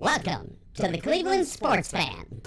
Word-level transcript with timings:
Welcome 0.00 0.58
to 0.74 0.86
the 0.86 0.98
Cleveland 0.98 1.48
Sports 1.48 1.90
Fan. 1.90 2.40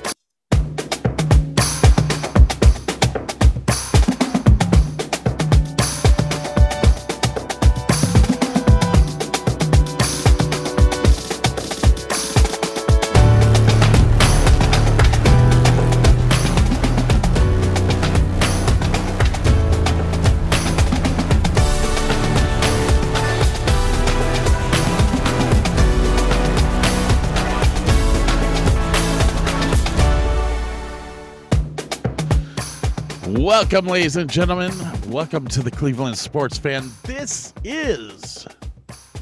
Welcome, 33.40 33.86
ladies 33.88 34.18
and 34.18 34.30
gentlemen. 34.30 34.74
Welcome 35.08 35.48
to 35.48 35.64
the 35.64 35.72
Cleveland 35.72 36.18
Sports 36.18 36.58
Fan. 36.58 36.92
This 37.04 37.54
is 37.64 38.46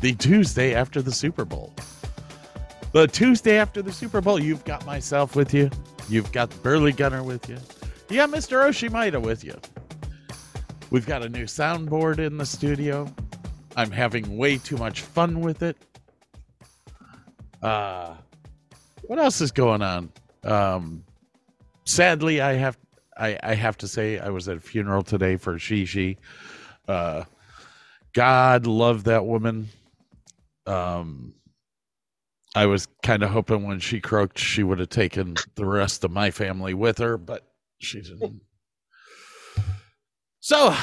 the 0.01 0.15
Tuesday 0.15 0.73
after 0.73 1.03
the 1.03 1.11
Super 1.11 1.45
Bowl. 1.45 1.75
The 2.91 3.05
Tuesday 3.05 3.59
after 3.59 3.83
the 3.83 3.91
Super 3.91 4.19
Bowl, 4.19 4.39
you've 4.39 4.65
got 4.65 4.83
myself 4.83 5.35
with 5.35 5.53
you. 5.53 5.69
You've 6.09 6.31
got 6.31 6.49
Burley 6.63 6.91
Gunner 6.91 7.21
with 7.21 7.47
you. 7.47 7.57
You 8.09 8.15
got 8.15 8.31
Mr. 8.31 8.67
Oshimaida 8.67 9.21
with 9.21 9.43
you. 9.43 9.55
We've 10.89 11.05
got 11.05 11.23
a 11.23 11.29
new 11.29 11.43
soundboard 11.43 12.17
in 12.17 12.37
the 12.37 12.47
studio. 12.47 13.13
I'm 13.75 13.91
having 13.91 14.37
way 14.37 14.57
too 14.57 14.77
much 14.77 15.01
fun 15.01 15.39
with 15.41 15.61
it. 15.61 15.77
Uh, 17.61 18.15
what 19.03 19.19
else 19.19 19.39
is 19.39 19.51
going 19.51 19.83
on? 19.83 20.11
Um, 20.43 21.03
sadly, 21.85 22.41
I 22.41 22.53
have 22.53 22.75
I, 23.19 23.37
I 23.43 23.53
have 23.53 23.77
to 23.79 23.87
say 23.87 24.17
I 24.17 24.29
was 24.29 24.47
at 24.47 24.57
a 24.57 24.61
funeral 24.61 25.03
today 25.03 25.35
for 25.35 25.55
Shishi. 25.55 26.17
Uh, 26.87 27.25
God 28.13 28.65
love 28.65 29.03
that 29.03 29.25
woman. 29.25 29.67
Um, 30.65 31.33
I 32.55 32.65
was 32.65 32.87
kind 33.03 33.21
of 33.21 33.29
hoping 33.29 33.67
when 33.67 33.79
she 33.79 33.99
croaked, 33.99 34.39
she 34.39 34.63
would 34.63 34.79
have 34.79 34.89
taken 34.89 35.35
the 35.55 35.65
rest 35.65 36.03
of 36.03 36.11
my 36.11 36.31
family 36.31 36.73
with 36.73 36.97
her, 36.97 37.17
but 37.17 37.47
she 37.79 38.01
didn't. 38.01 38.41
So, 40.39 40.73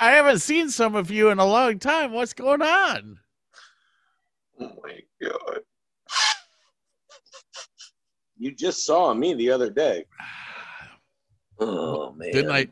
I 0.00 0.10
haven't 0.10 0.40
seen 0.40 0.68
some 0.68 0.96
of 0.96 1.10
you 1.10 1.30
in 1.30 1.38
a 1.38 1.46
long 1.46 1.78
time. 1.78 2.12
What's 2.12 2.32
going 2.34 2.60
on? 2.62 3.18
Oh 4.60 4.72
my 4.82 4.98
god. 5.22 5.60
You 8.36 8.54
just 8.54 8.84
saw 8.84 9.14
me 9.14 9.34
the 9.34 9.50
other 9.50 9.70
day. 9.70 10.04
Oh 11.62 12.12
man. 12.12 12.32
Didn't 12.32 12.50
I? 12.50 12.68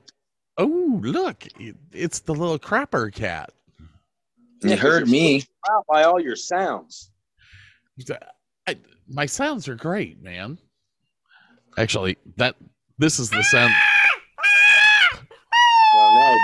Oh, 0.59 1.01
look, 1.03 1.47
it's 1.93 2.21
the 2.21 2.35
little 2.35 2.59
crapper 2.59 3.13
cat. 3.13 3.53
You 4.63 4.77
heard 4.77 5.09
me. 5.09 5.45
Out 5.71 5.87
by 5.89 6.03
all 6.05 6.21
your 6.21 6.37
sounds. 6.37 7.11
I, 8.67 8.77
my 9.09 9.27
sounds 9.27 9.69
are 9.69 9.75
great, 9.75 10.23
man. 10.23 10.59
Actually, 11.79 12.19
that 12.37 12.57
this 12.99 13.19
is 13.19 13.31
the 13.31 13.43
sound. 13.45 13.73
Well, 15.95 16.15
now 16.15 16.39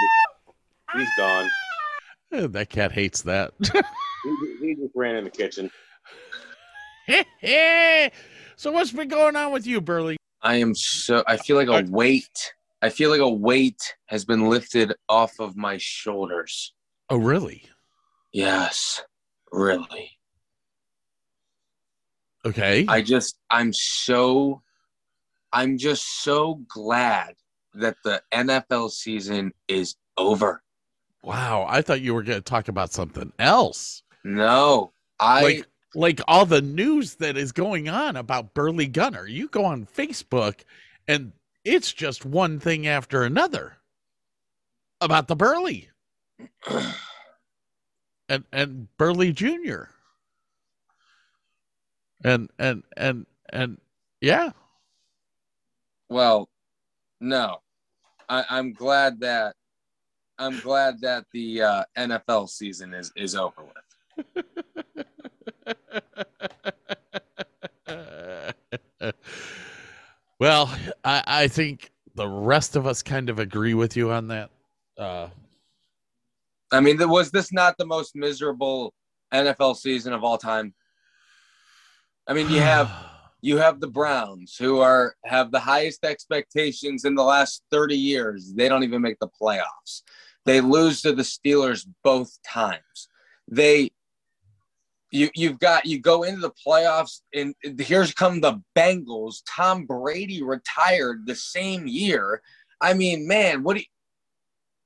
he- 0.94 0.98
he's 1.00 1.10
gone. 1.18 1.50
Eh, 2.32 2.46
that 2.48 2.70
cat 2.70 2.92
hates 2.92 3.22
that. 3.22 3.52
He, 4.24 4.56
he 4.60 4.74
just 4.74 4.90
ran 4.96 5.14
in 5.14 5.22
the 5.22 5.30
kitchen. 5.30 5.70
Hey! 7.38 8.10
So 8.56 8.72
what's 8.72 8.90
been 8.90 9.06
going 9.06 9.36
on 9.36 9.52
with 9.52 9.68
you, 9.68 9.80
Burley? 9.80 10.16
I 10.42 10.56
am 10.56 10.74
so 10.74 11.24
I 11.26 11.36
feel 11.36 11.56
like 11.56 11.68
a 11.68 11.90
weight. 11.90 12.52
I 12.82 12.88
feel 12.90 13.10
like 13.10 13.20
a 13.20 13.28
weight 13.28 13.96
has 14.06 14.24
been 14.24 14.48
lifted 14.48 14.92
off 15.08 15.40
of 15.40 15.56
my 15.56 15.76
shoulders. 15.78 16.74
Oh, 17.08 17.16
really? 17.16 17.64
Yes. 18.32 19.02
Really. 19.50 20.10
Okay. 22.44 22.84
I 22.88 23.02
just 23.02 23.38
I'm 23.50 23.72
so 23.72 24.62
I'm 25.52 25.78
just 25.78 26.22
so 26.22 26.60
glad 26.68 27.34
that 27.74 27.96
the 28.04 28.22
NFL 28.32 28.90
season 28.90 29.52
is 29.68 29.96
over. 30.16 30.62
wow, 31.22 31.66
I 31.68 31.82
thought 31.82 32.00
you 32.00 32.14
were 32.14 32.22
going 32.22 32.38
to 32.38 32.42
talk 32.42 32.68
about 32.68 32.92
something 32.92 33.32
else, 33.38 34.02
No. 34.24 34.92
I 35.18 35.42
like 35.42 35.66
like 35.94 36.20
all 36.28 36.46
the 36.46 36.62
news 36.62 37.14
that 37.16 37.36
is 37.36 37.52
going 37.52 37.88
on 37.88 38.16
about 38.16 38.54
Burley 38.54 38.86
Gunner. 38.86 39.26
You 39.26 39.48
go 39.48 39.64
on 39.64 39.86
Facebook, 39.86 40.62
and 41.08 41.32
it's 41.64 41.92
just 41.92 42.24
one 42.24 42.60
thing 42.60 42.86
after 42.86 43.22
another 43.22 43.76
about 45.00 45.28
the 45.28 45.36
Burley 45.36 45.90
and 48.28 48.44
and 48.52 48.88
Burley 48.96 49.32
Jr. 49.32 49.84
And 52.24 52.50
and 52.58 52.82
and 52.96 53.26
and 53.50 53.80
yeah. 54.20 54.50
well 56.08 56.48
no. 57.20 57.60
I, 58.28 58.44
I'm 58.50 58.72
glad 58.72 59.20
that 59.20 59.54
I'm 60.38 60.58
glad 60.60 61.00
that 61.00 61.24
the 61.32 61.62
uh, 61.62 61.84
NFL 61.96 62.48
season 62.48 62.92
is 62.94 63.12
is 63.16 63.34
over 63.34 63.62
with. 63.62 64.44
well, 70.38 70.74
I, 71.04 71.22
I 71.26 71.48
think 71.48 71.90
the 72.14 72.28
rest 72.28 72.76
of 72.76 72.86
us 72.86 73.02
kind 73.02 73.28
of 73.28 73.38
agree 73.38 73.74
with 73.74 73.96
you 73.96 74.10
on 74.10 74.28
that. 74.28 74.50
Uh, 74.98 75.28
I 76.72 76.80
mean, 76.80 76.96
was 77.08 77.30
this 77.30 77.52
not 77.52 77.76
the 77.78 77.86
most 77.86 78.16
miserable 78.16 78.92
NFL 79.32 79.76
season 79.76 80.12
of 80.12 80.24
all 80.24 80.38
time? 80.38 80.74
I 82.26 82.32
mean, 82.32 82.50
you 82.50 82.60
have 82.60 82.90
you 83.42 83.58
have 83.58 83.80
the 83.80 83.88
Browns 83.88 84.56
who 84.56 84.80
are 84.80 85.14
have 85.24 85.50
the 85.50 85.60
highest 85.60 86.04
expectations 86.04 87.04
in 87.04 87.14
the 87.14 87.22
last 87.22 87.62
30 87.70 87.96
years. 87.96 88.52
They 88.54 88.68
don't 88.68 88.82
even 88.82 89.02
make 89.02 89.18
the 89.20 89.28
playoffs. 89.28 90.02
They 90.44 90.60
lose 90.60 91.02
to 91.02 91.12
the 91.12 91.22
Steelers 91.22 91.86
both 92.02 92.38
times. 92.42 93.08
They 93.48 93.90
you 95.10 95.30
you've 95.34 95.58
got 95.58 95.86
you 95.86 96.00
go 96.00 96.24
into 96.24 96.40
the 96.40 96.52
playoffs 96.66 97.20
and 97.34 97.54
here's 97.78 98.12
come 98.12 98.40
the 98.40 98.60
Bengals. 98.76 99.42
Tom 99.48 99.86
Brady 99.86 100.42
retired 100.42 101.26
the 101.26 101.34
same 101.34 101.86
year. 101.86 102.42
I 102.80 102.94
mean, 102.94 103.26
man, 103.26 103.62
what 103.62 103.76
you, 103.76 103.84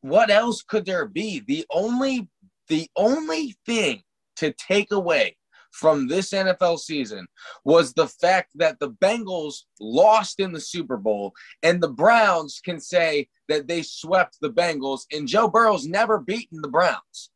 what 0.02 0.30
else 0.30 0.62
could 0.62 0.84
there 0.84 1.06
be? 1.06 1.42
The 1.46 1.64
only 1.70 2.28
the 2.68 2.88
only 2.96 3.56
thing 3.66 4.02
to 4.36 4.52
take 4.52 4.92
away 4.92 5.36
from 5.72 6.08
this 6.08 6.30
NFL 6.30 6.78
season 6.78 7.26
was 7.64 7.92
the 7.92 8.08
fact 8.08 8.50
that 8.56 8.78
the 8.80 8.90
Bengals 8.90 9.62
lost 9.78 10.40
in 10.40 10.52
the 10.52 10.60
Super 10.60 10.96
Bowl 10.96 11.32
and 11.62 11.80
the 11.80 11.88
Browns 11.88 12.60
can 12.64 12.80
say 12.80 13.28
that 13.48 13.68
they 13.68 13.82
swept 13.82 14.38
the 14.40 14.50
Bengals 14.50 15.02
and 15.12 15.28
Joe 15.28 15.48
Burrow's 15.48 15.86
never 15.86 16.18
beaten 16.18 16.60
the 16.60 16.68
Browns. 16.68 17.30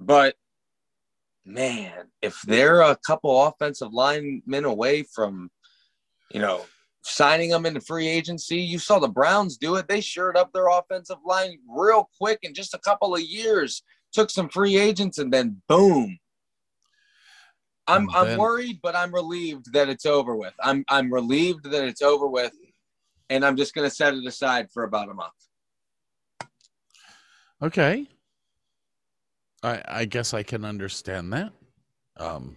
But 0.00 0.34
man, 1.46 2.08
if 2.20 2.42
they're 2.42 2.80
a 2.80 2.96
couple 3.06 3.46
offensive 3.46 3.92
linemen 3.92 4.64
away 4.64 5.04
from, 5.04 5.50
you 6.30 6.40
know, 6.40 6.64
signing 7.02 7.50
them 7.50 7.64
into 7.64 7.80
free 7.80 8.08
agency, 8.08 8.56
you 8.56 8.78
saw 8.78 8.98
the 8.98 9.08
Browns 9.08 9.56
do 9.56 9.76
it. 9.76 9.86
They 9.86 10.00
shored 10.00 10.36
up 10.36 10.52
their 10.52 10.68
offensive 10.68 11.18
line 11.24 11.58
real 11.68 12.10
quick 12.18 12.40
in 12.42 12.52
just 12.52 12.74
a 12.74 12.78
couple 12.78 13.14
of 13.14 13.22
years. 13.22 13.82
Took 14.12 14.30
some 14.30 14.48
free 14.48 14.76
agents 14.76 15.18
and 15.18 15.32
then 15.32 15.62
boom. 15.68 16.18
I'm 17.88 18.10
I'm 18.10 18.36
worried, 18.36 18.80
but 18.82 18.96
I'm 18.96 19.14
relieved 19.14 19.72
that 19.72 19.88
it's 19.88 20.06
over 20.06 20.34
with. 20.34 20.54
I'm 20.60 20.84
I'm 20.88 21.12
relieved 21.12 21.70
that 21.70 21.84
it's 21.84 22.02
over 22.02 22.26
with, 22.26 22.52
and 23.30 23.44
I'm 23.44 23.56
just 23.56 23.74
gonna 23.74 23.90
set 23.90 24.14
it 24.14 24.26
aside 24.26 24.72
for 24.72 24.82
about 24.82 25.08
a 25.08 25.14
month. 25.14 25.32
Okay. 27.62 28.08
I 29.62 29.82
I 29.86 30.04
guess 30.04 30.34
I 30.34 30.42
can 30.42 30.64
understand 30.64 31.32
that. 31.32 31.52
Um 32.18 32.56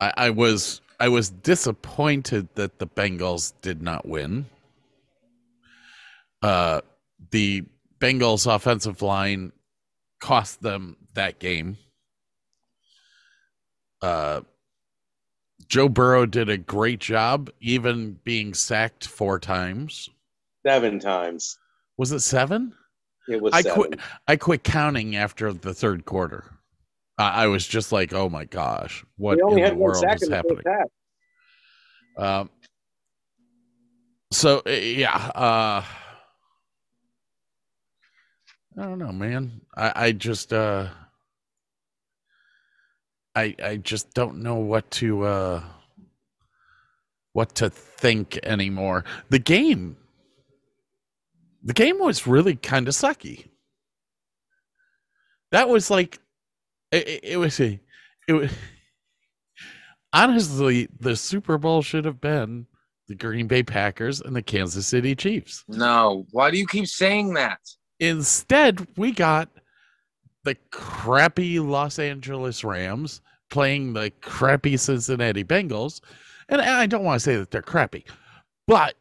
I 0.00 0.12
I 0.16 0.30
was 0.30 0.80
I 0.98 1.08
was 1.08 1.30
disappointed 1.30 2.48
that 2.54 2.78
the 2.78 2.86
Bengals 2.86 3.52
did 3.60 3.82
not 3.82 4.06
win. 4.06 4.46
Uh 6.42 6.80
the 7.30 7.64
Bengals 8.00 8.52
offensive 8.52 9.02
line 9.02 9.52
cost 10.20 10.62
them 10.62 10.96
that 11.14 11.38
game. 11.38 11.76
Uh 14.02 14.40
Joe 15.68 15.88
Burrow 15.88 16.26
did 16.26 16.48
a 16.48 16.58
great 16.58 17.00
job 17.00 17.50
even 17.60 18.18
being 18.24 18.54
sacked 18.54 19.06
four 19.06 19.38
times. 19.38 20.08
Seven 20.64 20.98
times. 21.00 21.58
Was 21.96 22.12
it 22.12 22.20
7? 22.20 22.72
It 23.28 23.40
was 23.40 23.52
I 23.52 23.62
seven. 23.62 23.74
quit. 23.76 24.00
I 24.28 24.36
quit 24.36 24.64
counting 24.64 25.16
after 25.16 25.52
the 25.52 25.74
third 25.74 26.04
quarter. 26.04 26.44
I 27.18 27.44
I 27.44 27.46
was 27.48 27.66
just 27.66 27.92
like, 27.92 28.12
"Oh 28.12 28.28
my 28.28 28.44
gosh, 28.44 29.04
what 29.16 29.38
in 29.38 29.62
the 29.62 29.74
world 29.74 30.04
is 30.04 30.28
happening?" 30.28 30.62
Um, 32.18 32.50
so 34.32 34.62
uh, 34.66 34.70
yeah, 34.70 35.16
uh, 35.34 35.82
I 38.78 38.82
don't 38.82 38.98
know, 38.98 39.12
man. 39.12 39.62
I, 39.74 39.92
I 39.94 40.12
just, 40.12 40.52
uh, 40.52 40.88
I, 43.34 43.54
I 43.62 43.76
just 43.78 44.12
don't 44.12 44.42
know 44.42 44.56
what 44.56 44.90
to, 44.92 45.24
uh, 45.24 45.62
what 47.32 47.54
to 47.56 47.70
think 47.70 48.38
anymore. 48.42 49.04
The 49.30 49.38
game, 49.38 49.96
the 51.66 51.74
game 51.74 51.98
was 51.98 52.26
really 52.26 52.54
kind 52.56 52.88
of 52.88 52.94
sucky. 52.94 53.48
That 55.52 55.68
was 55.68 55.90
like, 55.90 56.18
it, 56.92 57.20
it- 57.22 57.36
was 57.36 57.60
a, 57.60 57.78
it 58.28 58.32
was. 58.32 58.52
Honestly, 60.12 60.88
the 61.00 61.14
Super 61.16 61.58
Bowl 61.58 61.82
should 61.82 62.04
have 62.06 62.20
been 62.20 62.66
the 63.08 63.14
Green 63.14 63.46
Bay 63.46 63.62
Packers 63.62 64.20
and 64.20 64.34
the 64.34 64.40
Kansas 64.42 64.86
City 64.86 65.14
Chiefs. 65.14 65.64
No, 65.68 66.26
why 66.30 66.50
do 66.50 66.56
you 66.56 66.66
keep 66.66 66.86
saying 66.86 67.34
that? 67.34 67.58
Instead, 68.00 68.86
we 68.96 69.12
got 69.12 69.48
the 70.44 70.54
crappy 70.70 71.58
Los 71.58 71.98
Angeles 71.98 72.64
Rams 72.64 73.20
playing 73.50 73.92
the 73.92 74.10
crappy 74.22 74.76
Cincinnati 74.76 75.44
Bengals. 75.44 76.00
And 76.48 76.60
I 76.62 76.86
don't 76.86 77.04
want 77.04 77.20
to 77.20 77.24
say 77.24 77.36
that 77.36 77.50
they're 77.50 77.60
crappy, 77.62 78.04
but 78.66 78.94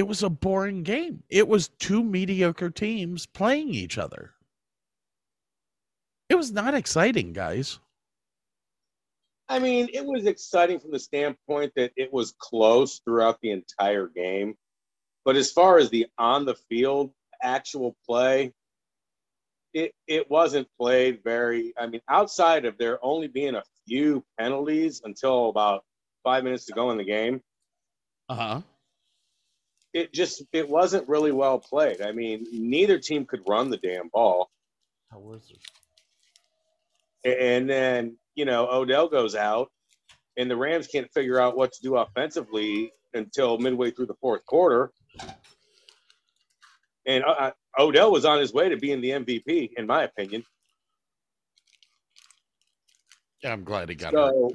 it 0.00 0.08
was 0.08 0.22
a 0.22 0.30
boring 0.30 0.82
game. 0.82 1.22
It 1.28 1.46
was 1.46 1.68
two 1.78 2.02
mediocre 2.02 2.70
teams 2.70 3.26
playing 3.26 3.74
each 3.74 3.98
other. 3.98 4.32
It 6.30 6.36
was 6.36 6.52
not 6.52 6.72
exciting, 6.72 7.34
guys. 7.34 7.80
I 9.50 9.58
mean, 9.58 9.90
it 9.92 10.06
was 10.06 10.24
exciting 10.24 10.80
from 10.80 10.92
the 10.92 10.98
standpoint 10.98 11.72
that 11.76 11.92
it 11.96 12.10
was 12.10 12.32
close 12.38 13.02
throughout 13.04 13.42
the 13.42 13.50
entire 13.50 14.06
game. 14.06 14.54
But 15.26 15.36
as 15.36 15.52
far 15.52 15.76
as 15.76 15.90
the 15.90 16.06
on 16.16 16.46
the 16.46 16.54
field 16.54 17.12
actual 17.42 17.94
play, 18.08 18.54
it 19.74 19.92
it 20.06 20.30
wasn't 20.30 20.66
played 20.80 21.20
very 21.22 21.74
I 21.78 21.88
mean, 21.88 22.00
outside 22.08 22.64
of 22.64 22.78
there 22.78 22.98
only 23.04 23.28
being 23.28 23.56
a 23.56 23.62
few 23.86 24.24
penalties 24.38 25.02
until 25.04 25.50
about 25.50 25.84
five 26.24 26.42
minutes 26.42 26.64
to 26.66 26.72
go 26.72 26.90
in 26.90 26.96
the 26.96 27.04
game, 27.04 27.42
Uh 28.30 28.34
huh. 28.34 28.60
It 29.92 30.12
just 30.12 30.42
it 30.52 30.68
wasn't 30.68 31.08
really 31.08 31.32
well 31.32 31.58
played. 31.58 32.00
I 32.00 32.12
mean, 32.12 32.46
neither 32.52 32.98
team 32.98 33.24
could 33.24 33.40
run 33.48 33.70
the 33.70 33.76
damn 33.76 34.08
ball. 34.08 34.50
How 35.10 35.18
was 35.18 35.50
it? 35.50 35.58
And 37.24 37.68
then, 37.68 38.16
you 38.34 38.44
know, 38.44 38.68
Odell 38.70 39.08
goes 39.08 39.34
out, 39.34 39.70
and 40.36 40.50
the 40.50 40.56
Rams 40.56 40.86
can't 40.86 41.10
figure 41.12 41.38
out 41.40 41.56
what 41.56 41.72
to 41.72 41.82
do 41.82 41.96
offensively 41.96 42.92
until 43.12 43.58
midway 43.58 43.90
through 43.90 44.06
the 44.06 44.14
fourth 44.20 44.46
quarter. 44.46 44.90
And 47.06 47.24
uh, 47.24 47.30
uh, 47.30 47.50
Odell 47.78 48.12
was 48.12 48.24
on 48.24 48.38
his 48.38 48.52
way 48.52 48.68
to 48.68 48.76
being 48.76 49.00
the 49.00 49.10
MVP, 49.10 49.70
in 49.76 49.86
my 49.86 50.04
opinion. 50.04 50.44
Yeah, 53.42 53.52
I'm 53.52 53.64
glad 53.64 53.88
he 53.88 53.94
got. 53.94 54.12
So 54.12 54.52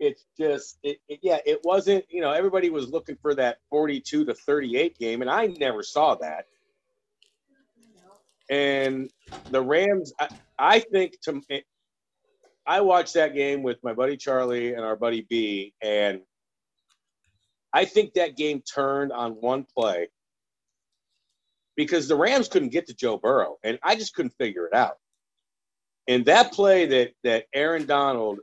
it's 0.00 0.24
just, 0.38 0.78
it, 0.82 0.98
it, 1.08 1.20
yeah, 1.22 1.38
it 1.44 1.60
wasn't, 1.62 2.04
you 2.08 2.22
know, 2.22 2.32
everybody 2.32 2.70
was 2.70 2.88
looking 2.88 3.16
for 3.20 3.34
that 3.34 3.58
42 3.68 4.24
to 4.24 4.34
38 4.34 4.98
game, 4.98 5.20
and 5.20 5.30
I 5.30 5.46
never 5.46 5.82
saw 5.82 6.14
that. 6.16 6.46
And 8.48 9.10
the 9.50 9.60
Rams, 9.60 10.12
I, 10.18 10.28
I 10.58 10.78
think 10.80 11.20
to, 11.22 11.40
I 12.66 12.80
watched 12.80 13.14
that 13.14 13.34
game 13.34 13.62
with 13.62 13.78
my 13.84 13.92
buddy 13.92 14.16
Charlie 14.16 14.74
and 14.74 14.84
our 14.84 14.96
buddy 14.96 15.26
B, 15.28 15.74
and 15.82 16.22
I 17.72 17.84
think 17.84 18.14
that 18.14 18.36
game 18.36 18.62
turned 18.62 19.12
on 19.12 19.32
one 19.32 19.66
play 19.76 20.08
because 21.76 22.08
the 22.08 22.16
Rams 22.16 22.48
couldn't 22.48 22.70
get 22.70 22.86
to 22.88 22.94
Joe 22.94 23.18
Burrow, 23.18 23.58
and 23.62 23.78
I 23.82 23.94
just 23.96 24.14
couldn't 24.14 24.34
figure 24.38 24.66
it 24.66 24.74
out. 24.74 24.96
And 26.08 26.24
that 26.24 26.52
play 26.52 26.86
that 26.86 27.12
that 27.22 27.44
Aaron 27.54 27.86
Donald 27.86 28.40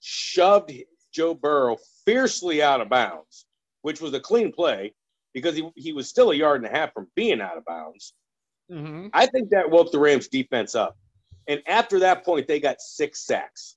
shoved 0.00 0.72
Joe 1.12 1.34
Burrow 1.34 1.76
fiercely 2.04 2.62
out 2.62 2.80
of 2.80 2.88
bounds, 2.88 3.46
which 3.82 4.00
was 4.00 4.14
a 4.14 4.20
clean 4.20 4.52
play 4.52 4.94
because 5.32 5.54
he, 5.54 5.68
he 5.76 5.92
was 5.92 6.08
still 6.08 6.30
a 6.30 6.34
yard 6.34 6.62
and 6.62 6.72
a 6.72 6.76
half 6.76 6.92
from 6.92 7.08
being 7.14 7.40
out 7.40 7.56
of 7.56 7.64
bounds. 7.64 8.14
Mm-hmm. 8.70 9.08
I 9.12 9.26
think 9.26 9.50
that 9.50 9.70
woke 9.70 9.92
the 9.92 9.98
Rams 9.98 10.28
defense 10.28 10.74
up. 10.74 10.96
And 11.48 11.62
after 11.66 12.00
that 12.00 12.24
point, 12.24 12.46
they 12.46 12.60
got 12.60 12.80
six 12.80 13.26
sacks. 13.26 13.76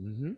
Mm-hmm. 0.00 0.32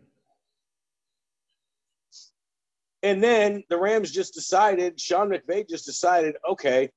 And 3.02 3.22
then 3.22 3.62
the 3.68 3.76
Rams 3.76 4.10
just 4.10 4.32
decided, 4.32 4.98
Sean 4.98 5.28
McVay 5.28 5.68
just 5.68 5.84
decided, 5.84 6.36
okay, 6.48 6.90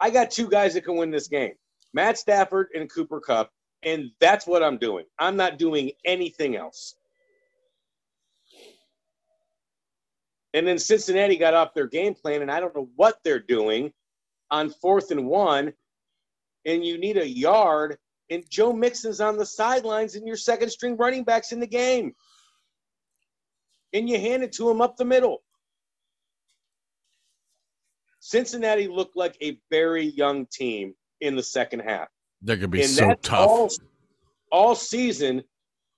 I 0.00 0.08
got 0.08 0.30
two 0.30 0.48
guys 0.48 0.74
that 0.74 0.84
can 0.84 0.96
win 0.96 1.10
this 1.10 1.28
game 1.28 1.52
Matt 1.92 2.16
Stafford 2.16 2.68
and 2.74 2.90
Cooper 2.90 3.20
Kupp. 3.20 3.50
And 3.84 4.10
that's 4.20 4.46
what 4.46 4.62
I'm 4.62 4.78
doing. 4.78 5.04
I'm 5.18 5.36
not 5.36 5.58
doing 5.58 5.90
anything 6.04 6.56
else. 6.56 6.94
And 10.54 10.66
then 10.66 10.78
Cincinnati 10.78 11.36
got 11.36 11.54
off 11.54 11.74
their 11.74 11.86
game 11.86 12.14
plan, 12.14 12.42
and 12.42 12.50
I 12.50 12.60
don't 12.60 12.74
know 12.74 12.88
what 12.96 13.18
they're 13.24 13.40
doing 13.40 13.92
on 14.50 14.70
fourth 14.70 15.10
and 15.10 15.26
one. 15.26 15.72
And 16.66 16.84
you 16.84 16.98
need 16.98 17.16
a 17.16 17.26
yard, 17.26 17.96
and 18.30 18.48
Joe 18.48 18.72
Mixon's 18.72 19.20
on 19.20 19.36
the 19.36 19.46
sidelines, 19.46 20.14
and 20.14 20.26
your 20.26 20.36
second 20.36 20.70
string 20.70 20.96
running 20.96 21.24
back's 21.24 21.52
in 21.52 21.60
the 21.60 21.66
game. 21.66 22.14
And 23.92 24.08
you 24.08 24.18
hand 24.18 24.42
it 24.42 24.52
to 24.54 24.70
him 24.70 24.80
up 24.80 24.96
the 24.96 25.04
middle. 25.04 25.42
Cincinnati 28.20 28.86
looked 28.86 29.16
like 29.16 29.36
a 29.42 29.58
very 29.70 30.04
young 30.04 30.46
team 30.46 30.94
in 31.20 31.34
the 31.34 31.42
second 31.42 31.80
half. 31.80 32.08
They're 32.40 32.56
gonna 32.56 32.68
be 32.68 32.82
and 32.82 32.90
so 32.90 33.14
tough. 33.14 33.48
All, 33.48 33.70
all 34.50 34.74
season, 34.74 35.42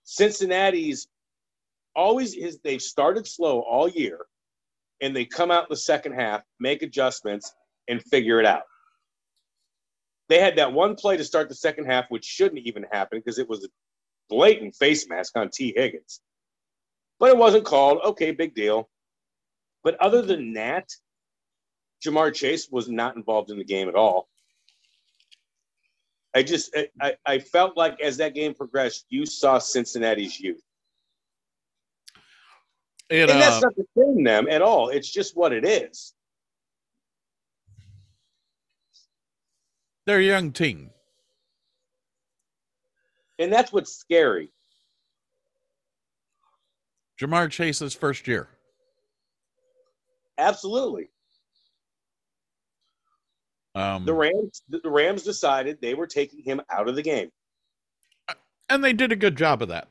Cincinnati's 0.05 1.09
always 1.95 2.35
is 2.35 2.59
they've 2.65 2.83
started 2.83 3.27
slow 3.27 3.61
all 3.61 3.89
year, 3.89 4.27
and 5.05 5.15
they 5.15 5.27
come 5.27 5.51
out 5.51 5.65
in 5.65 5.69
the 5.71 5.77
second 5.77 6.15
half, 6.15 6.41
make 6.59 6.83
adjustments, 6.83 7.53
and 7.89 8.03
figure 8.03 8.41
it 8.41 8.47
out. 8.47 8.63
They 10.31 10.41
had 10.41 10.57
that 10.57 10.73
one 10.73 10.95
play 10.95 11.19
to 11.19 11.25
start 11.25 11.51
the 11.51 11.55
second 11.55 11.85
half, 11.85 12.07
which 12.09 12.25
shouldn't 12.25 12.67
even 12.67 12.87
happen 12.91 13.19
because 13.19 13.39
it 13.39 13.49
was 13.49 13.65
a 13.65 13.69
blatant 14.31 14.75
face 14.77 15.07
mask 15.07 15.37
on 15.37 15.51
Tee 15.53 15.75
Higgins. 15.77 16.21
But 17.21 17.29
it 17.29 17.37
wasn't 17.37 17.67
called. 17.67 17.99
Okay, 18.03 18.31
big 18.31 18.55
deal. 18.55 18.89
But 19.83 20.01
other 20.01 20.23
than 20.23 20.55
that, 20.55 20.89
Ja'Marr 22.05 22.35
Chase 22.35 22.69
was 22.71 22.89
not 22.89 23.17
involved 23.17 23.51
in 23.51 23.59
the 23.59 23.65
game 23.65 23.89
at 23.91 23.95
all. 23.95 24.29
I 26.35 26.43
just 26.43 26.75
I- 27.01 27.17
I, 27.27 27.39
felt 27.39 27.77
like 27.77 28.01
as 28.01 28.17
that 28.17 28.35
game 28.35 28.55
progressed, 28.55 29.05
you 29.11 29.27
saw 29.27 29.59
Cincinnati's 29.59 30.41
youth. 30.41 30.63
And, 33.15 33.31
And 33.31 33.41
that's 33.41 33.57
uh, 33.57 33.61
not 33.61 33.77
to 33.77 33.87
shame 33.97 34.25
them 34.25 34.49
at 34.51 34.61
all. 34.61 34.89
It's 34.89 35.09
just 35.09 35.37
what 35.37 35.53
it 35.53 35.65
is. 35.65 36.15
they're 40.07 40.19
a 40.19 40.23
young 40.23 40.53
team. 40.53 40.91
And 43.39 43.53
that's 43.53 43.73
what's 43.73 43.95
scary. 43.95 44.51
Ja'Marr 47.21 47.51
Chase's 47.51 47.95
first 47.95 48.27
year. 48.27 48.49
Absolutely. 50.37 51.09
Um, 53.77 54.05
The 54.05 54.13
Rams 54.13 54.63
the 54.69 54.91
Rams 54.91 55.23
decided 55.23 55.79
they 55.81 55.95
were 55.95 56.07
taking 56.07 56.43
him 56.43 56.61
out 56.71 56.89
of 56.89 56.97
the 56.97 57.03
game. 57.03 57.31
and 58.69 58.85
they 58.85 58.93
did 58.93 59.11
a 59.13 59.17
good 59.17 59.37
job 59.37 59.63
of 59.63 59.69
that. 59.69 59.89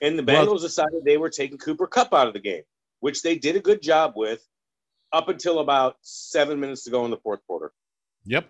And 0.00 0.18
the 0.18 0.22
Well- 0.22 0.46
Bengals 0.46 0.60
decided 0.62 1.04
they 1.04 1.18
were 1.18 1.30
taking 1.30 1.58
Cooper 1.58 1.86
Kupp 1.86 2.14
out 2.14 2.26
of 2.26 2.32
the 2.32 2.40
game, 2.40 2.62
which 3.00 3.22
they 3.22 3.36
did 3.36 3.56
a 3.56 3.60
good 3.60 3.82
job 3.82 4.14
with 4.16 4.46
up 5.12 5.28
until 5.28 5.58
about 5.58 5.96
seven 6.02 6.60
minutes 6.60 6.84
to 6.84 6.90
go 6.90 7.04
in 7.04 7.10
the 7.10 7.16
fourth 7.18 7.40
quarter. 7.46 7.72
Yep. 8.24 8.48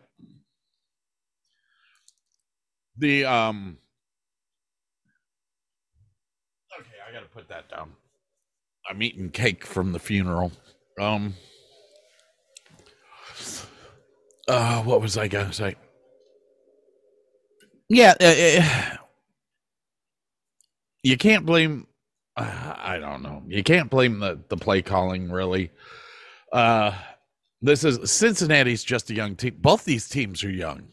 The 2.98 3.24
um 3.24 3.78
Okay, 6.78 6.90
I 7.08 7.12
got 7.12 7.20
to 7.20 7.28
put 7.28 7.48
that 7.48 7.68
down. 7.70 7.92
I'm 8.88 9.02
eating 9.02 9.30
cake 9.30 9.64
from 9.64 9.92
the 9.92 9.98
funeral. 9.98 10.52
Um 11.00 11.34
uh 14.48 14.82
what 14.82 15.00
was 15.00 15.16
I 15.16 15.28
going 15.28 15.46
to 15.46 15.52
say? 15.52 15.76
Yeah, 17.88 18.14
uh, 18.20 18.24
uh, 18.62 18.96
you 21.02 21.16
can't 21.16 21.46
blame 21.46 21.86
uh, 22.36 22.74
I 22.78 22.98
don't 22.98 23.22
know. 23.22 23.42
You 23.46 23.62
can't 23.62 23.90
blame 23.90 24.18
the 24.20 24.40
the 24.48 24.56
play 24.56 24.82
calling 24.82 25.30
really. 25.30 25.70
Uh 26.52 26.92
this 27.62 27.84
is 27.84 28.10
Cincinnati's 28.10 28.82
just 28.82 29.10
a 29.10 29.14
young 29.14 29.36
team. 29.36 29.56
Both 29.58 29.84
these 29.84 30.08
teams 30.08 30.42
are 30.44 30.50
young. 30.50 30.88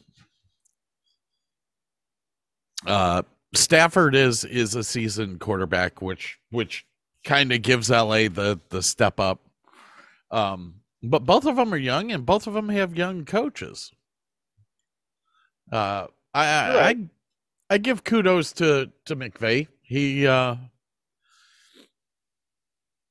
Uh, 2.86 3.24
Stafford 3.54 4.16
is 4.16 4.44
is 4.44 4.76
a 4.76 4.84
seasoned 4.84 5.40
quarterback, 5.40 6.02
which 6.02 6.38
which 6.52 6.86
kind 7.24 7.52
of 7.54 7.62
gives 7.62 7.90
LA 7.90 8.28
the 8.28 8.60
the 8.70 8.84
step 8.84 9.20
up. 9.20 9.40
Um, 10.30 10.76
but 11.02 11.26
both 11.26 11.46
of 11.46 11.56
them 11.56 11.74
are 11.74 11.78
young, 11.78 12.12
and 12.12 12.26
both 12.26 12.48
of 12.48 12.54
them 12.54 12.70
have 12.70 12.98
young 12.98 13.24
coaches. 13.24 13.92
Uh, 15.72 16.08
I 16.34 16.46
I, 16.46 16.90
I 16.90 16.96
I 17.70 17.78
give 17.78 18.04
kudos 18.04 18.52
to 18.54 18.92
to 19.06 19.16
McVay. 19.16 19.68
He 19.88 20.28
uh, 20.28 20.58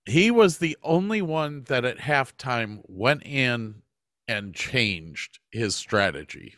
he 0.04 0.30
was 0.30 0.58
the 0.58 0.76
only 0.82 1.22
one 1.22 1.64
that 1.64 1.86
at 1.86 1.96
halftime 1.98 2.82
went 2.84 3.24
in 3.24 3.82
and 4.28 4.54
changed 4.54 5.40
his 5.50 5.74
strategy, 5.74 6.54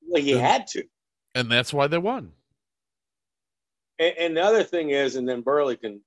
Well, 0.00 0.22
he 0.22 0.32
Yeah. 0.32 0.38
had 0.48 0.66
to. 0.68 0.84
and 1.34 1.52
that's 1.52 1.74
why 1.74 1.86
they 1.86 1.98
won. 1.98 2.32
And, 3.98 4.16
and 4.16 4.36
the 4.36 4.42
other 4.42 4.64
thing 4.64 4.90
is, 4.90 5.16
and 5.16 5.28
then 5.28 5.42
Burley 5.42 5.76
can 5.76 6.00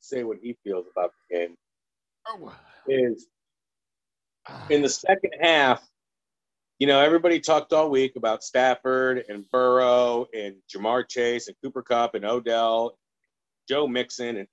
say 0.00 0.22
what 0.22 0.38
he 0.40 0.56
feels 0.62 0.86
about 0.90 1.12
the 1.30 1.36
game, 1.36 1.56
is 2.86 3.26
in 4.68 4.82
the 4.82 4.88
second 4.88 5.32
half, 5.40 5.88
you 6.82 6.88
know, 6.88 6.98
everybody 6.98 7.38
talked 7.38 7.72
all 7.72 7.88
week 7.88 8.16
about 8.16 8.42
Stafford 8.42 9.24
and 9.28 9.48
Burrow 9.52 10.26
and 10.36 10.56
Ja'Marr 10.68 11.08
Chase 11.08 11.46
and 11.46 11.56
Cooper 11.62 11.80
Kupp 11.80 12.16
and 12.16 12.24
Odell, 12.24 12.98
Joe 13.68 13.86
Mixon, 13.86 14.36
and 14.38 14.48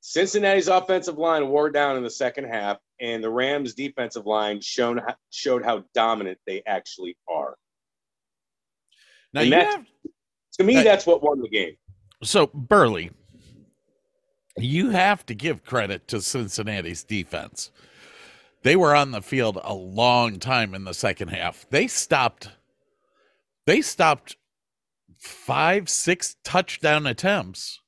Cincinnati's 0.00 0.66
offensive 0.66 1.16
line 1.16 1.46
wore 1.46 1.70
down 1.70 1.96
in 1.96 2.02
the 2.02 2.10
second 2.10 2.46
half, 2.46 2.78
and 3.00 3.22
the 3.22 3.30
Rams' 3.30 3.74
defensive 3.74 4.26
line 4.26 4.60
shown 4.60 5.00
showed 5.30 5.64
how 5.64 5.84
dominant 5.94 6.38
they 6.44 6.64
actually 6.66 7.16
are. 7.30 7.54
Now 9.32 9.42
And 9.42 9.50
you 9.50 9.54
have 9.54 9.86
To 10.58 10.64
me, 10.64 10.82
that's 10.82 11.06
what 11.06 11.22
won 11.22 11.40
the 11.40 11.48
game. 11.48 11.76
so 12.24 12.48
Burley, 12.48 13.12
you 14.58 14.90
have 14.90 15.24
to 15.26 15.36
give 15.36 15.64
credit 15.64 16.08
to 16.08 16.20
Cincinnati's 16.20 17.04
defense. 17.04 17.70
They 18.62 18.76
were 18.76 18.94
on 18.94 19.10
the 19.10 19.22
field 19.22 19.58
a 19.62 19.74
long 19.74 20.38
time 20.38 20.74
in 20.74 20.84
the 20.84 20.94
second 20.94 21.28
half. 21.28 21.66
They 21.70 21.86
stopped 21.86 22.50
they 23.66 23.80
stopped 23.80 24.36
five, 25.18 25.88
six 25.88 26.36
touchdown 26.44 27.06
attempts. 27.06 27.80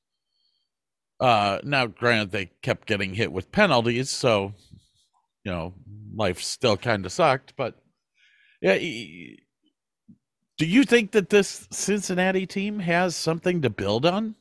Uh 1.21 1.59
now 1.63 1.87
granted 1.87 2.33
they 2.33 2.51
kept 2.63 2.87
getting 2.87 3.15
hit 3.15 3.33
with 3.33 3.53
penalties, 3.53 4.11
so 4.11 4.55
you 5.45 5.53
know, 5.53 5.75
life 6.15 6.41
still 6.41 6.77
kind 6.77 7.05
of 7.05 7.13
sucked, 7.13 7.55
but 7.57 7.77
yeah, 8.61 8.77
do 10.57 10.67
you 10.67 10.85
think 10.85 11.13
that 11.13 11.29
this 11.29 11.69
Cincinnati 11.71 12.47
team 12.47 12.79
has 12.79 13.15
something 13.15 13.61
to 13.63 13.71
build 13.71 14.07
on? 14.07 14.37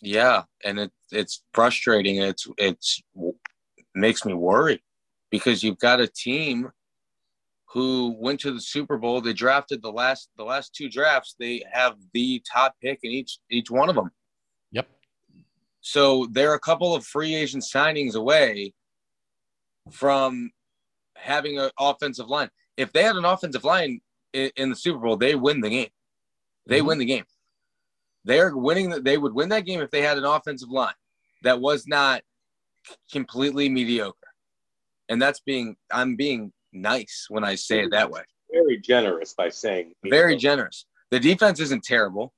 Yeah, 0.00 0.42
and 0.64 0.78
it 0.78 0.92
it's 1.10 1.42
frustrating. 1.54 2.16
It's 2.16 2.46
it's 2.58 3.02
makes 3.98 4.24
me 4.24 4.34
worry 4.34 4.82
because 5.30 5.62
you've 5.62 5.78
got 5.78 6.00
a 6.00 6.06
team 6.06 6.70
who 7.66 8.16
went 8.18 8.40
to 8.40 8.50
the 8.52 8.60
Super 8.60 8.96
Bowl. 8.96 9.20
They 9.20 9.32
drafted 9.34 9.82
the 9.82 9.92
last 9.92 10.30
the 10.36 10.44
last 10.44 10.74
two 10.74 10.88
drafts. 10.88 11.34
They 11.38 11.62
have 11.70 11.96
the 12.14 12.42
top 12.50 12.74
pick 12.82 13.00
in 13.02 13.10
each 13.10 13.38
each 13.50 13.70
one 13.70 13.88
of 13.88 13.94
them. 13.94 14.10
Yep. 14.72 14.88
So 15.80 16.26
they're 16.32 16.54
a 16.54 16.60
couple 16.60 16.94
of 16.94 17.04
free 17.04 17.34
agent 17.34 17.64
signings 17.64 18.14
away 18.14 18.72
from 19.90 20.50
having 21.16 21.58
an 21.58 21.70
offensive 21.78 22.28
line. 22.28 22.50
If 22.76 22.92
they 22.92 23.02
had 23.02 23.16
an 23.16 23.24
offensive 23.24 23.64
line 23.64 24.00
in, 24.32 24.50
in 24.56 24.70
the 24.70 24.76
Super 24.76 24.98
Bowl, 24.98 25.16
they 25.16 25.34
win 25.34 25.60
the 25.60 25.70
game. 25.70 25.88
They 26.66 26.80
Mhm. 26.80 26.86
win 26.86 26.98
the 26.98 27.04
game. 27.04 27.24
They're 28.24 28.56
winning. 28.56 28.90
the- 28.90 29.00
They 29.00 29.16
would 29.18 29.32
win 29.34 29.48
that 29.50 29.64
game 29.64 29.80
if 29.80 29.90
they 29.90 30.02
had 30.02 30.18
an 30.18 30.24
offensive 30.24 30.68
line 30.70 30.94
that 31.42 31.60
was 31.60 31.86
not 31.86 32.22
completely 33.10 33.68
mediocre. 33.68 34.16
And 35.08 35.20
that's 35.20 35.40
being. 35.40 35.76
I'm 35.90 36.16
being 36.16 36.52
nice 36.72 37.26
when 37.28 37.44
I 37.44 37.54
say 37.54 37.80
it 37.80 37.90
that 37.92 38.10
way. 38.10 38.22
Very 38.52 38.78
generous 38.78 39.34
by 39.34 39.48
saying 39.48 39.92
Very 40.04 40.36
generous. 40.36 40.86
The 41.10 41.20
defense 41.20 41.60
isn't 41.60 41.84
terrible. 41.84 42.32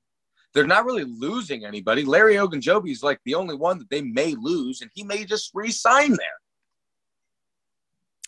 They're 0.53 0.67
not 0.67 0.85
really 0.85 1.05
losing 1.05 1.65
anybody. 1.65 2.05
Larry 2.05 2.35
Ogunjobi 2.35 2.91
is 2.91 3.03
like 3.03 3.21
the 3.25 3.35
only 3.35 3.55
one 3.55 3.79
that 3.79 3.91
they 3.91 4.03
may 4.03 4.35
lose, 4.35 4.81
and 4.81 4.91
he 4.95 5.05
may 5.05 5.25
just 5.25 5.51
re-sign 5.55 6.11
there. 6.11 6.41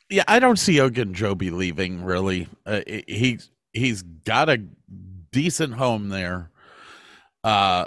Yeah, 0.09 0.25
I 0.29 0.38
don't 0.38 0.59
see 0.59 0.76
Ogunjobi 0.76 1.50
leaving. 1.50 2.05
Really, 2.05 2.49
uh, 2.67 2.83
he 2.87 3.38
he's 3.73 4.02
got 4.02 4.49
a 4.49 4.62
decent 5.33 5.75
home 5.75 6.11
there. 6.11 6.50
Uh, 7.43 7.87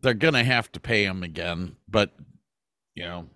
they're 0.00 0.14
gonna 0.14 0.44
have 0.44 0.70
to 0.72 0.80
pay 0.80 1.04
him 1.04 1.22
again, 1.22 1.76
but 1.88 2.12
you 2.98 3.04
know, 3.04 3.28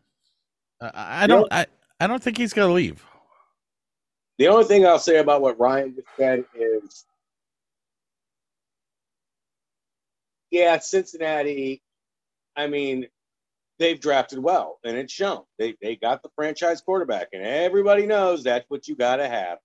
I, 0.81 1.25
I 1.25 1.26
don't. 1.28 1.47
I, 1.52 1.66
I 2.00 2.09
don't 2.09 2.21
think 2.21 2.37
he's 2.37 2.52
gonna 2.52 2.73
leave. 2.73 3.04
The 4.38 4.49
only 4.49 4.64
thing 4.64 4.85
I'll 4.85 4.99
say 4.99 5.19
about 5.19 5.40
what 5.40 5.59
Ryan 5.61 5.95
just 5.95 6.09
said 6.16 6.45
is, 6.52 7.04
yeah, 10.50 10.78
Cincinnati. 10.81 11.81
I 12.57 12.66
mean, 12.66 13.07
they've 13.78 14.00
drafted 14.00 14.40
well, 14.40 14.81
and 14.85 14.97
it's 14.97 15.12
shown. 15.12 15.42
They 15.61 15.76
they 15.81 15.95
got 15.95 16.25
the 16.25 16.31
franchise 16.35 16.81
quarterback, 16.81 17.28
and 17.33 17.45
everybody 17.47 18.04
knows 18.04 18.42
that's 18.42 18.69
what 18.69 18.88
you 18.88 18.97
got 18.97 19.16
to 19.16 19.28
have. 19.28 19.59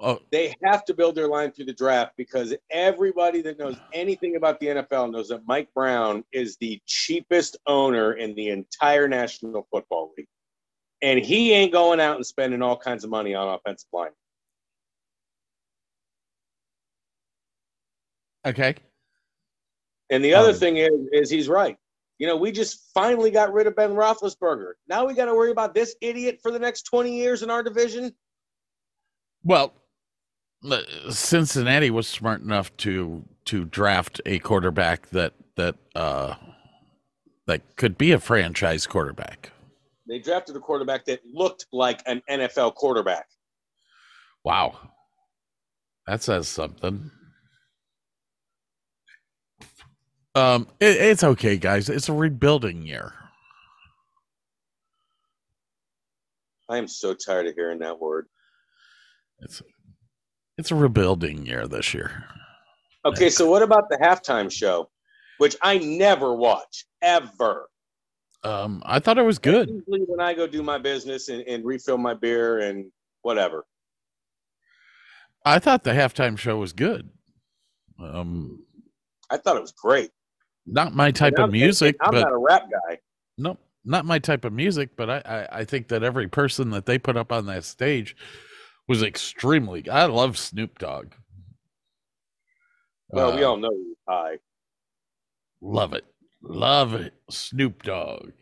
Oh, 0.00 0.20
They 0.30 0.54
have 0.64 0.84
to 0.86 0.94
build 0.94 1.14
their 1.14 1.28
line 1.28 1.52
through 1.52 1.66
the 1.66 1.72
draft 1.74 2.14
because 2.16 2.54
everybody 2.70 3.42
that 3.42 3.58
knows 3.58 3.76
anything 3.92 4.36
about 4.36 4.58
the 4.58 4.66
NFL 4.68 5.12
knows 5.12 5.28
that 5.28 5.42
Mike 5.46 5.68
Brown 5.74 6.24
is 6.32 6.56
the 6.56 6.80
cheapest 6.86 7.58
owner 7.66 8.14
in 8.14 8.34
the 8.34 8.48
entire 8.48 9.06
National 9.06 9.66
Football 9.70 10.12
League. 10.16 10.26
And 11.02 11.18
he 11.20 11.52
ain't 11.52 11.72
going 11.72 12.00
out 12.00 12.16
and 12.16 12.24
spending 12.24 12.62
all 12.62 12.76
kinds 12.76 13.04
of 13.04 13.10
money 13.10 13.34
on 13.34 13.48
offensive 13.54 13.88
line. 13.92 14.12
okay. 18.46 18.74
And 20.10 20.24
the 20.24 20.34
other 20.34 20.50
Um, 20.50 20.56
thing 20.56 20.76
is, 20.78 20.90
is 21.12 21.30
he's 21.30 21.48
right. 21.48 21.76
You 22.18 22.26
know, 22.26 22.36
we 22.36 22.52
just 22.52 22.90
finally 22.94 23.30
got 23.30 23.52
rid 23.52 23.66
of 23.66 23.74
Ben 23.74 23.90
Roethlisberger. 23.90 24.72
Now 24.86 25.06
we 25.06 25.14
got 25.14 25.24
to 25.26 25.34
worry 25.34 25.50
about 25.50 25.74
this 25.74 25.96
idiot 26.00 26.38
for 26.42 26.50
the 26.50 26.58
next 26.58 26.82
20 26.82 27.16
years 27.16 27.42
in 27.42 27.50
our 27.50 27.62
division. 27.62 28.14
Well, 29.42 29.74
Cincinnati 31.10 31.90
was 31.90 32.06
smart 32.06 32.40
enough 32.40 32.76
to 32.78 33.24
to 33.46 33.64
draft 33.64 34.20
a 34.24 34.38
quarterback 34.38 35.08
that 35.10 35.34
that 35.56 35.76
uh 35.94 36.34
that 37.46 37.76
could 37.76 37.98
be 37.98 38.12
a 38.12 38.20
franchise 38.20 38.86
quarterback. 38.86 39.50
They 40.08 40.18
drafted 40.18 40.56
a 40.56 40.60
quarterback 40.60 41.04
that 41.06 41.20
looked 41.32 41.66
like 41.72 42.02
an 42.06 42.22
NFL 42.30 42.74
quarterback. 42.74 43.26
Wow. 44.44 44.78
That 46.06 46.22
says 46.22 46.48
something. 46.48 47.10
Um, 50.34 50.66
it, 50.80 50.96
it's 50.96 51.22
okay, 51.22 51.56
guys. 51.56 51.88
It's 51.88 52.08
a 52.08 52.12
rebuilding 52.12 52.82
year. 52.82 53.12
I 56.68 56.78
am 56.78 56.88
so 56.88 57.14
tired 57.14 57.46
of 57.46 57.54
hearing 57.54 57.80
that 57.80 58.00
word. 58.00 58.26
It's 59.40 59.60
it's 60.58 60.70
a 60.70 60.74
rebuilding 60.74 61.46
year 61.46 61.66
this 61.66 61.94
year. 61.94 62.24
Okay, 63.04 63.30
so 63.30 63.50
what 63.50 63.62
about 63.62 63.88
the 63.88 63.96
halftime 63.96 64.50
show, 64.50 64.88
which 65.38 65.56
I 65.62 65.78
never 65.78 66.34
watch 66.34 66.86
ever? 67.00 67.68
Um, 68.44 68.82
I 68.84 68.98
thought 68.98 69.18
it 69.18 69.24
was 69.24 69.38
good. 69.38 69.68
Usually 69.68 70.00
when 70.06 70.20
I 70.20 70.34
go 70.34 70.46
do 70.46 70.62
my 70.62 70.78
business 70.78 71.28
and, 71.28 71.42
and 71.42 71.64
refill 71.64 71.98
my 71.98 72.14
beer 72.14 72.60
and 72.60 72.90
whatever. 73.22 73.64
I 75.44 75.58
thought 75.58 75.82
the 75.84 75.92
halftime 75.92 76.38
show 76.38 76.58
was 76.58 76.72
good. 76.72 77.08
Um, 78.00 78.64
I 79.30 79.36
thought 79.36 79.56
it 79.56 79.62
was 79.62 79.72
great. 79.72 80.10
not 80.66 80.94
my 80.94 81.10
type 81.10 81.38
of 81.38 81.50
music, 81.50 81.96
I'm 82.00 82.12
but 82.12 82.20
not 82.20 82.32
a 82.32 82.36
rap 82.36 82.68
guy. 82.70 82.98
no, 83.38 83.58
not 83.84 84.04
my 84.04 84.18
type 84.18 84.44
of 84.44 84.52
music. 84.52 84.96
But 84.96 85.10
I, 85.10 85.22
I, 85.24 85.58
I 85.60 85.64
think 85.64 85.88
that 85.88 86.02
every 86.04 86.28
person 86.28 86.70
that 86.70 86.86
they 86.86 86.98
put 86.98 87.16
up 87.16 87.32
on 87.32 87.46
that 87.46 87.64
stage 87.64 88.16
was 88.92 89.02
extremely. 89.02 89.88
I 89.88 90.04
love 90.04 90.36
Snoop 90.36 90.78
Dogg. 90.78 91.14
Well, 93.08 93.34
we 93.34 93.42
Uh, 93.42 93.48
all 93.48 93.56
know 93.56 93.72
high. 94.06 94.38
love 95.62 95.94
it, 95.94 96.04
love 96.42 96.92
it, 96.92 97.14
Snoop 97.30 97.82
Dogg. 97.84 98.32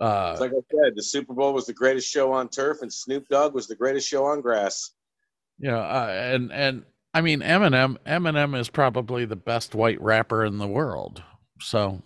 Uh, 0.00 0.36
like 0.38 0.52
I 0.52 0.62
said, 0.70 0.94
the 0.94 1.02
Super 1.02 1.34
Bowl 1.34 1.52
was 1.52 1.66
the 1.66 1.72
greatest 1.72 2.08
show 2.08 2.32
on 2.32 2.48
turf, 2.48 2.82
and 2.82 2.92
Snoop 2.92 3.26
Dogg 3.28 3.54
was 3.54 3.66
the 3.66 3.74
greatest 3.74 4.08
show 4.08 4.24
on 4.26 4.40
grass. 4.40 4.92
Yeah, 5.58 5.78
uh, 5.80 6.10
and 6.32 6.52
and 6.52 6.84
I 7.12 7.22
mean 7.22 7.40
Eminem. 7.40 7.96
Eminem 8.06 8.56
is 8.56 8.68
probably 8.68 9.24
the 9.24 9.34
best 9.34 9.74
white 9.74 10.00
rapper 10.00 10.44
in 10.44 10.58
the 10.58 10.68
world. 10.68 11.24
So, 11.60 12.00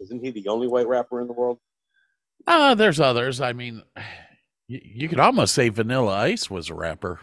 Isn't 0.00 0.22
he 0.22 0.30
the 0.30 0.48
only 0.48 0.68
white 0.68 0.88
rapper 0.88 1.22
in 1.22 1.26
the 1.26 1.32
world? 1.32 1.58
uh 2.46 2.74
there's 2.74 3.00
others. 3.00 3.40
I 3.40 3.54
mean, 3.54 3.82
you, 4.68 4.80
you 4.82 5.08
could 5.08 5.20
almost 5.20 5.54
say 5.54 5.68
Vanilla 5.68 6.14
Ice 6.14 6.50
was 6.50 6.70
a 6.70 6.74
rapper. 6.74 7.20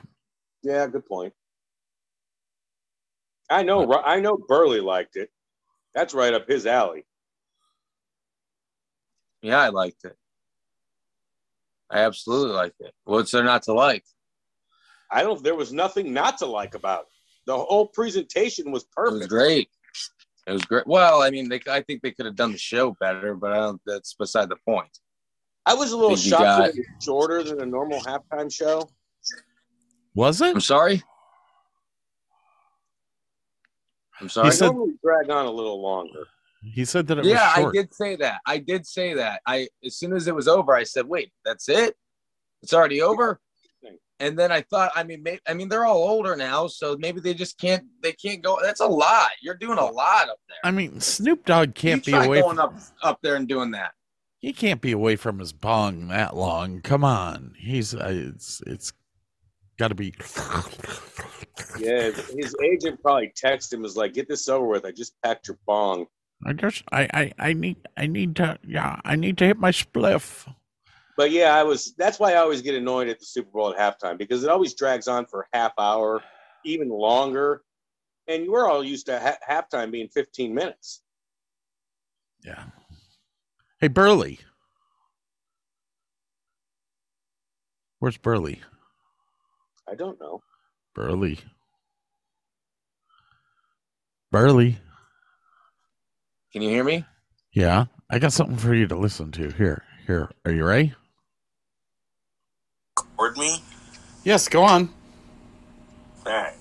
Yeah, 0.62 0.88
good 0.88 1.06
point. 1.06 1.34
I 3.50 3.64
know. 3.64 3.86
Ru- 3.86 3.96
I 3.98 4.20
know. 4.20 4.38
Burley 4.38 4.80
liked 4.80 5.16
it. 5.16 5.30
That's 5.94 6.14
right 6.14 6.34
up 6.34 6.48
his 6.48 6.66
alley. 6.66 7.06
Yeah, 9.42 9.60
I 9.60 9.70
liked 9.70 10.06
it. 10.06 10.16
I 11.92 12.00
absolutely 12.00 12.54
liked 12.54 12.80
it. 12.80 12.94
What's 13.04 13.32
there 13.32 13.44
not 13.44 13.64
to 13.64 13.74
like? 13.74 14.04
I 15.12 15.22
don't. 15.22 15.44
There 15.44 15.56
was 15.56 15.74
nothing 15.74 16.14
not 16.14 16.38
to 16.40 16.46
like 16.46 16.76
about 16.76 17.02
it. 17.02 17.08
The 17.46 17.58
whole 17.58 17.88
presentation 17.88 18.72
was 18.72 18.86
perfect. 18.96 19.16
It 19.16 19.20
was 19.20 19.28
great. 19.28 19.70
It 20.48 20.52
was 20.54 20.64
great. 20.64 20.88
Well, 20.88 21.22
I 21.22 21.30
mean, 21.30 21.50
they, 21.50 21.60
I 21.70 21.82
think 21.82 22.02
they 22.02 22.12
could 22.12 22.26
have 22.26 22.36
done 22.36 22.54
the 22.54 22.58
show 22.58 22.96
better, 23.00 23.36
but 23.36 23.52
I 23.52 23.58
don't, 23.58 23.82
that's 23.86 24.14
beside 24.14 24.50
the 24.50 24.58
point. 24.66 24.90
I 25.66 25.74
was 25.74 25.92
a 25.92 25.98
little 25.98 26.16
shocked 26.18 26.44
got- 26.44 26.58
that 26.60 26.70
it 26.72 26.76
was 26.78 27.04
shorter 27.04 27.44
than 27.44 27.62
a 27.62 27.66
normal 27.66 28.02
halftime 28.02 28.52
show. 28.54 28.90
Was 30.16 30.42
it? 30.42 30.54
I'm 30.56 30.62
sorry. 30.62 31.02
I'm 34.20 34.30
sorry. 34.30 34.48
I 34.48 34.52
said- 34.52 34.68
normally 34.68 34.94
drag 35.04 35.30
on 35.30 35.46
a 35.46 35.52
little 35.52 35.82
longer. 35.82 36.26
He 36.62 36.86
said 36.86 37.08
that 37.08 37.18
it 37.18 37.22
was. 37.22 37.30
yeah, 37.30 37.52
I 37.54 37.70
did 37.74 37.94
say 37.94 38.16
that. 38.18 38.40
I 38.48 38.58
did 38.58 38.88
say 38.88 39.14
that. 39.16 39.42
I 39.46 39.68
as 39.84 39.98
soon 39.98 40.14
as 40.14 40.28
it 40.30 40.36
was 40.36 40.48
over, 40.48 40.74
I 40.74 40.84
said, 40.84 41.06
"Wait, 41.06 41.34
that's 41.44 41.68
it? 41.68 41.98
It's 42.62 42.74
already 42.74 43.02
over." 43.02 43.42
And 44.20 44.40
then 44.40 44.54
I 44.54 44.62
thought, 44.62 44.92
I 44.96 45.04
mean, 45.04 45.22
may, 45.24 45.40
I 45.46 45.54
mean, 45.54 45.68
they're 45.68 45.84
all 45.84 46.08
older 46.08 46.38
now, 46.38 46.68
so 46.68 46.96
maybe 46.98 47.20
they 47.20 47.34
just 47.34 47.60
can't. 47.60 47.84
They 48.02 48.14
can't 48.14 48.42
go. 48.42 48.58
That's 48.62 48.80
a 48.80 48.86
lot. 48.86 49.32
You're 49.42 49.56
doing 49.56 49.78
a 49.78 49.86
lot 49.86 50.30
up 50.30 50.38
there. 50.48 50.58
I 50.64 50.72
mean, 50.72 51.02
Snoop 51.02 51.44
Dogg 51.46 51.76
can't 51.76 52.06
you 52.08 52.14
be 52.14 52.26
away. 52.26 52.40
going 52.42 52.56
From, 52.56 52.76
up 52.76 52.80
up 53.02 53.20
there 53.22 53.36
and 53.36 53.46
doing 53.46 53.72
that. 53.72 53.92
He 54.44 54.52
can't 54.52 54.82
be 54.82 54.92
away 54.92 55.16
from 55.16 55.40
his 55.40 55.54
bong 55.54 56.10
that 56.10 56.36
long. 56.36 56.82
Come 56.82 57.06
on, 57.06 57.54
he's 57.58 57.96
uh, 57.96 58.10
it's 58.10 58.62
it's 58.68 58.92
got 59.80 59.88
to 59.88 59.96
be. 59.96 60.14
Yeah, 61.80 62.12
his 62.12 62.54
agent 62.62 63.02
probably 63.02 63.32
texted 63.42 63.74
him 63.74 63.84
was 63.84 63.96
like, 63.96 64.14
"Get 64.14 64.28
this 64.28 64.50
over 64.50 64.68
with. 64.68 64.86
I 64.86 64.92
just 64.92 65.16
packed 65.24 65.48
your 65.48 65.58
bong." 65.66 66.08
I 66.46 66.52
just 66.52 66.84
I, 66.92 67.08
I 67.14 67.32
I 67.40 67.54
need 67.54 67.78
I 67.96 68.06
need 68.06 68.36
to 68.36 68.60
yeah 68.68 69.00
I 69.06 69.16
need 69.16 69.38
to 69.38 69.46
hit 69.46 69.58
my 69.58 69.72
spliff. 69.72 70.54
But 71.16 71.32
yeah, 71.32 71.56
I 71.56 71.64
was. 71.64 71.94
That's 71.98 72.20
why 72.20 72.34
I 72.34 72.38
always 72.38 72.62
get 72.62 72.76
annoyed 72.76 73.08
at 73.08 73.20
the 73.20 73.26
Super 73.26 73.50
Bowl 73.50 73.74
at 73.74 73.80
halftime 73.80 74.18
because 74.18 74.44
it 74.44 74.50
always 74.50 74.74
drags 74.74 75.08
on 75.08 75.26
for 75.26 75.42
a 75.54 75.58
half 75.58 75.72
hour, 75.80 76.22
even 76.66 76.90
longer, 76.90 77.62
and 78.28 78.50
we're 78.50 78.70
all 78.70 78.84
used 78.84 79.06
to 79.06 79.20
ha- 79.22 79.38
halftime 79.50 79.90
being 79.90 80.10
15 80.10 80.54
minutes. 80.54 81.02
Yeah. 82.44 82.66
Hey 83.84 83.90
Burley. 83.90 84.40
Where's 88.00 88.16
Burley? 88.16 88.62
I 89.92 89.96
don't 89.96 90.18
know. 90.22 90.42
Burley. 90.96 91.40
Burley. 94.32 94.78
Can 96.54 96.62
you 96.62 96.70
hear 96.70 96.86
me? 96.86 97.04
Yeah, 97.52 97.88
I 98.10 98.20
got 98.20 98.32
something 98.32 98.56
for 98.56 98.74
you 98.74 98.88
to 98.88 98.96
listen 98.96 99.34
to. 99.34 99.50
Here, 99.50 99.84
here. 100.08 100.30
Are 100.46 100.54
you 100.54 100.64
ready? 100.64 100.94
Record 102.98 103.38
me? 103.38 103.62
Yes, 104.24 104.48
go 104.48 104.64
on. 104.64 104.88
Alright. 106.26 106.56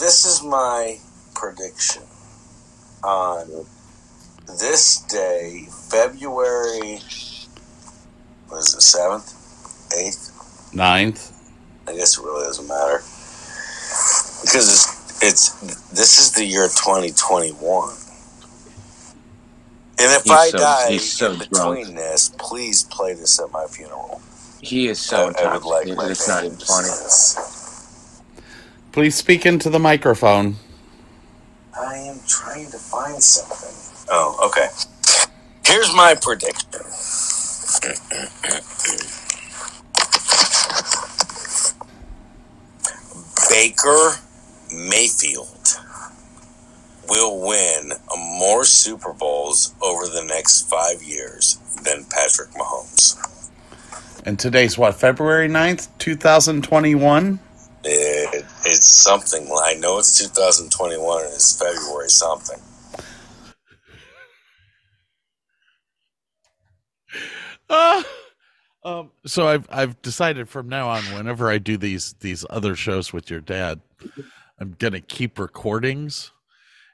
This 0.00 0.24
is 0.24 0.42
my 0.42 0.96
prediction 1.34 2.04
on 3.04 3.66
this 4.46 4.98
day, 5.02 5.66
February, 5.90 7.00
what 8.48 8.58
is 8.58 8.74
it, 8.74 8.98
7th? 8.98 9.34
8th? 9.92 10.74
Ninth. 10.74 11.32
I 11.88 11.94
guess 11.94 12.18
it 12.18 12.22
really 12.24 12.44
doesn't 12.46 12.66
matter. 12.68 12.98
Because 14.42 14.68
it's, 14.68 15.22
it's 15.22 15.88
this 15.90 16.18
is 16.18 16.32
the 16.32 16.44
year 16.44 16.66
2021. 16.68 17.88
And 19.98 20.10
if 20.12 20.22
He's 20.24 20.32
I 20.32 20.48
so- 20.50 20.58
die 20.58 20.96
so 20.96 21.26
in 21.32 21.38
drunk. 21.38 21.50
between 21.50 21.94
this, 21.96 22.30
please 22.38 22.82
play 22.84 23.14
this 23.14 23.38
at 23.40 23.50
my 23.52 23.66
funeral. 23.66 24.20
He 24.60 24.86
is 24.88 24.98
so 25.00 25.32
I 25.38 25.52
would 25.54 25.64
like 25.64 25.86
It- 25.88 25.98
it's 25.98 26.28
not 26.28 26.44
even 26.44 26.56
funny. 26.56 26.88
this. 26.88 28.20
Please 28.92 29.14
speak 29.14 29.44
into 29.46 29.68
the 29.70 29.78
microphone. 29.78 30.56
I 31.78 31.96
am 31.96 32.20
trying 32.28 32.70
to 32.70 32.78
find 32.78 33.22
something. 33.22 33.74
Oh, 34.08 34.48
okay. 34.48 34.68
Here's 35.64 35.94
my 35.94 36.14
prediction. 36.20 36.68
Baker 43.48 44.12
Mayfield 44.72 45.48
will 47.08 47.46
win 47.46 47.92
more 48.16 48.64
Super 48.64 49.12
Bowls 49.12 49.74
over 49.82 50.06
the 50.06 50.24
next 50.24 50.68
five 50.68 51.02
years 51.02 51.58
than 51.84 52.04
Patrick 52.10 52.50
Mahomes. 52.50 53.18
And 54.24 54.38
today's 54.38 54.78
what, 54.78 54.94
February 54.94 55.48
9th, 55.48 55.88
2021? 55.98 57.38
It, 57.84 58.44
it's 58.64 58.86
something. 58.86 59.48
I 59.62 59.74
know 59.74 59.98
it's 59.98 60.16
2021 60.18 61.24
and 61.24 61.34
it's 61.34 61.58
February 61.58 62.08
something. 62.08 62.58
Um, 68.84 69.12
so 69.24 69.46
I've 69.46 69.68
I've 69.70 70.02
decided 70.02 70.48
from 70.48 70.68
now 70.68 70.88
on, 70.88 71.04
whenever 71.14 71.48
I 71.48 71.58
do 71.58 71.76
these 71.76 72.14
these 72.14 72.44
other 72.50 72.74
shows 72.74 73.12
with 73.12 73.30
your 73.30 73.40
dad, 73.40 73.80
I'm 74.58 74.74
gonna 74.78 75.00
keep 75.00 75.38
recordings 75.38 76.32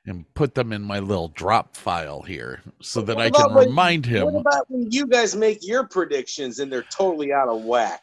and 0.05 0.25
put 0.35 0.55
them 0.55 0.73
in 0.73 0.83
my 0.83 0.99
little 0.99 1.29
drop 1.29 1.77
file 1.77 2.23
here 2.23 2.63
so 2.81 3.01
that 3.03 3.19
I 3.19 3.31
can 3.31 3.55
when- 3.55 3.69
remind 3.69 4.07
him. 4.07 4.27
What 4.27 4.41
about 4.41 4.71
when 4.71 4.91
you 4.91 5.07
guys 5.07 5.35
make 5.35 5.67
your 5.67 5.87
predictions 5.87 6.59
and 6.59 6.71
they're 6.73 6.83
totally 6.83 7.33
out 7.33 7.49
of 7.49 7.63
whack? 7.63 8.03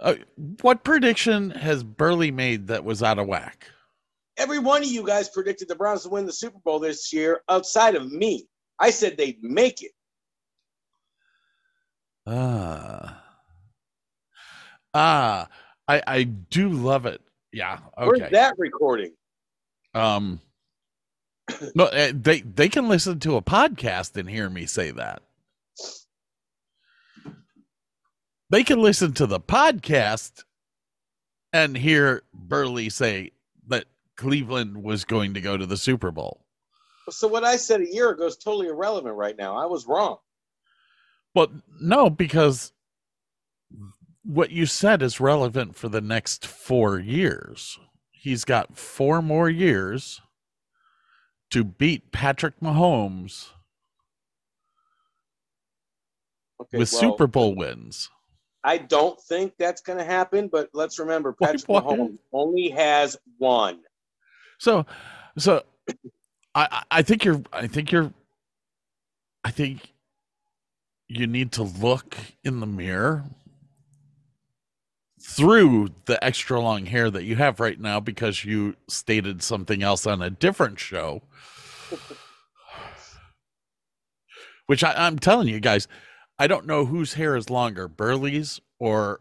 Uh, 0.00 0.16
what 0.60 0.82
prediction 0.82 1.50
has 1.50 1.84
Burley 1.84 2.32
made 2.32 2.66
that 2.66 2.84
was 2.84 3.02
out 3.02 3.20
of 3.20 3.28
whack? 3.28 3.66
Every 4.36 4.58
one 4.58 4.82
of 4.82 4.88
you 4.88 5.04
guys 5.04 5.28
predicted 5.28 5.68
the 5.68 5.76
Browns 5.76 6.02
to 6.02 6.08
win 6.08 6.26
the 6.26 6.32
Super 6.32 6.58
Bowl 6.64 6.80
this 6.80 7.12
year 7.12 7.42
outside 7.48 7.94
of 7.94 8.10
me. 8.10 8.48
I 8.80 8.90
said 8.90 9.16
they'd 9.16 9.42
make 9.42 9.82
it. 9.82 9.92
Ah, 12.26 13.22
ah, 14.94 15.48
I 15.88 16.02
I 16.06 16.22
do 16.24 16.68
love 16.68 17.06
it. 17.06 17.20
Yeah. 17.52 17.78
Where's 17.96 18.30
that 18.30 18.54
recording? 18.58 19.12
Um, 19.94 20.40
no, 21.74 21.86
eh, 21.86 22.12
they 22.14 22.40
they 22.40 22.68
can 22.68 22.88
listen 22.88 23.18
to 23.20 23.36
a 23.36 23.42
podcast 23.42 24.16
and 24.16 24.28
hear 24.28 24.48
me 24.48 24.66
say 24.66 24.90
that. 24.92 25.22
They 28.50 28.64
can 28.64 28.82
listen 28.82 29.14
to 29.14 29.26
the 29.26 29.40
podcast 29.40 30.44
and 31.52 31.76
hear 31.76 32.22
Burley 32.34 32.90
say 32.90 33.32
that 33.68 33.86
Cleveland 34.16 34.82
was 34.82 35.04
going 35.04 35.34
to 35.34 35.40
go 35.40 35.56
to 35.56 35.64
the 35.64 35.76
Super 35.76 36.10
Bowl. 36.10 36.44
So 37.10 37.26
what 37.26 37.44
I 37.44 37.56
said 37.56 37.80
a 37.80 37.92
year 37.92 38.10
ago 38.10 38.26
is 38.26 38.36
totally 38.36 38.68
irrelevant 38.68 39.16
right 39.16 39.36
now. 39.36 39.56
I 39.56 39.66
was 39.66 39.86
wrong. 39.86 40.18
Well, 41.34 41.48
no, 41.80 42.10
because 42.10 42.72
what 44.24 44.50
you 44.50 44.66
said 44.66 45.02
is 45.02 45.20
relevant 45.20 45.76
for 45.76 45.88
the 45.88 46.00
next 46.00 46.46
four 46.46 46.98
years. 46.98 47.78
He's 48.10 48.44
got 48.44 48.76
four 48.76 49.20
more 49.22 49.50
years 49.50 50.20
to 51.50 51.64
beat 51.64 52.12
Patrick 52.12 52.60
Mahomes 52.60 53.48
Okay, 56.60 56.78
with 56.78 56.92
well, 56.92 57.00
Super 57.00 57.26
Bowl 57.26 57.54
wins. 57.54 58.08
I 58.62 58.78
don't 58.78 59.20
think 59.20 59.54
that's 59.58 59.80
going 59.80 59.98
to 59.98 60.04
happen, 60.04 60.46
but 60.46 60.68
let's 60.72 61.00
remember 61.00 61.32
Patrick 61.32 61.64
why? 61.66 61.80
Mahomes 61.80 62.18
only 62.32 62.68
has 62.68 63.16
one. 63.38 63.80
So, 64.58 64.86
so 65.36 65.64
I- 66.54 66.84
I 66.90 67.02
think 67.02 67.24
you're 67.24 67.42
I 67.52 67.66
think 67.66 67.90
you're 67.90 68.12
I 69.42 69.50
think 69.50 69.92
you 71.18 71.26
need 71.26 71.52
to 71.52 71.62
look 71.62 72.16
in 72.42 72.60
the 72.60 72.66
mirror 72.66 73.24
through 75.20 75.88
the 76.06 76.22
extra 76.24 76.60
long 76.60 76.86
hair 76.86 77.10
that 77.10 77.24
you 77.24 77.36
have 77.36 77.60
right 77.60 77.78
now 77.78 78.00
because 78.00 78.44
you 78.44 78.74
stated 78.88 79.42
something 79.42 79.82
else 79.82 80.06
on 80.06 80.20
a 80.20 80.30
different 80.30 80.78
show. 80.78 81.22
Which 84.66 84.82
I, 84.82 84.94
I'm 84.96 85.18
telling 85.18 85.48
you 85.48 85.60
guys, 85.60 85.86
I 86.38 86.46
don't 86.46 86.66
know 86.66 86.84
whose 86.86 87.14
hair 87.14 87.36
is 87.36 87.50
longer, 87.50 87.88
Burley's 87.88 88.60
or 88.78 89.20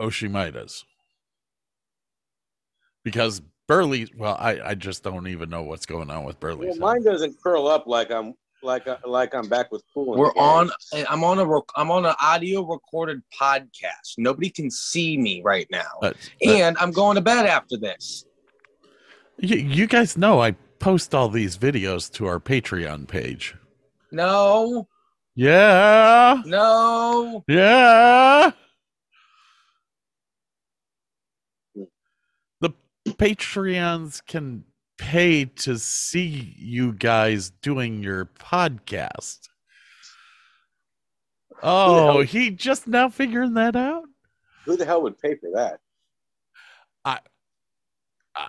Oshimaita's. 0.00 0.84
Because 3.04 3.40
Burley, 3.66 4.10
well, 4.16 4.36
I, 4.38 4.60
I 4.60 4.74
just 4.74 5.02
don't 5.02 5.28
even 5.28 5.48
know 5.48 5.62
what's 5.62 5.86
going 5.86 6.10
on 6.10 6.24
with 6.24 6.40
Burley's. 6.40 6.78
Well, 6.78 6.94
mine 6.94 7.04
doesn't 7.04 7.40
curl 7.42 7.68
up 7.68 7.86
like 7.86 8.10
I'm 8.10 8.34
like 8.62 8.86
I, 8.88 8.96
like 9.06 9.34
I'm 9.34 9.48
back 9.48 9.70
with 9.72 9.82
cool. 9.94 10.16
We're 10.16 10.32
on. 10.36 10.70
I'm 11.08 11.22
on 11.24 11.38
a. 11.38 11.44
rec- 11.46 11.62
I'm 11.76 11.90
on 11.90 12.04
an 12.06 12.14
audio 12.22 12.62
recorded 12.66 13.22
podcast. 13.40 14.14
Nobody 14.18 14.50
can 14.50 14.70
see 14.70 15.16
me 15.18 15.42
right 15.42 15.66
now, 15.70 15.86
But- 16.00 16.16
but 16.42 16.48
and 16.50 16.76
I'm 16.78 16.90
going 16.90 17.14
to 17.16 17.20
bed 17.20 17.46
after 17.46 17.76
this. 17.76 18.24
you, 19.38 19.56
you 19.58 19.86
guys 19.86 20.16
know 20.16 20.40
I 20.40 20.52
post 20.80 21.14
all 21.14 21.28
these 21.28 21.56
videos 21.58 22.10
to 22.14 22.26
our 22.26 22.38
Patreon 22.40 23.06
page. 23.08 23.54
No, 24.10 24.88
Yeah. 25.34 26.42
no. 26.46 27.44
Yeah. 27.48 28.50
Hmm. 31.74 31.82
The 32.60 32.70
Patreons 33.08 34.24
can 34.26 34.64
pay 34.98 35.46
to 35.46 35.78
see 35.78 36.54
you 36.58 36.92
guys 36.92 37.50
doing 37.50 38.02
your 38.02 38.26
podcast. 38.26 39.48
Oh, 41.62 42.22
he 42.22 42.50
just 42.50 42.86
now 42.86 43.08
figuring 43.08 43.54
that 43.54 43.74
out? 43.74 44.04
Who 44.64 44.76
the 44.76 44.84
hell 44.84 45.02
would 45.02 45.18
pay 45.18 45.34
for 45.36 45.50
that? 45.54 45.80
I, 47.04 47.20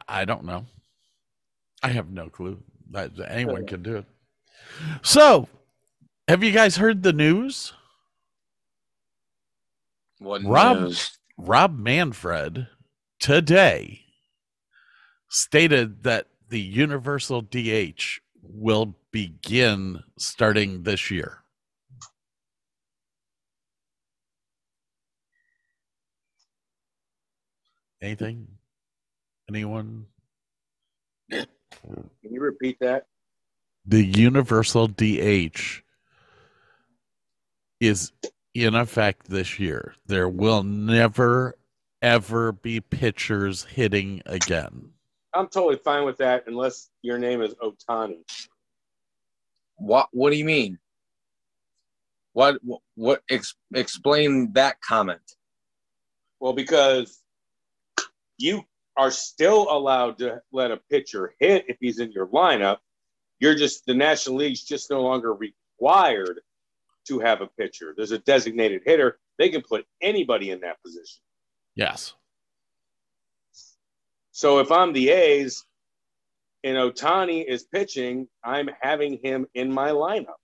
I 0.08 0.26
don't 0.26 0.44
know. 0.44 0.66
I 1.82 1.90
have 1.90 2.12
no 2.12 2.30
clue. 2.30 2.62
That 2.92 3.12
anyone 3.28 3.66
can 3.68 3.82
do 3.82 3.98
it. 3.98 4.06
So, 5.02 5.48
have 6.28 6.44
you 6.44 6.52
guys 6.52 6.78
heard 6.78 7.04
the 7.04 7.14
news? 7.14 7.74
What 10.20 10.44
Rob- 10.44 10.82
news? 10.82 11.18
Rob 11.38 11.78
Manfred 11.80 12.68
today 13.20 14.02
stated 15.30 16.04
that 16.04 16.28
the 16.50 16.60
universal 16.60 17.42
DH 17.42 18.22
will 18.42 18.96
begin 19.12 20.04
starting 20.18 20.84
this 20.84 21.12
year. 21.12 21.44
Anything? 28.02 28.48
Anyone? 29.50 30.06
Can 31.32 31.46
you 32.24 32.42
repeat 32.42 32.78
that? 32.80 33.06
The 33.86 34.04
universal 34.04 34.88
DH 34.88 35.84
is 37.80 38.12
in 38.54 38.76
effect 38.76 39.30
this 39.30 39.60
year. 39.60 39.94
There 40.06 40.30
will 40.30 40.64
never, 40.64 41.56
ever 42.02 42.52
be 42.52 42.80
pitchers 42.80 43.66
hitting 43.66 44.22
again. 44.26 44.92
I'm 45.34 45.48
totally 45.48 45.78
fine 45.78 46.06
with 46.06 46.18
that 46.18 46.46
unless 46.48 46.90
your 47.02 47.18
name 47.18 47.42
is 47.42 47.54
Ohtani. 47.56 48.20
What? 49.78 50.10
What 50.12 50.32
do 50.32 50.38
you 50.38 50.46
mean? 50.46 50.80
What? 52.34 52.60
What? 52.64 52.82
what 52.96 53.22
ex, 53.30 53.56
explain 53.74 54.52
that 54.54 54.82
comment. 54.82 55.22
Well, 56.40 56.54
because 56.54 57.22
you 58.38 58.64
are 58.98 59.12
still 59.12 59.68
allowed 59.70 60.18
to 60.20 60.42
let 60.52 60.72
a 60.72 60.78
pitcher 60.90 61.34
hit 61.40 61.66
if 61.68 61.78
he's 61.80 62.00
in 62.00 62.12
your 62.12 62.28
lineup. 62.28 62.78
You're 63.40 63.56
just 63.56 63.86
the 63.86 63.94
National 63.94 64.38
League's 64.38 64.64
just 64.64 64.90
no 64.90 65.02
longer 65.02 65.34
required 65.34 66.42
to 67.08 67.20
have 67.20 67.42
a 67.42 67.48
pitcher. 67.48 67.94
There's 67.96 68.12
a 68.12 68.20
designated 68.20 68.82
hitter. 68.86 69.20
They 69.38 69.50
can 69.50 69.62
put 69.62 69.86
anybody 70.02 70.52
in 70.52 70.60
that 70.62 70.82
position. 70.84 71.22
Yes. 71.76 72.14
So 74.40 74.60
if 74.60 74.72
I'm 74.72 74.94
the 74.94 75.10
A's 75.10 75.66
and 76.64 76.78
Ohtani 76.78 77.44
is 77.46 77.66
pitching, 77.66 78.26
I'm 78.42 78.70
having 78.80 79.20
him 79.22 79.46
in 79.54 79.70
my 79.70 79.90
lineup. 79.90 80.40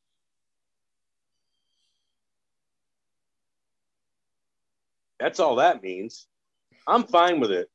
That's 5.17 5.39
all 5.39 5.55
that 5.55 5.81
means. 5.81 6.27
I'm 6.86 7.05
fine 7.05 7.39
with 7.39 7.51
it. 7.51 7.69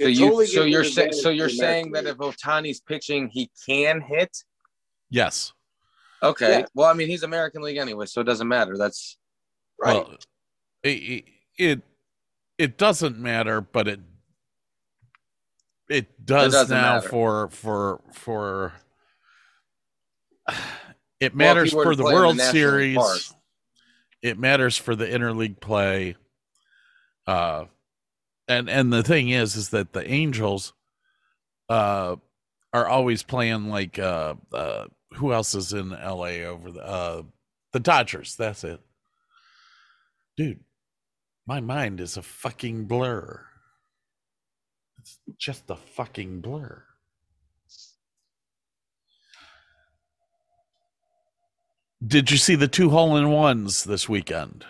So 0.00 0.06
It 0.06 0.10
you, 0.10 0.18
totally 0.20 0.46
so 0.46 0.62
you're 0.62 0.82
an 0.82 0.86
saying. 0.86 1.12
So 1.14 1.30
you're 1.30 1.48
saying 1.48 1.90
that 1.90 2.04
National 2.04 2.30
if 2.30 2.36
Ohtani's 2.36 2.80
pitching, 2.80 3.30
he 3.32 3.50
can 3.66 4.00
hit. 4.00 4.44
Yes. 5.10 5.52
Okay. 6.22 6.60
Yeah. 6.60 6.66
Well, 6.74 6.86
I 6.86 6.92
mean, 6.92 7.08
he's 7.08 7.24
American 7.24 7.60
League 7.62 7.78
anyway, 7.78 8.06
so 8.06 8.20
it 8.20 8.24
doesn't 8.28 8.46
matter. 8.46 8.76
That's 8.78 9.16
Right. 9.80 9.94
Well, 9.96 10.16
it, 10.84 11.24
it 11.56 11.82
it 12.56 12.78
doesn't 12.78 13.18
matter, 13.18 13.60
but 13.60 13.88
it 13.88 13.98
it 15.88 16.24
does 16.24 16.52
doesn't 16.52 16.76
now 16.76 16.96
matter. 16.96 17.08
for 17.08 17.48
for 17.50 18.00
for 18.12 18.72
it 21.20 21.34
matters 21.34 21.74
were 21.74 21.84
for 21.84 21.96
the 21.96 22.04
in 22.04 22.08
the 22.08 22.14
World 22.14 22.40
Series. 22.40 22.96
Park. 22.96 23.18
It 24.22 24.38
matters 24.38 24.76
for 24.76 24.96
the 24.96 25.06
interleague 25.06 25.60
play. 25.60 26.16
Uh 27.26 27.66
and 28.48 28.68
and 28.68 28.92
the 28.92 29.02
thing 29.02 29.30
is 29.30 29.56
is 29.56 29.70
that 29.70 29.92
the 29.92 30.08
Angels 30.10 30.72
uh 31.68 32.16
are 32.72 32.86
always 32.86 33.22
playing 33.22 33.68
like 33.68 33.98
uh 33.98 34.34
uh 34.52 34.86
who 35.14 35.32
else 35.32 35.54
is 35.54 35.72
in 35.72 35.90
LA 35.90 36.44
over 36.44 36.70
the 36.70 36.84
uh 36.84 37.22
the 37.72 37.80
Dodgers, 37.80 38.34
that's 38.36 38.64
it. 38.64 38.80
Dude, 40.36 40.60
my 41.46 41.60
mind 41.60 42.00
is 42.00 42.16
a 42.16 42.22
fucking 42.22 42.86
blur. 42.86 43.47
It's 45.08 45.18
just 45.38 45.70
a 45.70 45.76
fucking 45.76 46.40
blur. 46.40 46.82
Did 52.06 52.30
you 52.30 52.36
see 52.36 52.54
the 52.54 52.68
two 52.68 52.90
hole 52.90 53.16
in 53.16 53.30
ones 53.30 53.84
this 53.84 54.08
weekend? 54.08 54.64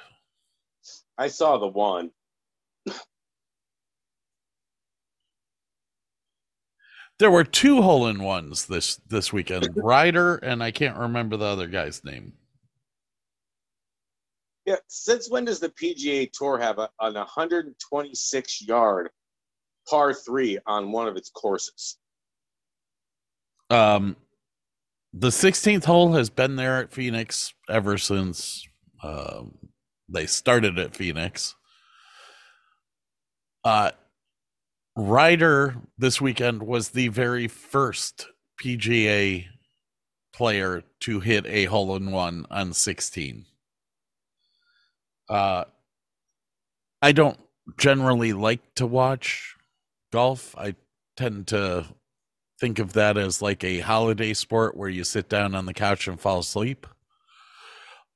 I 1.18 1.29
saw 1.29 1.59
the 1.59 1.66
one. 1.66 2.11
There 7.18 7.31
were 7.33 7.44
two 7.44 7.83
hole 7.83 8.07
in 8.07 8.22
ones 8.22 8.66
this 8.66 8.96
this 9.09 9.33
weekend. 9.33 9.68
Ryder 9.77 10.37
and 10.37 10.62
I 10.62 10.70
can't 10.70 10.96
remember 10.96 11.37
the 11.37 11.46
other 11.46 11.66
guy's 11.66 12.05
name. 12.05 12.33
Yeah. 14.64 14.77
Since 14.87 15.29
when 15.29 15.44
does 15.44 15.59
the 15.59 15.70
PGA 15.70 16.31
Tour 16.31 16.59
have 16.59 16.79
a, 16.79 16.88
an 17.01 17.14
126 17.14 18.62
yard 18.62 19.11
par 19.88 20.12
three 20.14 20.59
on 20.66 20.92
one 20.92 21.09
of 21.09 21.16
its 21.16 21.31
courses? 21.31 21.96
Um, 23.70 24.16
the 25.12 25.29
16th 25.29 25.85
hole 25.85 26.12
has 26.12 26.31
been 26.31 26.57
there 26.57 26.79
at 26.79 26.92
Phoenix 26.92 27.53
ever 27.68 27.98
since 27.98 28.66
um, 29.03 29.57
they 30.09 30.27
started 30.27 30.79
at 30.79 30.96
Phoenix. 30.96 31.55
Uh, 33.64 33.90
Ryder 34.96 35.77
this 35.96 36.20
weekend 36.20 36.62
was 36.62 36.88
the 36.88 37.09
very 37.09 37.46
first 37.46 38.27
PGA 38.61 39.46
player 40.35 40.83
to 41.01 41.20
hit 41.20 41.46
a 41.46 41.66
hole 41.66 41.94
in 41.94 42.11
one 42.11 42.46
on 42.51 42.72
16. 42.72 43.44
Uh, 45.29 45.64
I 47.01 47.12
don't 47.12 47.38
generally 47.77 48.33
like 48.33 48.74
to 48.77 48.87
watch 48.87 49.55
golf. 50.10 50.54
I 50.56 50.74
tend 51.16 51.48
to 51.48 51.86
think 52.60 52.78
of 52.78 52.92
that 52.94 53.16
as 53.16 53.42
like 53.42 53.64
a 53.64 53.80
holiday 53.80 54.34
sport 54.34 54.76
where 54.76 54.88
you 54.88 55.04
sit 55.04 55.28
down 55.28 55.54
on 55.54 55.66
the 55.66 55.74
couch 55.74 56.08
and 56.08 56.20
fall 56.20 56.40
asleep. 56.40 56.86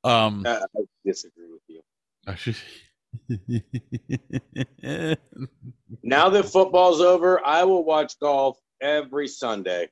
Um, 0.05 0.45
Uh, 0.47 0.61
I 0.77 0.81
disagree 1.05 1.47
with 1.49 1.63
you. 1.69 1.81
Now 6.03 6.29
that 6.31 6.47
football's 6.47 7.01
over, 7.01 7.45
I 7.45 7.65
will 7.65 7.85
watch 7.85 8.19
golf 8.19 8.59
every 8.81 9.29
Sunday. 9.29 9.89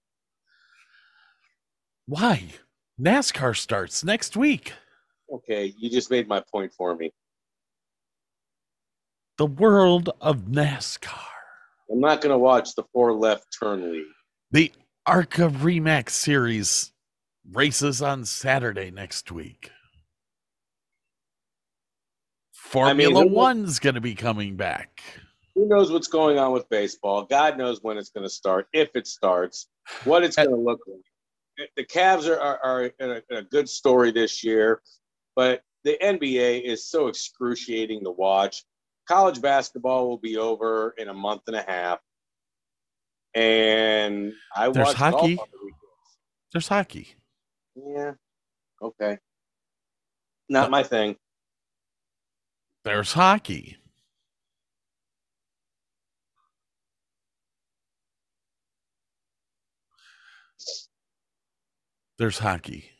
Why? 2.07 2.45
NASCAR 3.01 3.57
starts 3.57 4.05
next 4.05 4.37
week. 4.37 4.73
Okay, 5.33 5.73
you 5.79 5.91
just 5.91 6.11
made 6.11 6.29
my 6.29 6.43
point 6.53 6.73
for 6.73 6.95
me. 6.95 7.13
The 9.39 9.47
world 9.47 10.11
of 10.21 10.43
NASCAR. 10.43 11.30
I'm 11.91 12.01
not 12.01 12.21
going 12.21 12.33
to 12.33 12.39
watch 12.39 12.75
the 12.75 12.85
four 12.93 13.13
left 13.13 13.47
turn 13.61 13.93
lead. 13.93 14.07
The 14.53 14.73
ARCA 15.07 15.49
Remax 15.49 16.11
Series 16.11 16.93
races 17.51 18.01
on 18.01 18.25
Saturday 18.25 18.91
next 18.91 19.33
week. 19.33 19.71
Formula 22.53 23.23
who- 23.23 23.35
One's 23.35 23.79
going 23.79 23.97
to 23.97 24.01
be 24.01 24.15
coming 24.15 24.57
back. 24.57 25.03
Who 25.57 25.67
knows 25.67 25.91
what's 25.91 26.07
going 26.07 26.39
on 26.39 26.53
with 26.53 26.69
baseball? 26.69 27.25
God 27.25 27.59
knows 27.59 27.81
when 27.83 27.99
it's 27.99 28.11
going 28.11 28.25
to 28.25 28.33
start, 28.33 28.69
if 28.73 28.91
it 28.95 29.07
starts, 29.09 29.69
what 30.05 30.23
it's 30.23 30.37
going 30.37 30.51
to 30.51 30.57
look 30.57 30.81
like. 30.87 31.69
The 31.77 31.85
Cavs 31.85 32.29
are, 32.29 32.39
are, 32.39 32.59
are 32.63 32.85
in, 33.01 33.11
a, 33.11 33.23
in 33.31 33.37
a 33.39 33.43
good 33.43 33.69
story 33.69 34.13
this 34.13 34.45
year, 34.45 34.81
but 35.35 35.63
the 35.83 35.99
NBA 36.01 36.63
is 36.63 36.89
so 36.89 37.09
excruciating 37.09 38.05
to 38.05 38.11
watch. 38.11 38.65
College 39.11 39.43
basketball 39.43 40.09
will 40.09 40.19
be 40.19 40.37
over 40.37 40.95
in 40.97 41.09
a 41.09 41.13
month 41.13 41.43
and 41.49 41.57
a 41.57 41.63
half. 41.63 41.99
And 43.35 44.33
I 44.55 44.69
There's 44.69 44.93
hockey. 44.93 45.35
the. 45.35 45.73
There's 46.53 46.69
hockey. 46.69 47.17
Yeah. 47.75 48.13
Okay. 48.81 49.19
Not 50.49 50.71
my 50.71 50.85
thing. 50.85 51.17
There's 52.85 53.13
hockey. 53.13 53.79
There's 62.17 62.39
hockey. 62.39 62.91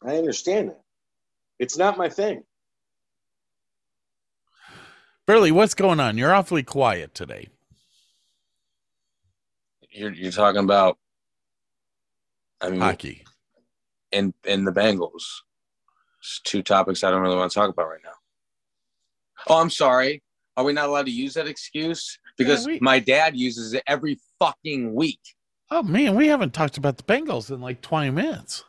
I 0.00 0.16
understand 0.16 0.68
that. 0.70 0.82
It's 1.58 1.76
not 1.76 1.98
my 1.98 2.08
thing. 2.08 2.44
Burley, 5.26 5.52
what's 5.52 5.74
going 5.74 6.00
on? 6.00 6.18
You're 6.18 6.34
awfully 6.34 6.62
quiet 6.62 7.14
today. 7.14 7.48
You're 9.90 10.12
you're 10.12 10.32
talking 10.32 10.62
about. 10.62 10.98
I 12.60 12.70
mean, 12.70 12.80
Hockey. 12.80 13.24
in 14.12 14.34
in 14.44 14.64
the 14.64 14.72
Bengals. 14.72 15.22
It's 16.20 16.40
two 16.44 16.62
topics 16.62 17.04
I 17.04 17.10
don't 17.10 17.20
really 17.20 17.36
want 17.36 17.50
to 17.52 17.54
talk 17.54 17.70
about 17.70 17.88
right 17.88 18.00
now. 18.02 18.10
Oh, 19.48 19.60
I'm 19.60 19.70
sorry. 19.70 20.22
Are 20.56 20.64
we 20.64 20.72
not 20.72 20.88
allowed 20.88 21.06
to 21.06 21.12
use 21.12 21.34
that 21.34 21.46
excuse? 21.46 22.18
Because 22.38 22.66
we- 22.66 22.78
my 22.80 22.98
dad 22.98 23.36
uses 23.36 23.74
it 23.74 23.82
every 23.86 24.18
fucking 24.38 24.94
week. 24.94 25.20
Oh 25.70 25.82
man, 25.82 26.14
we 26.14 26.28
haven't 26.28 26.54
talked 26.54 26.76
about 26.78 26.96
the 26.96 27.02
Bengals 27.02 27.50
in 27.50 27.60
like 27.60 27.80
20 27.82 28.10
minutes. 28.10 28.64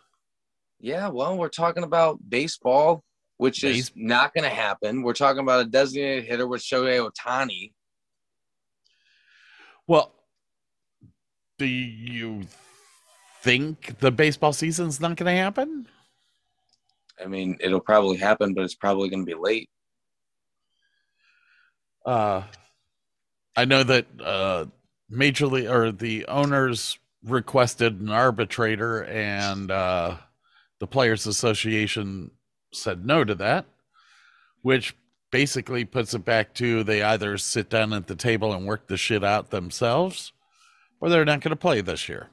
Yeah, 0.80 1.08
well, 1.08 1.38
we're 1.38 1.50
talking 1.50 1.84
about 1.84 2.20
baseball, 2.30 3.04
which 3.38 3.64
is 3.64 3.92
not 3.96 4.34
going 4.34 4.44
to 4.44 4.56
happen. 4.56 5.02
We're 5.02 5.14
talking 5.14 5.42
about 5.42 5.62
a 5.62 5.70
designated 5.70 6.26
hitter 6.26 6.48
with 6.48 6.62
Shohei 6.62 7.10
Ohtani. 7.10 7.74
Well, 9.88 10.14
do 11.58 11.66
you 11.66 12.44
think 13.42 14.00
the 14.00 14.12
baseball 14.12 14.54
season's 14.54 15.00
not 15.00 15.18
going 15.18 15.34
to 15.34 15.42
happen? 15.42 15.88
I 17.24 17.28
mean, 17.28 17.58
it'll 17.60 17.80
probably 17.80 18.18
happen, 18.18 18.54
but 18.54 18.64
it's 18.64 18.76
probably 18.76 19.10
going 19.10 19.26
to 19.26 19.32
be 19.32 19.40
late. 19.40 19.70
Uh, 22.06 22.44
I 23.56 23.66
know 23.66 23.84
that 23.84 24.06
uh, 24.22 24.66
Major 25.10 25.48
League 25.48 25.68
or 25.68 25.92
the 25.92 26.26
owners 26.28 27.00
requested 27.24 28.00
an 28.00 28.10
arbitrator, 28.10 29.04
and 29.06 29.72
uh, 29.72 30.18
the 30.80 30.88
Players 30.88 31.26
Association 31.26 32.32
said 32.74 33.06
no 33.06 33.24
to 33.24 33.36
that, 33.36 33.66
which 34.62 34.96
basically 35.32 35.84
puts 35.84 36.14
it 36.14 36.24
back 36.24 36.54
to 36.54 36.84
they 36.84 37.02
either 37.02 37.38
sit 37.38 37.70
down 37.70 37.94
at 37.94 38.08
the 38.08 38.16
table 38.16 38.54
and 38.54 38.66
work 38.66 38.88
the 38.88 38.98
shit 38.98 39.24
out 39.24 39.50
themselves, 39.50 40.32
or 41.02 41.10
they're 41.10 41.26
not 41.26 41.42
going 41.42 41.50
to 41.50 41.56
play 41.56 41.82
this 41.82 42.08
year. 42.08 42.30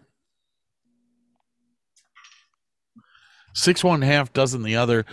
Six 3.55 3.85
one 3.85 4.03
half 4.03 4.33
dozen 4.33 4.62
the 4.62 4.77
other. 4.77 5.05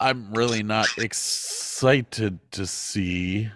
I'm 0.00 0.32
really 0.32 0.62
not 0.62 0.86
excited 0.96 2.38
to 2.52 2.66
see. 2.66 3.50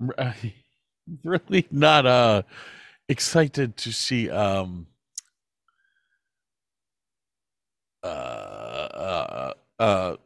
I'm 0.00 0.12
really 1.24 1.66
not 1.70 2.06
uh 2.06 2.42
excited 3.08 3.76
to 3.76 3.92
see 3.92 4.30
um 4.30 4.86
uh 8.02 8.06
uh 8.06 9.52
uh 9.78 10.16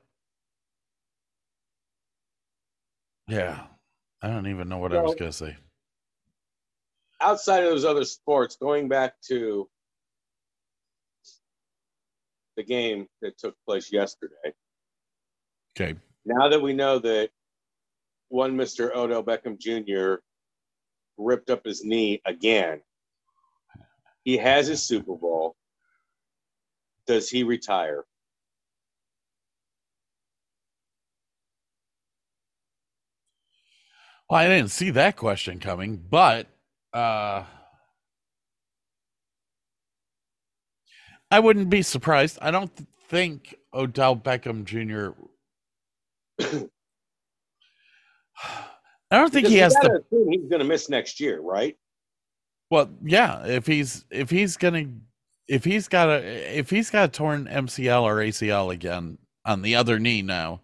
yeah 3.29 3.65
i 4.23 4.29
don't 4.29 4.47
even 4.47 4.69
know 4.69 4.79
what 4.79 4.95
i 4.95 5.01
was 5.01 5.15
gonna 5.15 5.33
say 5.33 5.57
outside 7.21 7.65
of 7.65 7.71
those 7.71 7.85
other 7.85 8.05
sports, 8.05 8.57
going 8.57 8.87
back 8.87 9.15
to 9.29 9.69
the 12.57 12.63
game 12.63 13.07
that 13.23 13.37
took 13.39 13.55
place 13.67 13.93
yesterday, 13.93 14.53
okay 15.77 15.99
now 16.25 16.49
that 16.49 16.61
we 16.63 16.73
know 16.73 16.99
that 16.99 17.31
one 18.29 18.57
Mr. 18.57 18.95
Odell 18.95 19.23
Beckham 19.23 19.59
Jr. 19.59 20.23
ripped 21.19 21.51
up 21.51 21.65
his 21.65 21.85
knee 21.85 22.21
again, 22.27 22.81
he 24.25 24.37
has 24.37 24.67
his 24.69 24.83
Super 24.83 25.15
Bowl. 25.17 25.57
Does 27.07 27.29
he 27.29 27.43
retire? 27.43 28.05
well 34.31 34.41
i 34.41 34.49
didn't 34.49 34.71
see 34.71 34.91
that 34.91 35.17
question 35.17 35.61
coming 35.61 35.97
but 35.97 36.47
uh 36.93 37.45
i 41.31 41.39
wouldn't 41.39 41.69
be 41.71 41.83
surprised 41.83 42.39
i 42.41 42.51
don't 42.51 42.73
think 43.09 43.55
odell 43.75 44.17
beckham 44.17 44.65
jr 44.65 45.11
i 49.11 49.19
don't 49.19 49.33
think 49.33 49.47
Because 49.47 49.53
he 49.53 49.59
has 49.59 49.75
assume 49.77 50.31
he's 50.31 50.49
going 50.49 50.61
to 50.61 50.65
miss 50.65 50.89
next 50.89 51.21
year, 51.21 51.41
right? 51.41 51.77
Well, 52.71 52.91
yeah, 53.05 53.47
if 53.47 53.67
he's 53.67 54.05
if 54.11 54.31
he's 54.31 54.57
gonna 54.57 54.87
if 55.49 55.65
he's 55.65 55.89
got 55.89 56.09
a 56.09 56.59
if 56.59 56.71
he's 56.71 56.91
got 56.91 57.09
a 57.09 57.13
torn 57.13 57.47
MCL 57.47 58.03
or 58.03 58.17
ACL 58.17 58.73
again 58.73 59.19
on 59.45 59.63
the 59.63 59.75
other 59.75 59.99
knee 59.99 60.23
now, 60.23 60.61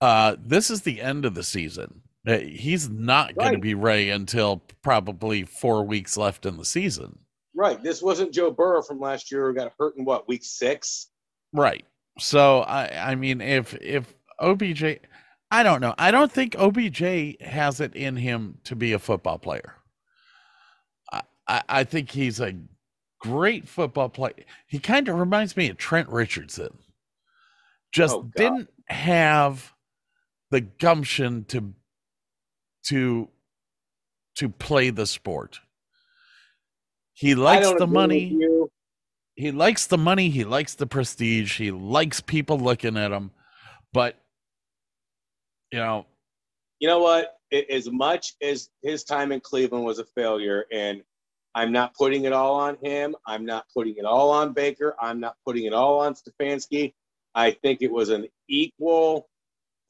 uh, 0.00 0.36
this 0.44 0.70
is 0.70 0.82
the 0.82 1.00
end 1.00 1.24
of 1.24 1.34
the 1.34 1.42
season. 1.42 2.02
Uh, 2.26 2.38
He's 2.38 2.88
not 2.88 3.34
going 3.34 3.52
to 3.52 3.58
be 3.58 3.74
ready 3.74 4.10
until 4.10 4.62
probably 4.82 5.44
four 5.44 5.84
weeks 5.84 6.16
left 6.16 6.46
in 6.46 6.56
the 6.56 6.64
season. 6.64 7.18
Right. 7.54 7.82
This 7.82 8.02
wasn't 8.02 8.32
Joe 8.32 8.50
Burrow 8.50 8.82
from 8.82 9.00
last 9.00 9.32
year 9.32 9.48
who 9.48 9.54
got 9.54 9.72
hurt 9.78 9.96
in 9.96 10.04
what 10.04 10.28
week 10.28 10.44
six. 10.44 11.08
Right. 11.52 11.84
So 12.18 12.60
I 12.60 13.10
I 13.12 13.14
mean 13.14 13.40
if 13.40 13.74
if 13.80 14.14
OBJ 14.40 15.00
I 15.50 15.62
don't 15.62 15.80
know. 15.80 15.94
I 15.98 16.10
don't 16.10 16.30
think 16.30 16.56
OBJ 16.58 17.40
has 17.40 17.80
it 17.80 17.94
in 17.94 18.16
him 18.16 18.58
to 18.64 18.76
be 18.76 18.92
a 18.92 18.98
football 18.98 19.38
player. 19.38 19.74
I 21.12 21.22
I, 21.48 21.62
I 21.68 21.84
think 21.84 22.10
he's 22.10 22.40
a 22.40 22.54
great 23.20 23.68
football 23.68 24.08
player. 24.08 24.34
He 24.66 24.78
kind 24.78 25.08
of 25.08 25.18
reminds 25.18 25.56
me 25.56 25.68
of 25.68 25.76
Trent 25.76 26.08
Richardson. 26.08 26.78
Just 27.92 28.14
Oh, 28.14 28.30
didn't 28.36 28.70
have 28.86 29.72
the 30.50 30.60
gumption 30.60 31.44
to 31.46 31.74
to 32.86 33.28
to 34.36 34.48
play 34.48 34.90
the 34.90 35.06
sport. 35.06 35.60
He 37.12 37.34
likes 37.34 37.72
the 37.78 37.86
money 37.86 38.36
he 39.34 39.52
likes 39.52 39.86
the 39.86 39.98
money 39.98 40.30
he 40.30 40.44
likes 40.44 40.74
the 40.74 40.86
prestige 40.86 41.58
he 41.58 41.70
likes 41.70 42.20
people 42.20 42.58
looking 42.58 42.96
at 42.96 43.12
him 43.12 43.30
but 43.92 44.20
you 45.70 45.78
know 45.78 46.06
you 46.78 46.88
know 46.88 47.00
what? 47.00 47.38
As 47.70 47.90
much 47.90 48.34
as 48.42 48.70
his 48.82 49.04
time 49.04 49.32
in 49.32 49.40
Cleveland 49.40 49.84
was 49.84 49.98
a 49.98 50.04
failure, 50.04 50.66
and 50.70 51.02
I'm 51.54 51.72
not 51.72 51.94
putting 51.94 52.24
it 52.24 52.32
all 52.32 52.54
on 52.54 52.76
him, 52.82 53.16
I'm 53.26 53.44
not 53.44 53.66
putting 53.74 53.96
it 53.96 54.04
all 54.04 54.30
on 54.30 54.52
Baker, 54.52 54.94
I'm 55.00 55.20
not 55.20 55.36
putting 55.44 55.64
it 55.64 55.72
all 55.72 56.00
on 56.00 56.14
Stefanski. 56.14 56.94
I 57.34 57.52
think 57.52 57.82
it 57.82 57.90
was 57.90 58.08
an 58.08 58.26
equal 58.48 59.28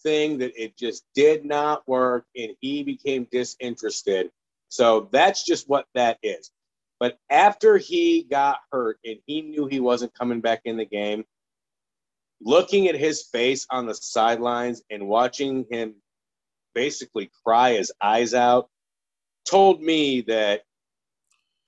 thing 0.03 0.38
that 0.38 0.53
it 0.61 0.77
just 0.77 1.05
did 1.14 1.44
not 1.44 1.87
work, 1.88 2.27
and 2.37 2.53
he 2.61 2.83
became 2.83 3.27
disinterested. 3.31 4.31
So 4.68 5.09
that's 5.12 5.44
just 5.44 5.68
what 5.68 5.87
that 5.94 6.18
is. 6.23 6.51
But 7.01 7.18
after 7.31 7.79
he 7.79 8.25
got 8.25 8.59
hurt 8.73 8.99
and 9.05 9.16
he 9.27 9.42
knew 9.42 9.66
he 9.66 9.81
wasn't 9.81 10.14
coming 10.14 10.40
back 10.40 10.62
in 10.64 10.77
the 10.77 10.85
game, 10.85 11.25
looking 12.40 12.88
at 12.88 12.97
his 12.97 13.23
face 13.33 13.66
on 13.71 13.87
the 13.87 13.94
sidelines 13.94 14.83
and 14.90 15.09
watching 15.09 15.64
him 15.71 15.94
basically 16.75 17.31
cry 17.44 17.73
his 17.73 17.92
eyes 18.03 18.35
out 18.35 18.68
told 19.44 19.81
me 19.81 20.21
that 20.23 20.62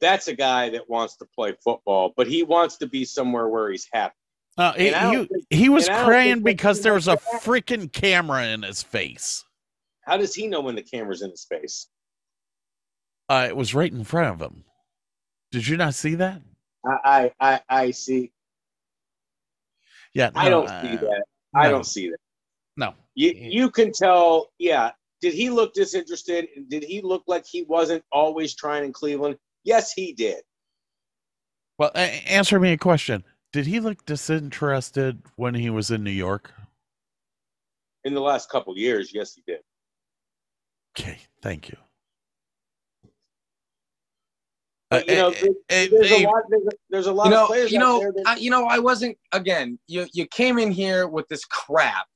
that's 0.00 0.28
a 0.28 0.34
guy 0.34 0.70
that 0.70 0.88
wants 0.88 1.16
to 1.16 1.26
play 1.34 1.54
football, 1.62 2.12
but 2.16 2.26
he 2.26 2.42
wants 2.42 2.76
to 2.78 2.86
be 2.86 3.04
somewhere 3.04 3.48
where 3.48 3.70
he's 3.70 3.86
happy. 3.92 4.14
Uh, 4.58 4.72
he, 4.72 4.88
And 4.88 4.96
I 4.96 5.02
don't 5.12 5.22
he- 5.22 5.26
think- 5.28 5.46
he 5.50 5.68
was 5.68 5.86
and 5.86 5.94
I 5.96 5.98
don't 6.00 6.06
crying 6.08 6.42
because 6.42 6.80
there 6.82 6.94
was 6.94 7.08
a 7.08 7.16
freaking 7.16 7.92
camera 7.92 8.46
in 8.46 8.62
his 8.62 8.82
face. 8.82 9.44
How 10.02 10.16
does 10.16 10.34
he 10.34 10.46
know 10.46 10.60
when 10.60 10.74
the 10.74 10.82
camera's 10.82 11.22
in 11.22 11.30
his 11.30 11.44
face? 11.44 11.86
Uh, 13.28 13.46
it 13.48 13.56
was 13.56 13.74
right 13.74 13.92
in 13.92 14.02
front 14.04 14.28
of 14.28 14.40
him. 14.40 14.64
Did 15.52 15.66
you 15.68 15.76
not 15.76 15.94
see 15.94 16.16
that? 16.16 16.42
I 16.84 16.98
I 17.04 17.32
I, 17.40 17.60
I 17.68 17.90
see. 17.92 18.32
Yeah, 20.14 20.30
I 20.34 20.48
don't 20.48 20.68
uh, 20.68 20.82
see 20.82 20.96
that. 20.96 21.24
I 21.54 21.68
don't 21.68 21.86
see 21.86 22.10
that. 22.10 22.18
No. 22.76 22.94
You 23.14 23.32
you 23.36 23.70
can 23.70 23.92
tell. 23.92 24.50
Yeah. 24.58 24.92
Did 25.20 25.34
he 25.34 25.50
look 25.50 25.74
disinterested? 25.74 26.48
Did 26.68 26.82
he 26.82 27.02
look 27.02 27.24
like 27.26 27.44
he 27.46 27.62
wasn't 27.64 28.02
always 28.10 28.54
trying 28.54 28.84
in 28.84 28.92
Cleveland? 28.92 29.36
Yes, 29.64 29.92
he 29.92 30.12
did. 30.12 30.42
Well, 31.78 31.90
a- 31.94 31.98
answer 32.30 32.58
me 32.60 32.72
a 32.72 32.78
question. 32.78 33.24
Did 33.52 33.66
he 33.66 33.80
look 33.80 34.04
disinterested 34.06 35.22
when 35.36 35.54
he 35.54 35.70
was 35.70 35.90
in 35.90 36.04
New 36.04 36.10
York? 36.10 36.52
In 38.04 38.14
the 38.14 38.20
last 38.20 38.48
couple 38.48 38.76
years, 38.76 39.12
yes, 39.12 39.34
he 39.34 39.42
did. 39.46 39.60
Okay, 40.98 41.18
thank 41.42 41.68
you. 41.68 41.76
But, 44.90 45.08
you 45.08 45.14
know, 45.16 45.28
Uh, 45.28 45.30
there- 45.30 45.50
eh, 45.68 45.88
There's 45.90 46.10
eh, 46.12 46.24
a 46.24 46.26
lot. 46.26 46.42
There's 46.48 46.66
a, 46.66 46.70
there's 46.90 47.06
a 47.06 47.12
lot 47.12 47.28
you 47.30 47.36
of 47.36 47.46
players 47.46 47.70
you 47.72 47.78
out 47.78 47.82
know, 47.82 47.98
there 48.00 48.12
that 48.12 48.22
I, 48.26 48.36
you 48.36 48.50
know, 48.50 48.66
I 48.66 48.78
wasn't. 48.78 49.16
Again, 49.32 49.78
you 49.86 50.06
you 50.12 50.26
came 50.26 50.58
in 50.58 50.72
here 50.72 51.06
with 51.06 51.28
this 51.28 51.44
crap, 51.44 52.06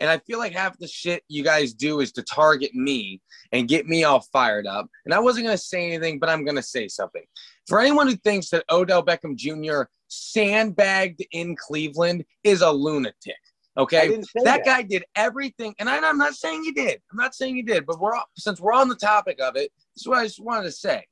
and 0.00 0.10
I 0.10 0.18
feel 0.18 0.38
like 0.38 0.52
half 0.52 0.78
the 0.78 0.88
shit 0.88 1.22
you 1.28 1.42
guys 1.42 1.72
do 1.72 2.00
is 2.00 2.12
to 2.12 2.22
target 2.22 2.74
me 2.74 3.20
and 3.52 3.68
get 3.68 3.86
me 3.86 4.04
all 4.04 4.20
fired 4.32 4.66
up. 4.66 4.88
And 5.04 5.14
I 5.14 5.18
wasn't 5.18 5.46
gonna 5.46 5.58
say 5.58 5.86
anything, 5.86 6.18
but 6.18 6.28
I'm 6.28 6.44
gonna 6.44 6.62
say 6.62 6.88
something. 6.88 7.24
For 7.66 7.80
anyone 7.80 8.06
who 8.06 8.16
thinks 8.16 8.50
that 8.50 8.64
Odell 8.70 9.04
Beckham 9.04 9.36
Jr. 9.36 9.90
sandbagged 10.08 11.24
in 11.32 11.56
Cleveland 11.56 12.24
is 12.44 12.62
a 12.62 12.70
lunatic. 12.70 13.36
Okay, 13.76 14.08
didn't 14.08 14.26
that 14.42 14.64
guy 14.64 14.82
did 14.82 15.04
everything, 15.14 15.74
and 15.78 15.88
I, 15.88 15.98
I'm 15.98 16.18
not 16.18 16.34
saying 16.34 16.64
he 16.64 16.72
did. 16.72 17.00
I'm 17.12 17.16
not 17.16 17.34
saying 17.34 17.54
he 17.54 17.62
did, 17.62 17.86
but 17.86 18.00
we're 18.00 18.18
since 18.36 18.60
we're 18.60 18.72
on 18.72 18.88
the 18.88 18.96
topic 18.96 19.40
of 19.40 19.54
it, 19.54 19.70
this 19.94 20.02
is 20.02 20.08
what 20.08 20.18
I 20.18 20.24
just 20.24 20.42
wanted 20.42 20.64
to 20.64 20.72
say. 20.72 21.06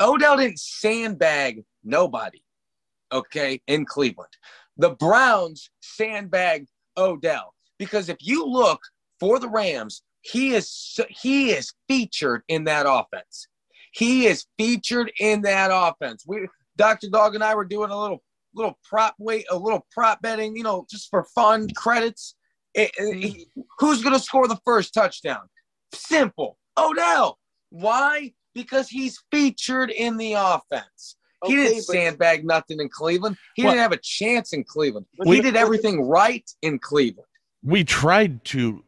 Odell 0.00 0.36
didn't 0.36 0.58
sandbag 0.58 1.64
nobody, 1.84 2.42
okay, 3.12 3.60
in 3.68 3.84
Cleveland. 3.84 4.32
The 4.78 4.90
Browns 4.90 5.70
sandbagged 5.80 6.68
Odell 6.96 7.54
because 7.78 8.08
if 8.08 8.16
you 8.20 8.44
look 8.46 8.80
for 9.20 9.38
the 9.38 9.48
Rams, 9.48 10.02
he 10.22 10.54
is 10.54 10.98
he 11.10 11.50
is 11.50 11.72
featured 11.88 12.42
in 12.48 12.64
that 12.64 12.86
offense. 12.88 13.48
He 13.92 14.26
is 14.26 14.46
featured 14.58 15.12
in 15.20 15.42
that 15.42 15.70
offense. 15.72 16.24
We 16.26 16.48
Dr. 16.76 17.08
Dog 17.08 17.34
and 17.34 17.44
I 17.44 17.54
were 17.54 17.64
doing 17.64 17.90
a 17.90 17.98
little 18.00 18.22
little 18.54 18.78
prop 18.88 19.14
weight, 19.18 19.46
a 19.50 19.56
little 19.56 19.86
prop 19.92 20.20
betting, 20.22 20.56
you 20.56 20.62
know, 20.62 20.86
just 20.90 21.08
for 21.10 21.24
fun 21.34 21.68
credits. 21.76 22.34
It- 22.74 22.90
it- 22.98 23.48
who's 23.78 24.02
going 24.02 24.14
to 24.14 24.20
score 24.20 24.48
the 24.48 24.60
first 24.64 24.92
touchdown? 24.94 25.48
Simple. 25.92 26.58
Odell. 26.78 27.38
Why? 27.70 28.32
Because 28.54 28.88
he's 28.88 29.22
featured 29.30 29.90
in 29.90 30.16
the 30.16 30.34
offense. 30.34 31.16
He 31.44 31.52
Okay, 31.52 31.62
didn't 31.68 31.76
but- 31.86 31.92
sandbag 31.94 32.44
nothing 32.44 32.80
in 32.80 32.88
Cleveland. 32.88 33.36
He 33.54 33.62
Well- 33.62 33.72
didn't 33.72 33.82
have 33.82 33.92
a 33.92 33.98
chance 34.02 34.52
in 34.52 34.64
Cleveland. 34.64 35.06
But 35.18 35.28
he 35.28 35.40
did 35.40 35.56
everything 35.56 36.02
right 36.02 36.48
in 36.62 36.78
Cleveland. 36.78 37.28
we 37.62 37.82
tried 37.84 38.44
to 38.44 38.84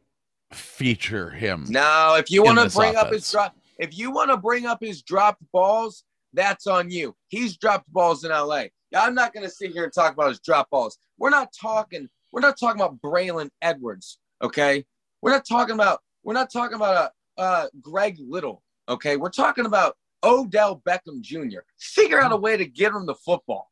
feature 0.52 1.30
him. 1.30 1.66
Now, 1.68 2.14
if 2.14 2.30
you 2.30 2.42
want 2.42 2.58
to 2.58 2.64
this 2.64 2.74
bring 2.74 2.96
up 2.96 3.12
his 3.12 3.30
drop, 3.30 3.56
if 3.78 3.96
you 3.96 4.10
want 4.10 4.30
to 4.30 4.36
bring 4.36 4.66
up 4.66 4.78
his 4.80 5.02
dropped 5.02 5.42
balls, 5.52 6.04
that's 6.32 6.66
on 6.66 6.90
you. 6.90 7.14
He's 7.28 7.56
dropped 7.56 7.92
balls 7.92 8.24
in 8.24 8.30
LA. 8.30 8.66
I'm 8.94 9.14
not 9.14 9.32
going 9.34 9.44
to 9.44 9.50
sit 9.50 9.72
here 9.72 9.84
and 9.84 9.92
talk 9.92 10.12
about 10.14 10.28
his 10.28 10.40
drop 10.40 10.70
balls. 10.70 10.98
We're 11.18 11.30
not 11.30 11.52
talking. 11.58 12.08
We're 12.32 12.40
not 12.40 12.58
talking 12.58 12.80
about 12.80 13.00
Braylon 13.02 13.50
Edwards. 13.62 14.18
Okay, 14.42 14.84
we're 15.22 15.32
not 15.32 15.44
talking 15.46 15.74
about. 15.74 16.00
We're 16.22 16.34
not 16.34 16.50
talking 16.52 16.76
about 16.76 17.12
uh, 17.36 17.40
uh, 17.40 17.66
Greg 17.80 18.16
Little. 18.20 18.62
Okay, 18.88 19.16
we're 19.16 19.30
talking 19.30 19.66
about 19.66 19.96
Odell 20.24 20.82
Beckham 20.86 21.20
Jr. 21.20 21.60
Figure 21.78 22.20
out 22.20 22.32
a 22.32 22.36
way 22.36 22.56
to 22.56 22.66
get 22.66 22.92
him 22.92 23.06
the 23.06 23.14
football. 23.14 23.70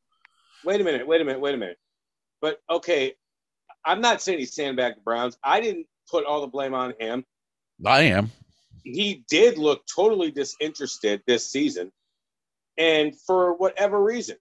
Wait 0.65 0.81
a 0.81 0.85
minute. 0.85 1.07
Wait 1.07 1.21
a 1.21 1.25
minute. 1.25 1.41
Wait 1.41 1.55
a 1.55 1.59
minute. 1.59 1.79
But 2.41 2.59
okay, 2.71 3.15
I'm 3.85 4.01
not 4.01 4.21
saying 4.21 4.39
he 4.39 4.47
sandbagged 4.47 4.99
the 4.99 5.03
Browns. 5.03 5.39
I 5.43 5.61
didn't 5.61 5.87
put 6.11 6.25
all 6.25 6.41
the 6.41 6.47
blame 6.47 6.75
on 6.75 6.95
him. 6.99 7.25
I 7.85 8.03
am. 8.03 8.31
He 8.85 9.25
did 9.29 9.59
look 9.59 9.83
totally 9.93 10.31
disinterested 10.31 11.23
this 11.27 11.51
season, 11.51 11.91
and 12.79 13.19
for 13.27 13.55
whatever 13.55 14.03
reason. 14.03 14.37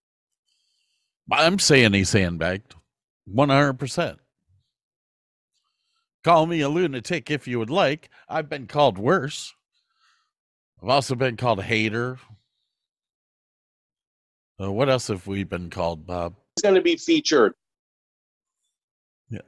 I'm 1.32 1.58
saying 1.58 1.94
he 1.94 2.04
sandbagged. 2.04 2.76
100%. 3.34 4.18
Call 6.24 6.46
me 6.46 6.62
a 6.62 6.70
lunatic 6.70 7.32
if 7.32 7.48
you 7.48 7.60
would 7.60 7.70
like. 7.70 8.10
I've 8.30 8.50
been 8.50 8.68
called 8.68 8.98
worse. 8.98 9.54
I've 10.86 10.92
also 10.92 11.16
been 11.16 11.36
called 11.36 11.58
a 11.58 11.64
hater. 11.64 12.20
Uh, 14.62 14.72
what 14.72 14.88
else 14.88 15.08
have 15.08 15.26
we 15.26 15.44
been 15.44 15.72
called, 15.72 16.06
Bob? 16.06 16.36
He's 16.56 16.62
going 16.62 16.76
to 16.76 16.82
be 16.82 16.96
featured. 16.96 17.54
Yeah. 19.28 19.40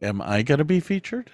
Am 0.00 0.22
I 0.22 0.40
going 0.40 0.56
to 0.56 0.64
be 0.64 0.80
featured? 0.80 1.30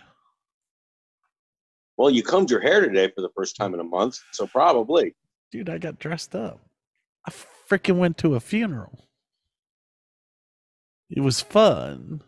Well, 1.97 2.11
you 2.11 2.25
combed 2.25 2.51
your 2.51 2.61
hair 2.61 2.81
today 2.81 3.13
for 3.15 3.21
the 3.21 3.29
first 3.37 3.55
time 3.55 3.73
in 3.73 3.79
a 3.79 3.85
month, 3.85 4.19
so 4.33 4.49
probably. 4.49 5.15
Dude, 5.53 5.69
I 5.69 5.79
got 5.79 6.01
dressed 6.01 6.35
up. 6.35 6.59
I 7.25 7.31
freaking 7.71 7.99
went 7.99 8.19
to 8.19 8.35
a 8.35 8.41
funeral. 8.41 9.07
It 11.09 11.21
was 11.21 11.41
fun. 11.41 12.21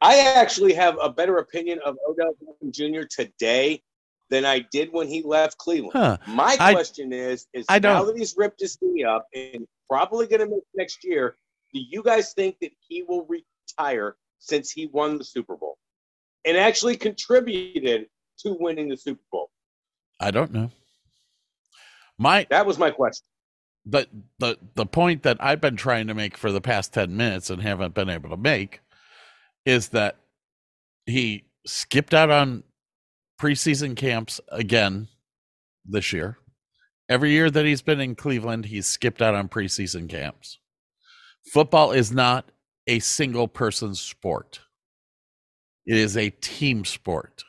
I 0.00 0.20
actually 0.20 0.74
have 0.74 0.96
a 1.02 1.10
better 1.10 1.38
opinion 1.38 1.80
of 1.84 1.96
Odell 2.08 2.34
Beckham 2.40 2.70
Jr. 2.72 3.08
today 3.10 3.82
than 4.30 4.44
I 4.44 4.60
did 4.72 4.92
when 4.92 5.08
he 5.08 5.22
left 5.22 5.58
Cleveland. 5.58 5.92
Huh. 5.94 6.18
My 6.26 6.56
I- 6.60 6.72
question 6.72 7.12
is: 7.12 7.46
Is 7.52 7.66
I 7.68 7.78
now 7.78 8.04
that 8.04 8.16
he's 8.16 8.34
ripped 8.36 8.60
his 8.60 8.78
knee 8.80 9.04
up 9.04 9.26
and 9.34 9.66
probably 9.88 10.26
going 10.26 10.40
to 10.40 10.46
miss 10.46 10.64
next 10.74 11.04
year, 11.04 11.36
do 11.74 11.80
you 11.80 12.02
guys 12.02 12.32
think 12.32 12.56
that 12.60 12.70
he 12.88 13.02
will 13.02 13.26
retire 13.28 14.16
since 14.38 14.70
he 14.70 14.86
won 14.86 15.18
the 15.18 15.24
Super 15.24 15.56
Bowl 15.56 15.76
and 16.46 16.56
actually 16.56 16.96
contributed 16.96 18.06
to 18.38 18.56
winning 18.58 18.88
the 18.88 18.96
Super 18.96 19.22
Bowl? 19.32 19.50
I 20.20 20.30
don't 20.30 20.52
know. 20.52 20.70
My 22.18 22.46
That 22.50 22.66
was 22.66 22.78
my 22.78 22.90
question. 22.90 23.24
the 23.86 24.06
the 24.38 24.58
the 24.74 24.86
point 24.86 25.22
that 25.22 25.38
I've 25.40 25.60
been 25.60 25.76
trying 25.76 26.06
to 26.08 26.14
make 26.14 26.36
for 26.36 26.52
the 26.52 26.60
past 26.60 26.92
10 26.92 27.16
minutes 27.16 27.48
and 27.50 27.62
haven't 27.62 27.94
been 27.94 28.10
able 28.10 28.28
to 28.30 28.36
make 28.36 28.80
is 29.64 29.88
that 29.88 30.16
he 31.06 31.44
skipped 31.66 32.12
out 32.14 32.30
on 32.30 32.62
preseason 33.40 33.96
camps 33.96 34.40
again 34.50 35.08
this 35.86 36.12
year. 36.12 36.36
Every 37.08 37.30
year 37.30 37.50
that 37.50 37.64
he's 37.64 37.82
been 37.82 38.00
in 38.00 38.14
Cleveland, 38.14 38.66
he's 38.66 38.86
skipped 38.86 39.22
out 39.22 39.34
on 39.34 39.48
preseason 39.48 40.08
camps. 40.08 40.58
Football 41.52 41.92
is 41.92 42.12
not 42.12 42.50
a 42.86 42.98
single 42.98 43.48
person 43.48 43.94
sport. 43.94 44.60
It 45.86 45.96
is 45.96 46.16
a 46.16 46.30
team 46.30 46.84
sport. 46.84 47.42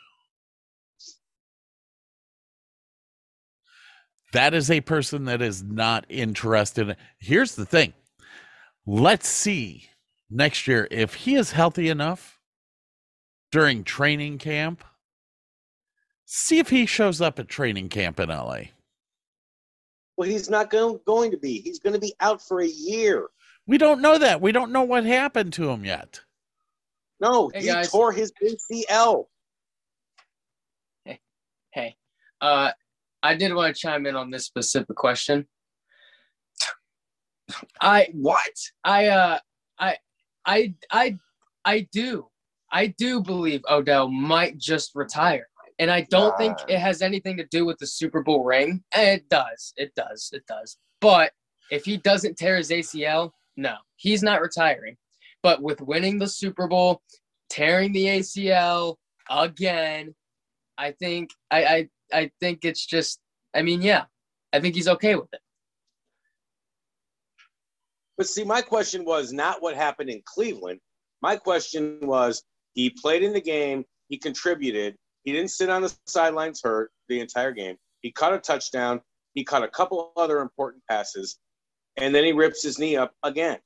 That 4.34 4.54
is 4.54 4.72
a 4.72 4.80
person 4.80 5.26
that 5.26 5.42
is 5.42 5.62
not 5.62 6.06
interested. 6.08 6.96
Here's 7.20 7.56
the 7.56 7.66
thing. 7.66 7.94
Let's 8.88 9.28
see 9.28 9.90
next 10.30 10.68
year 10.68 10.88
if 10.90 11.14
he 11.14 11.36
is 11.36 11.52
healthy 11.52 11.90
enough 11.90 12.40
during 13.52 13.84
training 13.84 14.38
camp. 14.38 14.86
See 16.34 16.60
if 16.60 16.70
he 16.70 16.86
shows 16.86 17.20
up 17.20 17.40
at 17.40 17.50
training 17.50 17.90
camp 17.90 18.18
in 18.18 18.30
LA. 18.30 18.60
Well, 20.16 20.30
he's 20.30 20.50
not 20.50 20.70
going, 20.70 20.98
going 21.06 21.30
to 21.32 21.38
be. 21.38 21.60
He's 21.60 21.80
going 21.80 21.94
to 21.94 22.00
be 22.00 22.14
out 22.22 22.42
for 22.42 22.62
a 22.62 22.68
year. 22.68 23.28
We 23.68 23.78
don't 23.78 24.00
know 24.02 24.18
that. 24.18 24.40
We 24.40 24.54
don't 24.54 24.72
know 24.72 24.84
what 24.84 25.04
happened 25.04 25.52
to 25.54 25.70
him 25.70 25.84
yet. 25.84 26.22
No, 27.20 27.52
Hey, 27.54 27.60
he 27.60 27.66
guys. 27.68 27.92
tore 27.92 28.14
his 28.14 28.32
ACL. 28.42 29.26
Hey, 31.04 31.20
hey, 31.74 31.98
uh, 32.40 32.72
I 33.22 33.36
did 33.36 33.54
want 33.54 33.76
to 33.76 33.82
chime 33.82 34.06
in 34.06 34.16
on 34.16 34.32
this 34.32 34.46
specific 34.46 34.96
question. 34.96 35.46
I 37.82 38.08
What? 38.14 38.54
I 38.86 39.08
uh 39.08 39.40
I 39.78 39.98
I 40.46 40.76
I 40.90 41.18
I 41.66 41.90
do 41.92 42.28
I 42.72 42.88
do 42.88 43.22
believe 43.22 43.62
Odell 43.70 44.10
might 44.10 44.58
just 44.58 44.92
retire. 44.96 45.48
And 45.82 45.90
I 45.90 46.02
don't 46.12 46.38
think 46.38 46.58
it 46.68 46.78
has 46.78 47.02
anything 47.02 47.38
to 47.38 47.46
do 47.50 47.66
with 47.66 47.80
the 47.80 47.88
Super 47.88 48.22
Bowl 48.22 48.44
ring. 48.44 48.84
It 48.94 49.28
does. 49.30 49.74
It 49.78 49.92
does. 49.96 50.30
It 50.32 50.46
does. 50.48 50.78
But 51.02 51.32
if 51.72 51.84
he 51.86 51.98
doesn't 51.98 52.38
tear 52.38 52.58
his 52.58 52.70
ACL, 52.70 53.32
no, 53.58 53.74
he's 53.96 54.22
not 54.22 54.42
retiring. 54.42 54.96
But 55.42 55.64
with 55.64 55.82
winning 55.82 56.20
the 56.20 56.28
Super 56.28 56.68
Bowl, 56.68 57.02
tearing 57.50 57.94
the 57.94 58.06
ACL 58.06 58.98
again, 59.28 60.14
I 60.78 60.92
think 60.92 61.32
I 61.50 61.66
I, 61.66 61.90
I 62.14 62.32
think 62.40 62.64
it's 62.64 62.86
just 62.86 63.20
I 63.56 63.64
mean, 63.64 63.82
yeah, 63.82 64.04
I 64.54 64.60
think 64.60 64.76
he's 64.76 64.88
okay 64.88 65.16
with 65.16 65.34
it. 65.34 65.42
But 68.20 68.28
see, 68.28 68.44
my 68.44 68.62
question 68.62 69.04
was 69.04 69.34
not 69.34 69.64
what 69.64 69.76
happened 69.76 70.12
in 70.12 70.22
Cleveland. 70.26 70.80
My 71.24 71.38
question 71.38 71.98
was 72.04 72.44
he 72.76 72.92
played 72.92 73.24
in 73.24 73.34
the 73.34 73.42
game, 73.42 73.84
he 74.10 74.20
contributed, 74.20 74.96
he 75.24 75.32
didn't 75.32 75.52
sit 75.52 75.70
on 75.70 75.82
the 75.82 75.94
sidelines 76.08 76.62
hurt 76.64 76.92
the 77.10 77.20
entire 77.20 77.52
game. 77.52 77.78
He 78.02 78.12
caught 78.12 78.34
a 78.34 78.40
touchdown, 78.40 79.02
he 79.34 79.44
caught 79.44 79.64
a 79.64 79.68
couple 79.68 80.12
other 80.18 80.40
important 80.40 80.84
passes, 80.90 81.38
and 81.98 82.14
then 82.14 82.24
he 82.24 82.32
rips 82.32 82.64
his 82.64 82.80
knee 82.80 82.96
up 82.96 83.14
again. 83.24 83.60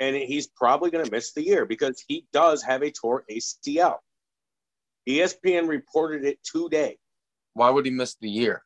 And 0.00 0.14
he's 0.14 0.46
probably 0.46 0.90
going 0.90 1.04
to 1.04 1.10
miss 1.10 1.32
the 1.32 1.42
year 1.42 1.66
because 1.66 2.02
he 2.06 2.26
does 2.32 2.62
have 2.62 2.82
a 2.82 2.90
torn 2.90 3.22
ACL. 3.30 3.96
ESPN 5.08 5.68
reported 5.68 6.24
it 6.24 6.38
today. 6.44 6.98
Why 7.54 7.70
would 7.70 7.84
he 7.84 7.90
miss 7.90 8.14
the 8.20 8.30
year? 8.30 8.62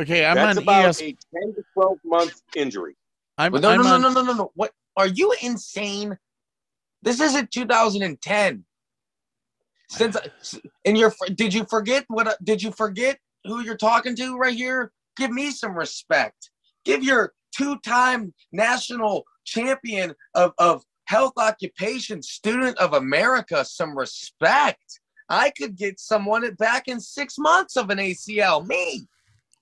Okay, 0.00 0.24
I'm 0.24 0.36
That's 0.36 0.58
on 0.58 0.62
about 0.62 0.88
ES. 0.88 1.00
a 1.00 1.04
10 1.06 1.16
to 1.54 1.64
12 1.74 1.98
month 2.04 2.42
injury. 2.54 2.96
I'm, 3.38 3.52
no, 3.52 3.70
I'm 3.70 3.82
no, 3.82 3.94
on, 3.94 4.02
no, 4.02 4.08
no, 4.10 4.22
no, 4.22 4.22
no, 4.22 4.34
no. 4.34 4.52
What 4.54 4.72
are 4.96 5.06
you 5.06 5.34
insane? 5.42 6.16
This 7.02 7.20
isn't 7.20 7.50
2010. 7.50 8.64
Since 9.88 10.16
and 10.84 10.98
you're 10.98 11.14
did 11.34 11.54
you 11.54 11.64
forget 11.64 12.04
what 12.08 12.36
did 12.44 12.62
you 12.62 12.72
forget 12.72 13.18
who 13.44 13.62
you're 13.62 13.76
talking 13.76 14.14
to 14.16 14.36
right 14.36 14.54
here? 14.54 14.92
Give 15.16 15.30
me 15.30 15.50
some 15.50 15.76
respect. 15.76 16.50
Give 16.84 17.02
your 17.02 17.32
two-time 17.56 18.34
national 18.52 19.24
champion 19.44 20.14
of, 20.34 20.52
of 20.58 20.82
health 21.06 21.32
occupation 21.38 22.22
student 22.22 22.76
of 22.78 22.92
America 22.92 23.64
some 23.64 23.96
respect. 23.96 25.00
I 25.30 25.50
could 25.50 25.76
get 25.76 25.98
someone 25.98 26.48
back 26.54 26.88
in 26.88 27.00
six 27.00 27.38
months 27.38 27.76
of 27.76 27.90
an 27.90 27.98
ACL. 27.98 28.66
Me. 28.66 29.06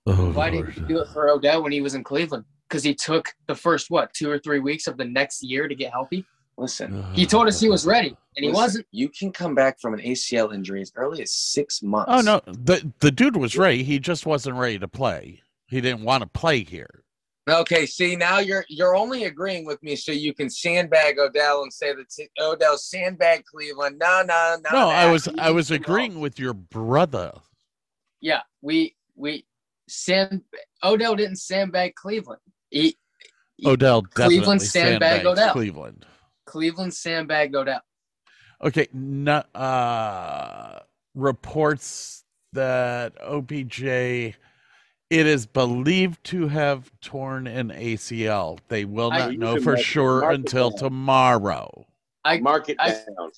Oh, 0.07 0.33
Why 0.33 0.51
didn't 0.51 0.73
he 0.73 0.81
Lord. 0.81 0.89
do 0.89 0.99
it 1.01 1.09
for 1.09 1.29
Odell 1.29 1.63
when 1.63 1.73
he 1.73 1.81
was 1.81 1.95
in 1.95 2.05
Cleveland? 2.05 2.45
Because 2.69 2.85
he 2.85 2.95
took 2.95 3.33
the 3.49 3.55
first 3.55 3.91
what 3.91 4.13
two 4.13 4.31
or 4.31 4.39
three 4.39 4.61
weeks 4.61 4.87
of 4.87 4.97
the 4.97 5.05
next 5.05 5.43
year 5.43 5.69
to 5.69 5.75
get 5.75 5.93
healthy. 5.93 6.25
Listen, 6.59 7.05
He 7.13 7.27
told 7.27 7.49
us 7.49 7.61
he 7.61 7.69
was 7.69 7.85
ready, 7.85 8.09
and 8.09 8.17
he 8.45 8.47
Listen, 8.47 8.55
wasn't. 8.63 8.87
You 8.91 9.11
can 9.11 9.31
come 9.31 9.55
back 9.55 9.79
from 9.79 9.93
an 9.93 10.01
ACL 10.01 10.55
injury 10.55 10.81
as 10.81 10.91
early 10.97 11.21
as 11.21 11.33
six 11.33 11.83
months. 11.83 12.11
Oh 12.11 12.23
no, 12.23 12.41
the 12.47 12.91
the 13.01 13.11
dude 13.11 13.37
was 13.37 13.59
ready. 13.59 13.83
He 13.83 13.99
just 13.99 14.25
wasn't 14.25 14.57
ready 14.57 14.79
to 14.79 14.89
play. 14.89 15.43
He 15.67 15.81
didn't 15.83 16.03
want 16.03 16.23
to 16.23 16.29
play 16.29 16.63
here. 16.63 17.05
Okay, 17.49 17.87
see 17.87 18.17
now 18.17 18.39
you're 18.39 18.65
you're 18.69 18.97
only 18.97 19.25
agreeing 19.25 19.67
with 19.67 19.81
me 19.83 19.95
so 19.95 20.11
you 20.13 20.35
can 20.35 20.51
sandbag 20.51 21.19
Odell 21.19 21.63
and 21.63 21.73
say 21.73 21.95
that 21.95 22.09
t- 22.09 22.29
Odell 22.41 22.77
sandbag 22.77 23.45
Cleveland. 23.45 23.99
No, 24.01 24.23
no, 24.27 24.57
no. 24.65 24.79
No, 24.79 24.89
I 24.89 25.11
was 25.11 25.29
I 25.39 25.51
was 25.51 25.71
needs 25.71 25.85
to 25.85 25.91
agreeing 25.91 26.21
with 26.21 26.41
your 26.41 26.55
brother. 26.55 27.33
Yeah, 28.21 28.41
we 28.63 28.97
we 29.15 29.45
sand 29.89 30.43
Odell 30.83 31.15
didn't 31.15 31.37
sandbag 31.37 31.95
Cleveland. 31.95 32.41
He 32.71 32.97
Odell 33.65 34.03
definitely 34.03 34.39
Cleveland 34.39 34.63
sandbag 34.63 34.91
sandbagged 34.91 35.27
Odell. 35.27 35.53
Cleveland. 35.53 36.07
Cleveland 36.47 36.95
sandbagged 36.95 37.55
Odell. 37.55 37.83
Okay, 38.63 38.89
no, 38.93 39.43
uh, 39.55 40.81
reports 41.15 42.25
that 42.53 43.13
OBJ 43.21 43.83
it 45.09 45.25
is 45.27 45.47
believed 45.47 46.23
to 46.25 46.49
have 46.49 46.91
torn 47.01 47.47
an 47.47 47.69
ACL. 47.71 48.59
They 48.69 48.85
will 48.85 49.11
not 49.11 49.33
You 49.33 49.39
know 49.39 49.61
for 49.61 49.77
sure 49.77 50.23
mark 50.23 50.35
until 50.35 50.71
down. 50.71 50.79
tomorrow. 50.79 51.87
I 52.25 52.39
Mark 52.41 52.69
it 52.69 52.77
I- 52.81 52.91
down. 52.91 53.31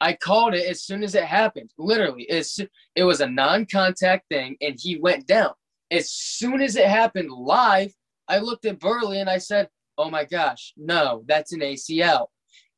I 0.00 0.14
called 0.14 0.54
it 0.54 0.64
as 0.66 0.82
soon 0.82 1.04
as 1.04 1.14
it 1.14 1.24
happened. 1.24 1.70
Literally, 1.78 2.22
it's 2.24 2.58
it 2.96 3.04
was 3.04 3.20
a 3.20 3.26
non-contact 3.28 4.26
thing, 4.28 4.56
and 4.60 4.74
he 4.80 4.96
went 4.98 5.26
down. 5.26 5.52
As 5.90 6.10
soon 6.10 6.60
as 6.62 6.74
it 6.76 6.86
happened 6.88 7.30
live, 7.30 7.92
I 8.26 8.38
looked 8.38 8.64
at 8.64 8.80
Burley 8.80 9.20
and 9.20 9.28
I 9.30 9.38
said, 9.38 9.68
"Oh 9.98 10.08
my 10.10 10.24
gosh, 10.24 10.72
no, 10.76 11.22
that's 11.28 11.52
an 11.52 11.60
ACL." 11.60 12.28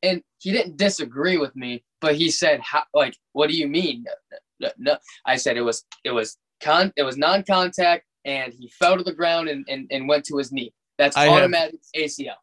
And 0.05 0.21
he 0.39 0.51
didn't 0.51 0.77
disagree 0.77 1.37
with 1.37 1.55
me, 1.55 1.83
but 2.01 2.15
he 2.15 2.29
said, 2.29 2.59
How, 2.61 2.83
"Like, 2.93 3.17
what 3.33 3.49
do 3.49 3.57
you 3.57 3.67
mean?" 3.67 4.05
No, 4.05 4.67
no, 4.67 4.69
no. 4.77 4.97
I 5.25 5.35
said 5.35 5.57
it 5.57 5.61
was 5.61 5.83
it 6.03 6.11
was 6.11 6.37
con 6.61 6.93
it 6.95 7.03
was 7.03 7.17
non-contact, 7.17 8.05
and 8.23 8.53
he 8.53 8.69
fell 8.69 8.97
to 8.97 9.03
the 9.03 9.13
ground 9.13 9.49
and 9.49 9.65
and, 9.67 9.87
and 9.91 10.07
went 10.07 10.25
to 10.25 10.37
his 10.37 10.51
knee. 10.51 10.73
That's 10.97 11.17
I 11.17 11.25
have- 11.25 11.33
automatic 11.33 11.79
ACL. 11.95 12.35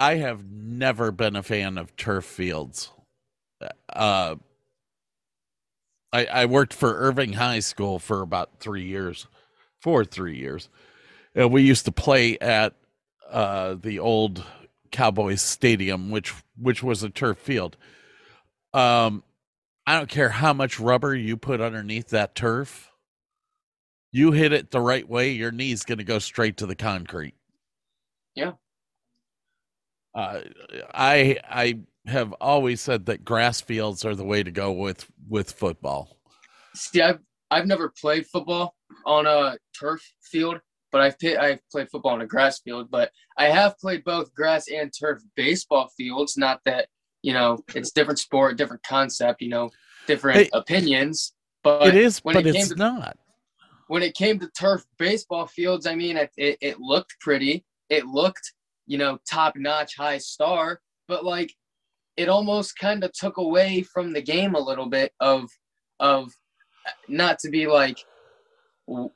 I 0.00 0.14
have 0.16 0.50
never 0.50 1.12
been 1.12 1.36
a 1.36 1.42
fan 1.42 1.76
of 1.76 1.94
turf 1.94 2.24
fields. 2.24 2.90
Uh, 3.92 4.36
I, 6.10 6.24
I 6.24 6.44
worked 6.46 6.72
for 6.72 6.96
Irving 6.96 7.34
High 7.34 7.60
School 7.60 7.98
for 7.98 8.22
about 8.22 8.60
three 8.60 8.84
years, 8.84 9.26
for 9.82 10.06
three 10.06 10.38
years, 10.38 10.70
and 11.34 11.52
we 11.52 11.60
used 11.60 11.84
to 11.84 11.92
play 11.92 12.38
at 12.38 12.74
uh, 13.30 13.74
the 13.74 13.98
old 13.98 14.42
Cowboys 14.90 15.42
Stadium, 15.42 16.10
which 16.10 16.34
which 16.56 16.82
was 16.82 17.02
a 17.02 17.10
turf 17.10 17.38
field. 17.38 17.76
Um, 18.72 19.22
I 19.86 19.96
don't 19.96 20.08
care 20.08 20.28
how 20.28 20.52
much 20.52 20.78
rubber 20.78 21.14
you 21.14 21.36
put 21.36 21.60
underneath 21.60 22.08
that 22.08 22.34
turf. 22.34 22.90
You 24.12 24.32
hit 24.32 24.52
it 24.52 24.70
the 24.70 24.80
right 24.80 25.08
way, 25.08 25.30
your 25.30 25.52
knee's 25.52 25.84
going 25.84 25.98
to 25.98 26.04
go 26.04 26.18
straight 26.18 26.56
to 26.58 26.66
the 26.66 26.74
concrete. 26.74 27.34
Yeah. 28.34 28.52
Uh, 30.14 30.40
I 30.92 31.38
I 31.48 31.80
have 32.06 32.32
always 32.34 32.80
said 32.80 33.06
that 33.06 33.24
grass 33.24 33.60
fields 33.60 34.04
are 34.04 34.14
the 34.14 34.24
way 34.24 34.42
to 34.42 34.50
go 34.50 34.72
with 34.72 35.06
with 35.28 35.52
football. 35.52 36.18
See, 36.74 37.00
I've 37.00 37.20
I've 37.50 37.66
never 37.66 37.88
played 37.88 38.26
football 38.26 38.74
on 39.06 39.26
a 39.26 39.56
turf 39.78 40.00
field, 40.22 40.60
but 40.92 41.00
I've 41.00 41.18
played 41.18 41.36
I've 41.36 41.60
played 41.70 41.88
football 41.90 42.12
on 42.12 42.20
a 42.20 42.26
grass 42.26 42.60
field. 42.60 42.90
But 42.90 43.10
I 43.38 43.46
have 43.46 43.78
played 43.78 44.04
both 44.04 44.34
grass 44.34 44.68
and 44.68 44.92
turf 44.98 45.22
baseball 45.36 45.90
fields. 45.96 46.36
Not 46.36 46.60
that 46.64 46.88
you 47.22 47.32
know 47.32 47.60
it's 47.74 47.90
different 47.92 48.18
sport, 48.18 48.56
different 48.56 48.82
concept. 48.82 49.42
You 49.42 49.50
know, 49.50 49.70
different 50.06 50.48
opinions. 50.52 51.32
But 51.62 51.88
it 51.88 51.94
is, 51.94 52.20
when 52.20 52.34
but 52.34 52.46
it 52.46 52.52
came 52.54 52.62
it's 52.62 52.70
to- 52.70 52.76
not. 52.76 53.18
when 53.88 54.02
it 54.02 54.14
came 54.14 54.38
to 54.38 54.48
turf 54.58 54.84
baseball 54.98 55.46
fields, 55.46 55.86
I 55.86 55.94
mean, 55.94 56.16
it, 56.16 56.30
it, 56.36 56.56
it 56.60 56.80
looked 56.80 57.16
pretty. 57.20 57.64
It 57.90 58.06
looked, 58.06 58.52
you 58.86 58.96
know, 58.96 59.18
top 59.30 59.56
notch, 59.56 59.96
high 59.96 60.18
star, 60.18 60.80
but 61.06 61.24
like 61.24 61.52
it 62.16 62.28
almost 62.28 62.78
kind 62.78 63.04
of 63.04 63.12
took 63.12 63.36
away 63.36 63.82
from 63.82 64.12
the 64.12 64.22
game 64.22 64.54
a 64.54 64.60
little 64.60 64.86
bit 64.86 65.12
of, 65.20 65.48
of 66.00 66.30
not 67.08 67.38
to 67.40 67.50
be 67.50 67.66
like, 67.66 67.98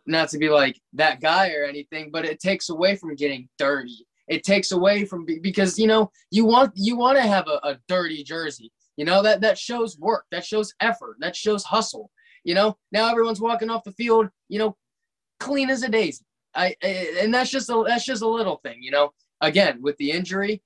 not 0.06 0.28
to 0.30 0.38
be 0.38 0.48
like 0.48 0.80
that 0.92 1.20
guy 1.20 1.52
or 1.52 1.64
anything, 1.64 2.10
but 2.10 2.24
it 2.24 2.40
takes 2.40 2.68
away 2.68 2.96
from 2.96 3.14
getting 3.14 3.48
dirty. 3.58 4.06
It 4.28 4.42
takes 4.42 4.72
away 4.72 5.04
from 5.04 5.26
because 5.42 5.78
you 5.78 5.86
know 5.86 6.10
you 6.30 6.44
want 6.44 6.72
you 6.74 6.96
want 6.96 7.18
to 7.18 7.22
have 7.22 7.46
a, 7.46 7.60
a 7.62 7.78
dirty 7.88 8.24
jersey. 8.24 8.72
You 8.96 9.04
know 9.04 9.22
that 9.22 9.40
that 9.42 9.58
shows 9.58 9.98
work, 9.98 10.24
that 10.30 10.44
shows 10.44 10.72
effort, 10.80 11.16
that 11.20 11.36
shows 11.36 11.64
hustle. 11.64 12.10
You 12.44 12.54
know, 12.54 12.76
now 12.92 13.10
everyone's 13.10 13.40
walking 13.40 13.70
off 13.70 13.84
the 13.84 13.92
field, 13.92 14.28
you 14.48 14.58
know, 14.58 14.76
clean 15.40 15.70
as 15.70 15.82
a 15.82 15.88
daisy. 15.88 16.24
I, 16.54 16.74
I 16.82 16.86
and 17.20 17.34
that's 17.34 17.50
just 17.50 17.70
a 17.70 17.84
that's 17.86 18.04
just 18.04 18.22
a 18.22 18.28
little 18.28 18.56
thing, 18.64 18.82
you 18.82 18.90
know. 18.90 19.12
Again, 19.40 19.82
with 19.82 19.96
the 19.98 20.10
injury, 20.10 20.62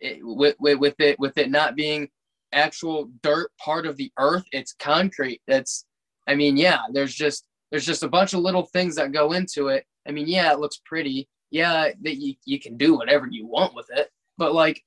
it, 0.00 0.18
with, 0.22 0.56
with 0.58 0.78
with 0.78 1.00
it 1.00 1.18
with 1.18 1.38
it 1.38 1.50
not 1.50 1.76
being 1.76 2.08
actual 2.52 3.10
dirt 3.22 3.50
part 3.58 3.86
of 3.86 3.96
the 3.96 4.12
earth, 4.18 4.44
it's 4.52 4.74
concrete. 4.74 5.40
That's, 5.46 5.84
I 6.26 6.34
mean, 6.34 6.56
yeah. 6.56 6.80
There's 6.92 7.14
just 7.14 7.46
there's 7.70 7.86
just 7.86 8.02
a 8.02 8.08
bunch 8.08 8.32
of 8.34 8.40
little 8.40 8.64
things 8.66 8.96
that 8.96 9.12
go 9.12 9.32
into 9.32 9.68
it. 9.68 9.84
I 10.06 10.12
mean, 10.12 10.26
yeah, 10.26 10.52
it 10.52 10.58
looks 10.58 10.80
pretty. 10.84 11.28
Yeah, 11.50 11.90
that 12.02 12.16
you 12.16 12.34
you 12.44 12.60
can 12.60 12.76
do 12.76 12.94
whatever 12.96 13.26
you 13.30 13.46
want 13.46 13.74
with 13.74 13.86
it, 13.90 14.10
but 14.36 14.54
like, 14.54 14.82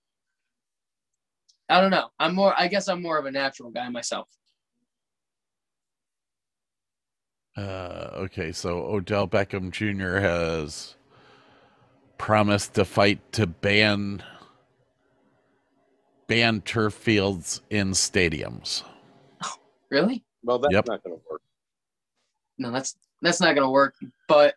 I 1.70 1.82
don't 1.82 1.90
know. 1.92 2.10
I'm 2.20 2.36
more. 2.36 2.54
I 2.58 2.68
guess 2.68 2.88
I'm 2.88 3.02
more 3.02 3.18
of 3.18 3.26
a 3.26 3.32
natural 3.32 3.72
guy 3.72 3.90
myself. 3.90 4.28
Uh, 7.58 8.12
okay, 8.16 8.52
so 8.52 8.86
Odell 8.86 9.28
Beckham 9.28 9.72
Jr. 9.72 10.20
has 10.20 10.96
promised 12.18 12.76
to 12.76 12.86
fight 12.86 13.20
to 13.34 13.48
ban 13.48 14.24
ban 16.28 16.62
turf 16.62 16.94
fields 16.94 17.62
in 17.70 17.92
stadiums. 17.92 18.84
Really? 19.90 20.24
Well, 20.44 20.60
that's 20.60 20.72
Yep. 20.74 20.86
not 20.88 21.04
going 21.04 21.18
to 21.18 21.22
work. 21.30 21.42
No 22.62 22.72
that's 22.72 22.95
that's 23.22 23.41
not 23.41 23.55
going 23.55 23.66
to 23.66 23.70
work 23.72 23.95
but 24.28 24.55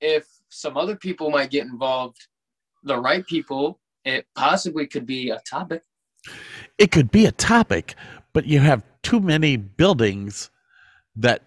if 0.00 0.26
some 0.50 0.76
other 0.76 0.94
people 0.96 1.30
might 1.30 1.50
get 1.50 1.66
involved 1.66 2.18
the 2.84 2.96
right 2.98 3.26
people 3.26 3.80
it 4.04 4.26
possibly 4.36 4.86
could 4.86 5.06
be 5.06 5.30
a 5.30 5.40
topic 5.48 5.82
It 6.78 6.90
could 6.90 7.10
be 7.10 7.26
a 7.26 7.32
topic, 7.32 7.94
but 8.32 8.44
you 8.46 8.60
have 8.60 8.82
too 9.02 9.20
many 9.20 9.56
buildings 9.56 10.50
that 11.16 11.42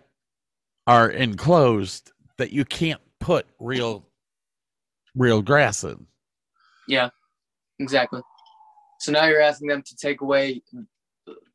are 0.88 1.10
enclosed 1.10 2.12
that 2.38 2.52
you 2.52 2.66
can't 2.66 3.02
put 3.20 3.46
real 3.60 4.06
real 5.16 5.42
grass 5.42 5.84
in. 5.84 6.08
yeah 6.88 7.10
exactly 7.80 8.22
So 9.00 9.12
now 9.12 9.26
you're 9.26 9.42
asking 9.52 9.68
them 9.70 9.84
to 9.84 9.96
take 9.96 10.22
away 10.22 10.62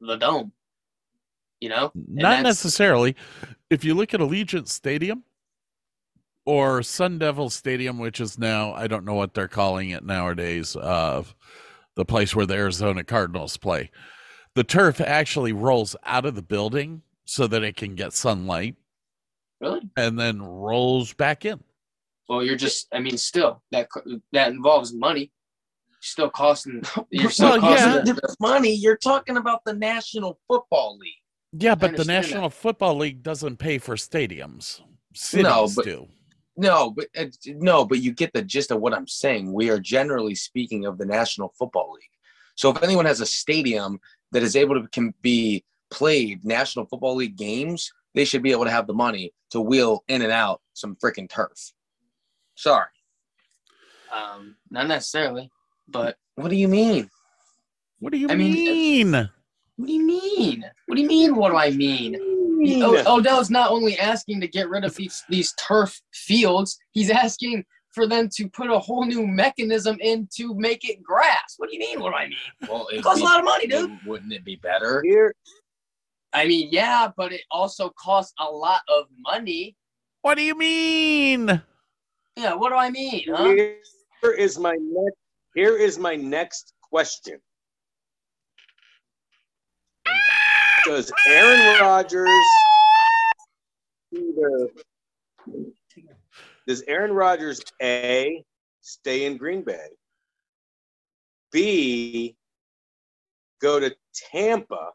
the 0.00 0.16
dome. 0.16 0.52
You 1.60 1.70
know, 1.70 1.90
Not 1.94 2.42
necessarily. 2.42 3.16
If 3.70 3.84
you 3.84 3.94
look 3.94 4.12
at 4.14 4.20
Allegiant 4.20 4.68
Stadium 4.68 5.24
or 6.44 6.82
Sun 6.82 7.18
Devil 7.18 7.50
Stadium, 7.50 7.98
which 7.98 8.20
is 8.20 8.38
now 8.38 8.72
I 8.74 8.86
don't 8.86 9.04
know 9.04 9.14
what 9.14 9.34
they're 9.34 9.48
calling 9.48 9.90
it 9.90 10.04
nowadays, 10.04 10.76
uh, 10.76 11.22
the 11.94 12.04
place 12.04 12.34
where 12.36 12.46
the 12.46 12.54
Arizona 12.54 13.02
Cardinals 13.04 13.56
play. 13.56 13.90
The 14.54 14.64
turf 14.64 15.00
actually 15.00 15.52
rolls 15.52 15.96
out 16.04 16.24
of 16.26 16.34
the 16.34 16.42
building 16.42 17.02
so 17.24 17.46
that 17.46 17.62
it 17.62 17.76
can 17.76 17.94
get 17.94 18.12
sunlight 18.12 18.76
really. 19.60 19.80
and 19.96 20.18
then 20.18 20.40
rolls 20.42 21.12
back 21.14 21.44
in. 21.44 21.60
Well, 22.28 22.42
you're 22.42 22.56
just. 22.56 22.86
I 22.92 23.00
mean, 23.00 23.16
still 23.18 23.62
that 23.72 23.88
that 24.32 24.50
involves 24.52 24.92
money. 24.94 25.32
Still 26.00 26.30
costing. 26.30 26.82
You're 27.10 27.30
still 27.30 27.50
Well, 27.52 27.60
costing. 27.60 28.06
yeah. 28.14 28.20
money. 28.38 28.74
You're 28.74 28.98
talking 28.98 29.38
about 29.38 29.62
the 29.64 29.72
National 29.72 30.38
Football 30.46 30.98
League. 30.98 31.14
Yeah, 31.58 31.74
but 31.74 31.80
the 31.80 31.86
understand 31.88 32.08
that. 32.08 32.28
National 32.28 32.50
Football 32.50 32.96
League 32.96 33.22
doesn't 33.22 33.56
pay 33.58 33.78
for 33.78 33.94
stadiums. 33.96 34.80
Cities 35.14 35.44
No, 35.44 35.68
but- 35.74 35.84
do. 35.84 36.08
No, 36.58 36.90
but 36.90 37.08
uh, 37.18 37.26
no, 37.46 37.84
but 37.84 37.98
you 38.00 38.12
get 38.12 38.32
the 38.32 38.40
gist 38.40 38.70
of 38.70 38.80
what 38.80 38.94
I'm 38.94 39.06
saying. 39.06 39.52
We 39.52 39.68
are 39.68 39.78
generally 39.78 40.34
speaking 40.34 40.86
of 40.86 40.96
the 40.96 41.04
National 41.04 41.52
Football 41.58 41.92
League. 41.92 42.08
So 42.54 42.70
if 42.70 42.82
anyone 42.82 43.04
has 43.04 43.20
a 43.20 43.26
stadium 43.26 44.00
that 44.32 44.42
is 44.42 44.56
able 44.56 44.80
to 44.80 44.88
can 44.88 45.12
be 45.20 45.64
played 45.90 46.46
National 46.46 46.86
Football 46.86 47.16
League 47.16 47.36
games, 47.36 47.92
they 48.14 48.24
should 48.24 48.42
be 48.42 48.52
able 48.52 48.64
to 48.64 48.70
have 48.70 48.86
the 48.86 48.94
money 48.94 49.34
to 49.50 49.60
wheel 49.60 50.02
in 50.08 50.22
and 50.22 50.32
out 50.32 50.62
some 50.72 50.96
freaking 50.96 51.28
turf. 51.28 51.72
Sorry. 52.54 52.86
Um, 54.10 54.56
not 54.70 54.86
necessarily, 54.86 55.50
but 55.88 56.16
What 56.36 56.48
do 56.48 56.56
you 56.56 56.68
mean? 56.68 57.10
What 57.98 58.12
do 58.12 58.18
you 58.18 58.30
I 58.30 58.34
mean, 58.34 59.12
mean? 59.12 59.30
What 59.76 59.86
do 59.86 59.92
you 59.92 60.06
mean? 60.06 60.64
What 60.86 60.96
do 60.96 61.02
you 61.02 61.08
mean? 61.08 61.36
What 61.36 61.50
do 61.50 61.56
I 61.56 61.70
mean? 61.70 62.16
O- 62.82 63.02
oh, 63.06 63.18
Odell's 63.18 63.50
not 63.50 63.70
only 63.70 63.98
asking 63.98 64.40
to 64.40 64.48
get 64.48 64.68
rid 64.68 64.84
of 64.84 64.94
these 64.96 65.22
these 65.28 65.52
turf 65.54 66.00
fields, 66.12 66.78
he's 66.92 67.10
asking 67.10 67.64
for 67.92 68.06
them 68.06 68.28
to 68.36 68.48
put 68.48 68.70
a 68.70 68.78
whole 68.78 69.04
new 69.04 69.26
mechanism 69.26 69.96
in 70.00 70.28
to 70.36 70.54
make 70.54 70.88
it 70.88 71.02
grass. 71.02 71.54
What 71.56 71.70
do 71.70 71.76
you 71.76 71.80
mean? 71.80 72.00
What 72.00 72.10
do 72.10 72.16
I 72.16 72.28
mean? 72.28 72.36
Well, 72.68 72.86
It 72.92 73.02
costs 73.02 73.20
a 73.20 73.24
lot 73.24 73.38
of 73.38 73.44
money, 73.44 73.66
dude. 73.66 73.98
Wouldn't 74.06 74.32
it 74.32 74.44
be 74.44 74.56
better? 74.56 75.02
Here, 75.04 75.34
I 76.32 76.46
mean, 76.46 76.68
yeah, 76.70 77.08
but 77.16 77.32
it 77.32 77.42
also 77.50 77.90
costs 77.98 78.34
a 78.38 78.44
lot 78.44 78.82
of 78.88 79.06
money. 79.20 79.76
What 80.22 80.36
do 80.36 80.42
you 80.42 80.54
mean? 80.56 81.62
Yeah, 82.36 82.54
what 82.54 82.68
do 82.70 82.74
I 82.76 82.90
mean? 82.90 83.24
Huh? 83.28 83.44
here 84.22 84.32
is 84.32 84.58
my 84.58 84.76
next. 84.78 85.16
Here 85.54 85.76
is 85.78 85.98
my 85.98 86.16
next 86.16 86.74
question. 86.82 87.40
Does 90.86 91.10
Aaron 91.26 91.80
Rodgers 91.80 92.28
either 94.12 94.68
does 96.68 96.82
Aaron 96.86 97.10
Rodgers 97.10 97.60
A 97.82 98.44
stay 98.82 99.26
in 99.26 99.36
Green 99.36 99.62
Bay? 99.62 99.88
B 101.50 102.36
go 103.60 103.80
to 103.80 103.92
Tampa 104.30 104.90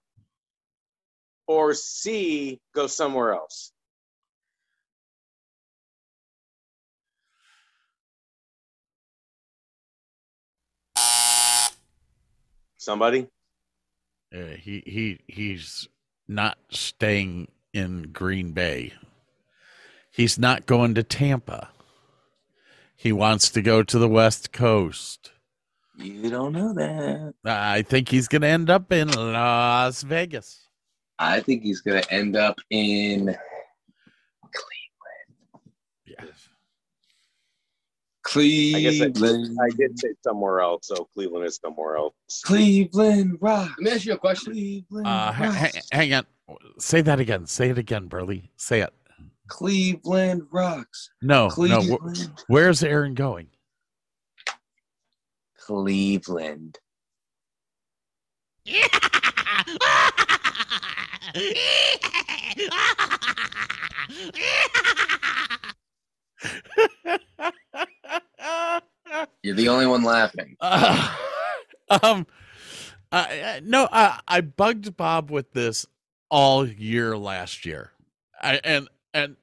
or 1.46 1.74
C 1.74 2.62
go 2.74 2.88
somewhere 2.88 3.34
else? 3.34 3.74
Somebody? 12.78 13.28
Uh, 14.34 14.56
he 14.60 14.84
he 14.86 15.20
he's 15.28 15.88
not 16.28 16.58
staying 16.70 17.50
in 17.74 18.12
Green 18.14 18.52
Bay. 18.52 18.94
He's 20.12 20.38
not 20.38 20.66
going 20.66 20.96
to 20.96 21.04
Tampa. 21.04 21.70
He 22.96 23.12
wants 23.12 23.50
to 23.50 23.62
go 23.62 23.84
to 23.84 23.98
the 23.98 24.08
West 24.08 24.52
Coast. 24.52 25.32
You 25.98 26.30
don't 26.30 26.54
know 26.54 26.74
that. 26.74 27.34
I 27.46 27.82
think 27.82 28.10
he's 28.10 28.28
going 28.28 28.42
to 28.42 28.48
end 28.48 28.70
up 28.70 28.92
in 28.92 29.10
Las 29.12 30.04
Vegas. 30.04 30.68
I 31.22 31.40
think 31.40 31.62
he's 31.62 31.82
gonna 31.82 32.02
end 32.10 32.36
up 32.36 32.58
in 32.72 33.38
I 38.36 38.80
guess 38.82 39.02
I, 39.02 39.10
Cleveland. 39.12 39.58
I 39.62 39.70
did 39.76 40.00
say 40.00 40.10
somewhere 40.24 40.62
else, 40.62 40.88
so 40.88 41.08
Cleveland 41.14 41.46
is 41.46 41.60
somewhere 41.64 41.98
else. 41.98 42.14
Cleveland 42.44 43.38
Rock. 43.42 43.70
Let 43.80 43.80
me 43.80 43.92
ask 43.92 44.06
you 44.06 44.14
a 44.14 44.18
question. 44.18 44.54
Cleveland 44.54 45.08
Uh, 45.08 45.32
ha- 45.32 45.44
Rocks. 45.46 45.76
ha- 45.76 45.82
hang 45.92 46.14
on. 46.14 46.26
Say 46.80 47.02
that 47.02 47.20
again. 47.20 47.46
Say 47.46 47.70
it 47.70 47.78
again, 47.78 48.08
Burley. 48.08 48.52
Say 48.58 48.82
it. 48.82 48.94
Cleveland 49.48 50.44
Rocks. 50.52 51.10
No, 51.22 51.46
no. 51.48 51.50
Cleveland. 51.54 52.18
wh- 52.18 52.50
where's 52.50 52.84
Aaron 52.84 53.14
going? 53.16 53.48
Cleveland. 55.58 56.80
You're 69.44 69.56
the 69.56 69.70
only 69.70 69.88
one 69.88 70.04
laughing. 70.04 70.56
Uh, 70.60 71.16
um, 72.04 72.28
I, 73.12 73.62
no, 73.64 73.88
I, 73.92 74.20
I 74.28 74.42
bugged 74.42 74.96
Bob 74.96 75.30
with 75.32 75.52
this 75.54 75.86
all 76.30 76.66
year 76.68 77.18
last 77.18 77.66
year, 77.66 77.92
I, 78.42 78.62
and 78.64 78.88
and 79.14 79.36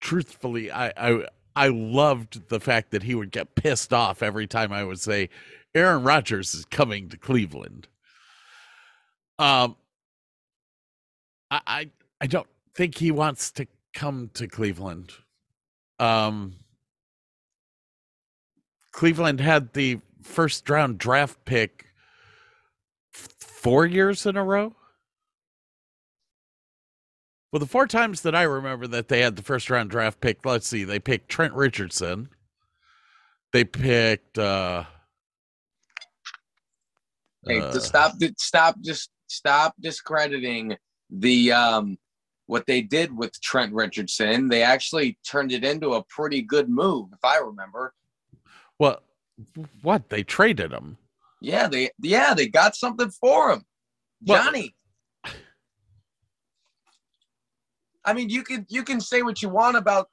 truthfully, 0.00 0.70
I, 0.70 0.92
I 0.96 1.26
I 1.56 1.68
loved 1.68 2.48
the 2.48 2.60
fact 2.60 2.92
that 2.92 3.02
he 3.02 3.14
would 3.14 3.32
get 3.32 3.54
pissed 3.56 3.92
off 3.92 4.22
every 4.22 4.46
time 4.46 4.72
I 4.72 4.84
would 4.84 5.00
say 5.00 5.30
Aaron 5.74 6.04
Rodgers 6.04 6.54
is 6.54 6.64
coming 6.64 7.08
to 7.08 7.16
Cleveland. 7.16 7.88
Um, 9.38 9.76
I 11.50 11.60
I, 11.66 11.90
I 12.20 12.26
don't 12.28 12.48
think 12.74 12.98
he 12.98 13.10
wants 13.10 13.50
to 13.52 13.66
come 13.94 14.30
to 14.34 14.46
Cleveland. 14.46 15.12
Um. 15.98 16.54
Cleveland 18.96 19.40
had 19.40 19.74
the 19.74 20.00
first 20.22 20.70
round 20.70 20.96
draft 20.96 21.44
pick 21.44 21.84
f- 23.14 23.28
four 23.38 23.84
years 23.84 24.24
in 24.24 24.38
a 24.38 24.42
row. 24.42 24.74
Well, 27.52 27.60
the 27.60 27.66
four 27.66 27.86
times 27.86 28.22
that 28.22 28.34
I 28.34 28.44
remember 28.44 28.86
that 28.86 29.08
they 29.08 29.20
had 29.20 29.36
the 29.36 29.42
first 29.42 29.68
round 29.68 29.90
draft 29.90 30.22
pick, 30.22 30.46
let's 30.46 30.66
see, 30.66 30.84
they 30.84 30.98
picked 30.98 31.28
Trent 31.28 31.52
Richardson. 31.52 32.30
They 33.52 33.64
picked 33.64 34.38
uh 34.38 34.84
Hey, 37.46 37.60
uh, 37.60 37.78
stop, 37.78 38.14
stop, 38.38 38.76
just 38.80 39.10
stop 39.26 39.74
discrediting 39.78 40.74
the 41.10 41.52
um 41.52 41.98
what 42.46 42.64
they 42.66 42.80
did 42.80 43.14
with 43.14 43.38
Trent 43.42 43.74
Richardson. 43.74 44.48
They 44.48 44.62
actually 44.62 45.18
turned 45.22 45.52
it 45.52 45.64
into 45.64 45.92
a 45.92 46.04
pretty 46.04 46.40
good 46.40 46.70
move, 46.70 47.10
if 47.12 47.22
I 47.22 47.36
remember. 47.40 47.92
What 48.78 49.02
what 49.82 50.08
they 50.08 50.22
traded 50.22 50.72
him. 50.72 50.96
Yeah, 51.40 51.68
they 51.68 51.90
yeah 52.00 52.34
they 52.34 52.48
got 52.48 52.74
something 52.76 53.10
for 53.10 53.52
him, 53.52 53.64
Well- 54.26 54.42
Johnny. 54.44 54.74
I 58.04 58.12
mean, 58.12 58.28
you 58.30 58.42
can 58.44 58.64
you 58.68 58.84
can 58.84 59.00
say 59.00 59.22
what 59.22 59.42
you 59.42 59.48
want 59.48 59.76
about 59.76 60.08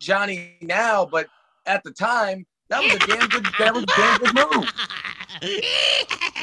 Johnny 0.00 0.56
now, 0.60 1.06
but 1.06 1.28
at 1.64 1.82
the 1.84 1.92
time, 1.92 2.44
that 2.70 2.82
was 2.82 2.94
a 2.94 2.98
damn 2.98 3.28
good 3.28 3.46
that 3.58 3.72
was 3.72 3.84
a 3.84 3.86
damn 3.86 4.18
good 4.18 4.34
move. 4.34 4.72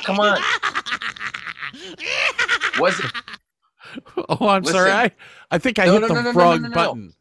Come 0.03 0.19
on. 0.19 0.39
Was 2.79 2.99
it? 2.99 3.11
Oh, 4.29 4.47
I'm 4.47 4.63
sorry. 4.63 4.91
I, 4.91 5.11
I 5.51 5.57
think 5.57 5.77
I 5.77 5.85
No, 5.85 5.93
hit 5.93 6.01
no, 6.01 6.07
the 6.07 6.21
no, 6.21 6.31
wrong 6.31 6.71
button. 6.71 7.13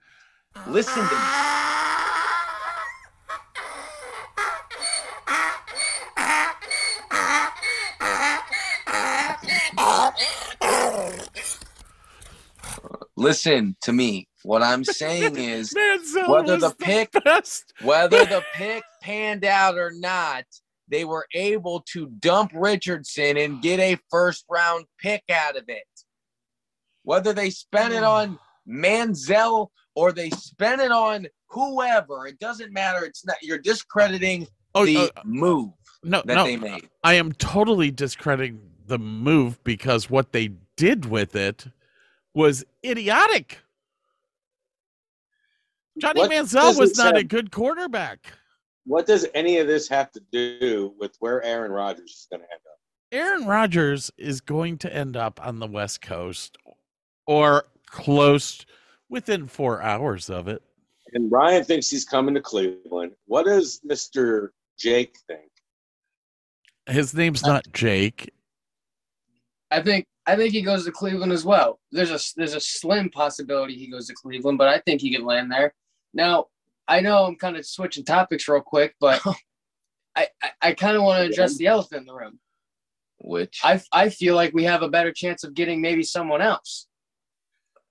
Listen 0.69 0.95
to 0.95 1.15
me. 1.15 1.62
Listen 13.23 13.77
to 13.83 13.93
me. 13.93 14.29
What 14.43 14.63
I'm 14.63 14.85
saying 14.85 15.37
is 15.39 15.73
Manziel 15.73 16.29
Whether 16.29 16.57
the 16.57 16.75
pick- 16.79 17.13
best. 17.25 17.73
whether 17.83 18.25
the 18.25 18.43
pick 18.55 18.83
panned 19.01 19.45
out 19.45 19.77
or 19.79 19.93
not, 19.95 20.45
they 20.89 21.05
were 21.05 21.27
able 21.35 21.85
to 21.93 22.07
dump 22.19 22.51
Richardson 22.55 23.37
and 23.37 23.63
get 23.63 23.79
a 23.81 23.97
first 24.11 24.45
round 24.51 24.85
pick 25.01 25.23
out 25.31 25.57
of 25.57 25.65
it. 25.69 25.85
Whether 27.05 27.33
they 27.33 27.51
spent 27.51 27.95
it 27.95 28.03
on 28.05 28.39
Manziel 28.69 29.69
or 29.95 30.13
they 30.13 30.31
spent 30.31 30.81
it 30.81 30.91
on 30.93 31.27
whoever, 31.49 32.27
it 32.27 32.39
doesn't 32.39 32.73
matter. 32.73 33.05
It's 33.05 33.25
not 33.25 33.37
you're 33.43 33.59
discrediting 33.59 34.47
Oh, 34.75 34.87
the 34.87 34.97
uh, 34.97 35.21
move 35.25 35.71
no, 36.03 36.23
that 36.25 36.35
no. 36.35 36.45
they 36.45 36.57
made. 36.57 36.89
I 37.05 37.15
am 37.15 37.33
totally 37.33 37.91
discrediting 37.91 38.59
the 38.87 38.99
move 38.99 39.63
because 39.65 40.09
what 40.11 40.33
they 40.33 40.51
did 40.77 41.05
with 41.07 41.37
it 41.37 41.67
was 42.35 42.65
idiotic. 42.85 43.59
Johnny 45.99 46.21
What 46.21 46.31
Manziel 46.31 46.79
was 46.79 46.93
it 46.93 47.03
not 47.03 47.17
a 47.17 47.25
good 47.25 47.51
quarterback. 47.51 48.33
What 48.85 49.07
does 49.07 49.27
any 49.35 49.59
of 49.59 49.67
this 49.67 49.89
have 49.89 50.11
to 50.13 50.23
do 50.33 50.95
with 50.99 51.15
where 51.21 51.43
Aaron 51.43 51.71
Rodgers 51.71 52.11
is 52.11 52.27
going 52.31 52.41
to 52.41 52.51
end 52.51 52.61
up? 52.67 52.79
Aaron 53.13 53.47
Rodgers 53.47 54.11
is 54.17 54.41
going 54.41 54.79
to 54.79 54.95
end 54.95 55.17
up 55.17 55.45
on 55.47 55.59
the 55.59 55.67
West 55.67 56.01
Coast 56.01 56.57
or 57.27 57.65
close 57.87 58.65
within 59.09 59.47
four 59.47 59.83
hours 59.83 60.31
of 60.31 60.49
it. 60.49 60.63
And 61.13 61.31
Ryan 61.31 61.63
thinks 61.63 61.91
he's 61.91 62.07
coming 62.07 62.35
to 62.35 62.41
Cleveland. 62.41 63.13
What 63.27 63.45
does 63.45 63.81
Mr. 63.87 64.49
Jake 64.79 65.19
think? 65.27 65.51
His 66.87 67.15
name's 67.15 67.45
not 67.45 67.71
Jake. 67.73 68.33
I 69.71 69.83
think 69.83 70.07
I 70.27 70.37
think 70.37 70.53
he 70.53 70.63
goes 70.63 70.85
to 70.85 70.93
Cleveland 70.93 71.33
as 71.33 71.45
well. 71.45 71.81
There's 71.91 72.11
a 72.11 72.19
there's 72.37 72.55
a 72.55 72.61
slim 72.61 73.11
possibility 73.11 73.75
he 73.75 73.91
goes 73.91 74.07
to 74.07 74.15
Cleveland, 74.15 74.59
but 74.59 74.69
I 74.69 74.79
think 74.79 75.01
he 75.01 75.15
could 75.15 75.25
land 75.25 75.51
there. 75.51 75.75
Now, 76.15 76.47
I 76.87 77.01
know 77.01 77.25
I'm 77.25 77.37
kind 77.37 77.57
of 77.57 77.67
switching 77.67 78.05
topics 78.05 78.47
real 78.49 78.61
quick, 78.61 78.95
but 79.01 79.21
I 80.17 80.29
I, 80.43 80.51
I 80.61 80.73
kind 80.75 80.97
of 80.97 81.03
want 81.03 81.25
to 81.25 81.31
address 81.33 81.57
the 81.57 81.67
elephant 81.67 82.03
in 82.03 82.07
the 82.07 82.15
room. 82.15 82.39
Which 83.19 83.61
I 83.65 83.81
I 83.93 84.09
feel 84.11 84.35
like 84.37 84.53
we 84.53 84.65
have 84.65 84.83
a 84.83 84.89
better 84.89 85.13
chance 85.13 85.45
of 85.45 85.55
getting 85.55 85.81
maybe 85.81 86.03
someone 86.03 86.43
else, 86.43 86.87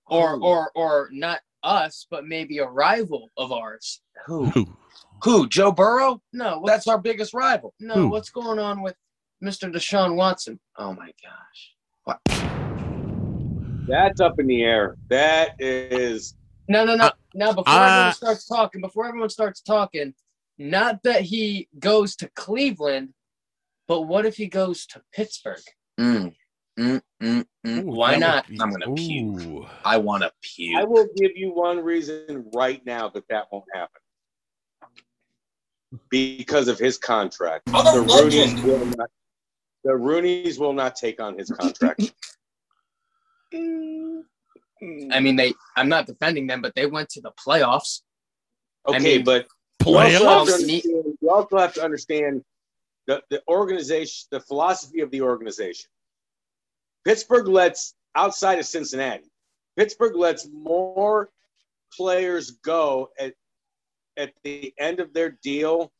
or 0.07 0.37
Who? 0.37 0.43
or 0.45 0.71
or 0.75 1.09
not 1.11 1.39
us, 1.63 2.05
but 2.09 2.25
maybe 2.25 2.57
a 2.59 2.65
rival 2.65 3.29
of 3.37 3.51
ours. 3.51 4.01
who 4.25 4.45
Who? 4.47 4.77
who 5.23 5.47
Joe 5.47 5.71
Burrow? 5.71 6.21
No, 6.33 6.63
That's 6.65 6.87
our 6.87 6.97
biggest 6.97 7.33
rival. 7.33 7.73
no. 7.79 7.93
who? 7.93 8.07
What's 8.09 8.29
going 8.29 8.57
on 8.59 8.81
with 8.81 8.95
Mr. 9.43 9.71
Deshaun 9.71 10.15
Watson? 10.15 10.59
Oh 10.77 10.93
my 10.93 11.11
gosh. 11.23 11.70
That's 13.87 14.21
up 14.21 14.39
in 14.39 14.47
the 14.47 14.63
air. 14.63 14.95
That 15.09 15.51
is 15.59 16.35
No, 16.67 16.85
no, 16.85 16.95
no. 16.95 17.05
Uh, 17.05 17.11
now, 17.33 17.51
before 17.51 17.73
uh, 17.73 17.87
everyone 17.87 18.13
starts 18.13 18.47
talking, 18.47 18.81
before 18.81 19.07
everyone 19.07 19.29
starts 19.29 19.61
talking, 19.61 20.13
not 20.57 21.03
that 21.03 21.21
he 21.23 21.67
goes 21.79 22.15
to 22.17 22.29
Cleveland, 22.35 23.13
but 23.87 24.01
what 24.03 24.25
if 24.25 24.37
he 24.37 24.47
goes 24.47 24.85
to 24.87 25.01
Pittsburgh? 25.13 25.61
Mm, 25.99 26.33
mm, 26.79 27.01
mm, 27.21 27.45
mm. 27.65 27.83
Ooh, 27.83 27.91
why 27.91 28.17
not? 28.17 28.47
be- 28.47 28.57
I'm 28.61 28.71
gonna 28.71 28.85
puke. 28.95 29.67
I 29.83 29.97
want 29.97 30.23
to 30.23 30.31
puke. 30.41 30.77
I 30.77 30.83
will 30.83 31.07
give 31.17 31.31
you 31.35 31.51
one 31.53 31.83
reason 31.83 32.49
right 32.53 32.85
now 32.85 33.09
that 33.09 33.27
that 33.29 33.47
won't 33.51 33.65
happen. 33.73 34.01
Because 36.09 36.67
of 36.67 36.79
his 36.79 36.97
contract. 36.97 37.69
I'm 37.73 37.83
The 37.93 38.01
legend. 38.01 38.63
Will 38.63 38.85
not 38.85 39.09
the 39.83 39.95
Rooney's 39.95 40.59
will 40.59 40.73
not 40.73 40.95
take 40.95 41.21
on 41.21 41.37
his 41.37 41.49
contract. 41.49 42.13
I 43.53 45.19
mean, 45.19 45.35
they. 45.35 45.53
I'm 45.75 45.89
not 45.89 46.07
defending 46.07 46.47
them, 46.47 46.61
but 46.61 46.73
they 46.75 46.85
went 46.85 47.09
to 47.09 47.21
the 47.21 47.31
playoffs. 47.31 48.01
I 48.87 48.95
Okay, 48.95 49.17
mean, 49.17 49.25
but 49.25 49.47
you 49.85 49.95
also, 49.97 50.09
have 50.09 50.11
to 50.11 50.25
Playoffs? 50.25 50.53
understand, 50.53 51.17
you 51.21 51.29
also 51.29 51.57
have 51.57 51.73
to 51.75 51.83
understand 51.83 52.43
the, 53.07 53.21
the 53.29 53.41
organization, 53.47 54.27
the 54.31 54.39
philosophy 54.39 55.01
of 55.01 55.11
the 55.11 55.21
organization. 55.21 55.89
Pittsburgh 57.05 57.47
lets 57.47 57.95
outside 58.15 58.59
of 58.59 58.65
Cincinnati, 58.65 59.29
Pittsburgh 59.77 60.15
lets 60.15 60.47
more 60.51 61.29
players 61.95 62.51
go 62.63 63.09
at 63.19 63.33
at 64.17 64.33
the 64.43 64.73
end 64.79 64.99
of 64.99 65.13
their 65.13 65.37
deal, 65.43 65.91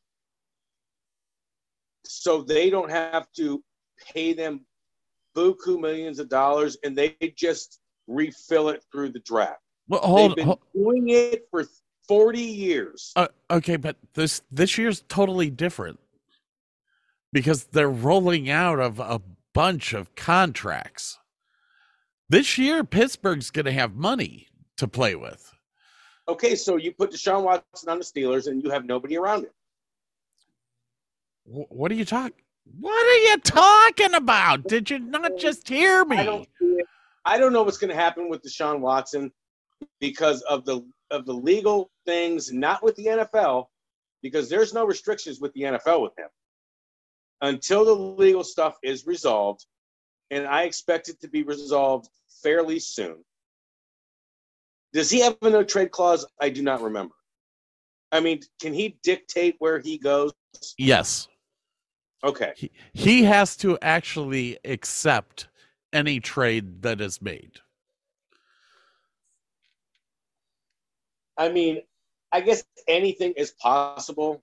so 2.04 2.42
they 2.42 2.70
don't 2.70 2.90
have 2.90 3.26
to 3.36 3.62
pay 4.12 4.32
them 4.32 4.64
buku 5.36 5.80
millions 5.80 6.18
of 6.18 6.28
dollars, 6.28 6.76
and 6.84 6.96
they 6.96 7.16
just 7.36 7.80
refill 8.06 8.68
it 8.68 8.84
through 8.92 9.10
the 9.10 9.20
draft. 9.20 9.60
Well, 9.88 10.00
hold, 10.00 10.30
They've 10.30 10.36
been 10.36 10.46
hold 10.46 10.60
doing 10.74 11.08
it 11.08 11.46
for 11.50 11.64
forty 12.06 12.40
years. 12.40 13.12
uh, 13.16 13.28
okay, 13.50 13.76
but 13.76 13.96
this 14.14 14.42
this 14.50 14.78
year's 14.78 15.02
totally 15.08 15.50
different 15.50 15.98
because 17.32 17.64
they're 17.64 17.90
rolling 17.90 18.50
out 18.50 18.78
of 18.78 19.00
a 19.00 19.20
bunch 19.54 19.92
of 19.92 20.14
contracts. 20.14 21.18
This 22.28 22.56
year, 22.56 22.84
Pittsburgh's 22.84 23.50
going 23.50 23.66
to 23.66 23.72
have 23.72 23.94
money 23.94 24.48
to 24.78 24.88
play 24.88 25.14
with. 25.14 25.52
Okay, 26.28 26.54
so 26.54 26.76
you 26.76 26.92
put 26.92 27.10
Deshaun 27.10 27.42
Watson 27.42 27.88
on 27.88 27.98
the 27.98 28.04
Steelers 28.04 28.46
and 28.46 28.62
you 28.62 28.70
have 28.70 28.84
nobody 28.84 29.16
around 29.18 29.44
him. 29.44 29.50
What 31.44 31.90
are 31.90 31.94
you 31.94 32.04
talking? 32.04 32.41
What 32.64 33.06
are 33.06 33.30
you 33.30 33.38
talking 33.38 34.14
about? 34.14 34.64
Did 34.64 34.90
you 34.90 34.98
not 34.98 35.36
just 35.38 35.68
hear 35.68 36.04
me? 36.04 36.18
I 36.18 36.24
don't. 36.24 36.48
I 37.24 37.38
don't 37.38 37.52
know 37.52 37.62
what's 37.62 37.78
going 37.78 37.90
to 37.90 37.96
happen 37.96 38.28
with 38.28 38.42
Deshaun 38.42 38.80
Watson 38.80 39.30
because 40.00 40.42
of 40.42 40.64
the 40.64 40.84
of 41.10 41.26
the 41.26 41.34
legal 41.34 41.90
things, 42.06 42.52
not 42.52 42.82
with 42.82 42.96
the 42.96 43.06
NFL, 43.06 43.66
because 44.22 44.48
there's 44.48 44.72
no 44.72 44.84
restrictions 44.86 45.40
with 45.40 45.52
the 45.52 45.62
NFL 45.62 46.02
with 46.02 46.18
him 46.18 46.28
until 47.42 47.84
the 47.84 47.92
legal 47.92 48.44
stuff 48.44 48.76
is 48.82 49.06
resolved, 49.06 49.66
and 50.30 50.46
I 50.46 50.62
expect 50.62 51.08
it 51.08 51.20
to 51.20 51.28
be 51.28 51.42
resolved 51.42 52.08
fairly 52.42 52.78
soon. 52.78 53.16
Does 54.92 55.10
he 55.10 55.20
have 55.20 55.36
a 55.42 55.50
no 55.50 55.64
trade 55.64 55.90
clause? 55.90 56.24
I 56.40 56.48
do 56.50 56.62
not 56.62 56.82
remember. 56.82 57.14
I 58.10 58.20
mean, 58.20 58.40
can 58.60 58.74
he 58.74 58.98
dictate 59.02 59.56
where 59.58 59.78
he 59.78 59.98
goes? 59.98 60.32
Yes, 60.78 61.28
Okay. 62.24 62.52
he, 62.56 62.70
he 62.92 63.24
has 63.24 63.56
to 63.58 63.78
actually 63.82 64.58
accept 64.64 65.48
any 65.92 66.20
trade 66.20 66.82
that 66.82 67.00
is 67.00 67.20
made. 67.20 67.58
I 71.36 71.48
mean, 71.48 71.82
I 72.30 72.40
guess 72.40 72.62
anything 72.86 73.32
is 73.36 73.52
possible. 73.52 74.42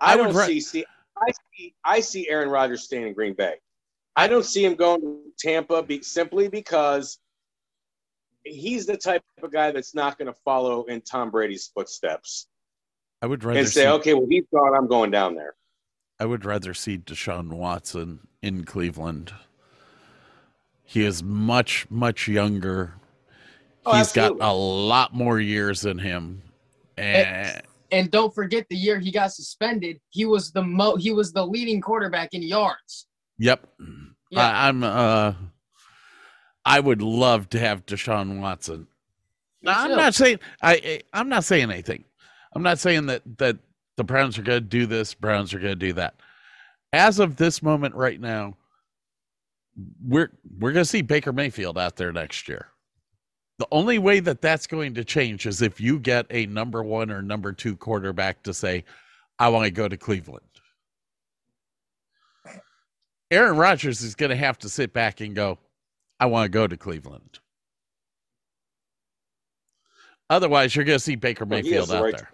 I 0.00 0.14
I, 0.14 0.16
don't 0.16 0.34
ra- 0.34 0.46
see, 0.46 0.60
see. 0.60 0.84
I 1.16 1.30
see. 1.56 1.74
I 1.84 2.00
see 2.00 2.28
Aaron 2.28 2.48
Rodgers 2.48 2.82
staying 2.82 3.06
in 3.06 3.14
Green 3.14 3.34
Bay. 3.34 3.54
I 4.16 4.28
don't 4.28 4.44
see 4.44 4.64
him 4.64 4.74
going 4.74 5.00
to 5.00 5.20
Tampa 5.38 5.82
be, 5.82 6.02
simply 6.02 6.48
because 6.48 7.18
he's 8.44 8.86
the 8.86 8.96
type 8.96 9.22
of 9.42 9.52
guy 9.52 9.70
that's 9.70 9.94
not 9.94 10.18
going 10.18 10.26
to 10.26 10.38
follow 10.44 10.84
in 10.84 11.00
Tom 11.00 11.30
Brady's 11.30 11.70
footsteps 11.74 12.48
I 13.22 13.26
would 13.26 13.44
rather 13.44 13.60
and 13.60 13.68
say, 13.68 13.82
see, 13.84 13.88
"Okay, 13.88 14.14
well 14.14 14.26
he's 14.28 14.44
gone. 14.52 14.74
I'm 14.76 14.88
going 14.88 15.10
down 15.10 15.34
there." 15.34 15.54
I 16.22 16.24
would 16.24 16.44
rather 16.44 16.72
see 16.72 16.98
Deshaun 16.98 17.48
Watson 17.48 18.20
in 18.42 18.64
Cleveland. 18.64 19.34
He 20.84 21.04
is 21.04 21.20
much 21.20 21.84
much 21.90 22.28
younger. 22.28 22.94
Oh, 23.84 23.96
He's 23.96 24.12
got 24.12 24.36
a 24.38 24.52
lot 24.52 25.12
more 25.12 25.40
years 25.40 25.84
in 25.84 25.98
him, 25.98 26.42
and 26.96 27.60
And 27.90 28.08
don't 28.12 28.32
forget 28.32 28.68
the 28.70 28.76
year 28.76 29.00
he 29.00 29.10
got 29.10 29.32
suspended. 29.32 29.98
He 30.10 30.24
was 30.24 30.52
the 30.52 30.62
mo. 30.62 30.94
He 30.94 31.10
was 31.10 31.32
the 31.32 31.44
leading 31.44 31.80
quarterback 31.80 32.34
in 32.34 32.42
yards. 32.42 33.08
yep, 33.36 33.66
Yeah. 34.30 34.48
I, 34.48 34.68
I'm. 34.68 34.84
Uh, 34.84 35.32
I 36.64 36.78
would 36.78 37.02
love 37.02 37.48
to 37.48 37.58
have 37.58 37.84
Deshaun 37.84 38.38
Watson. 38.40 38.86
Me 39.62 39.72
I'm 39.74 39.96
not 39.96 40.14
saying. 40.14 40.38
I- 40.62 41.00
I'm 41.12 41.28
not 41.28 41.42
saying 41.42 41.68
anything. 41.68 42.04
I'm 42.54 42.62
not 42.62 42.78
saying 42.78 43.06
that 43.06 43.22
that 43.38 43.56
the 43.96 44.04
Browns 44.04 44.38
are 44.38 44.42
going 44.42 44.62
to 44.62 44.68
do 44.68 44.86
this. 44.86 45.14
Browns 45.14 45.52
are 45.54 45.58
going 45.58 45.72
to 45.72 45.86
do 45.86 45.92
that. 45.94 46.14
As 46.92 47.18
of 47.18 47.36
this 47.36 47.62
moment, 47.62 47.94
right 47.94 48.20
now, 48.20 48.56
we're 50.06 50.30
we're 50.58 50.72
going 50.72 50.84
to 50.84 50.88
see 50.90 51.02
Baker 51.02 51.32
Mayfield 51.32 51.78
out 51.78 51.96
there 51.96 52.12
next 52.12 52.48
year. 52.48 52.68
The 53.58 53.66
only 53.70 53.98
way 53.98 54.20
that 54.20 54.42
that's 54.42 54.66
going 54.66 54.94
to 54.94 55.04
change 55.04 55.46
is 55.46 55.62
if 55.62 55.80
you 55.80 55.98
get 55.98 56.26
a 56.30 56.46
number 56.46 56.82
one 56.82 57.10
or 57.10 57.22
number 57.22 57.52
two 57.52 57.76
quarterback 57.76 58.42
to 58.44 58.54
say, 58.54 58.84
"I 59.38 59.48
want 59.48 59.64
to 59.64 59.70
go 59.70 59.88
to 59.88 59.96
Cleveland." 59.96 60.44
Aaron 63.30 63.56
Rodgers 63.56 64.02
is 64.02 64.14
going 64.14 64.30
to 64.30 64.36
have 64.36 64.58
to 64.58 64.68
sit 64.68 64.92
back 64.92 65.20
and 65.20 65.34
go, 65.34 65.58
"I 66.20 66.26
want 66.26 66.44
to 66.46 66.50
go 66.50 66.66
to 66.66 66.76
Cleveland." 66.76 67.38
Otherwise, 70.28 70.74
you're 70.74 70.84
going 70.84 70.98
to 70.98 71.04
see 71.04 71.16
Baker 71.16 71.44
Well, 71.44 71.62
Mayfield 71.62 71.88
has 71.88 71.88
the 71.90 71.96
out 71.96 72.02
right 72.02 72.16
there. 72.16 72.32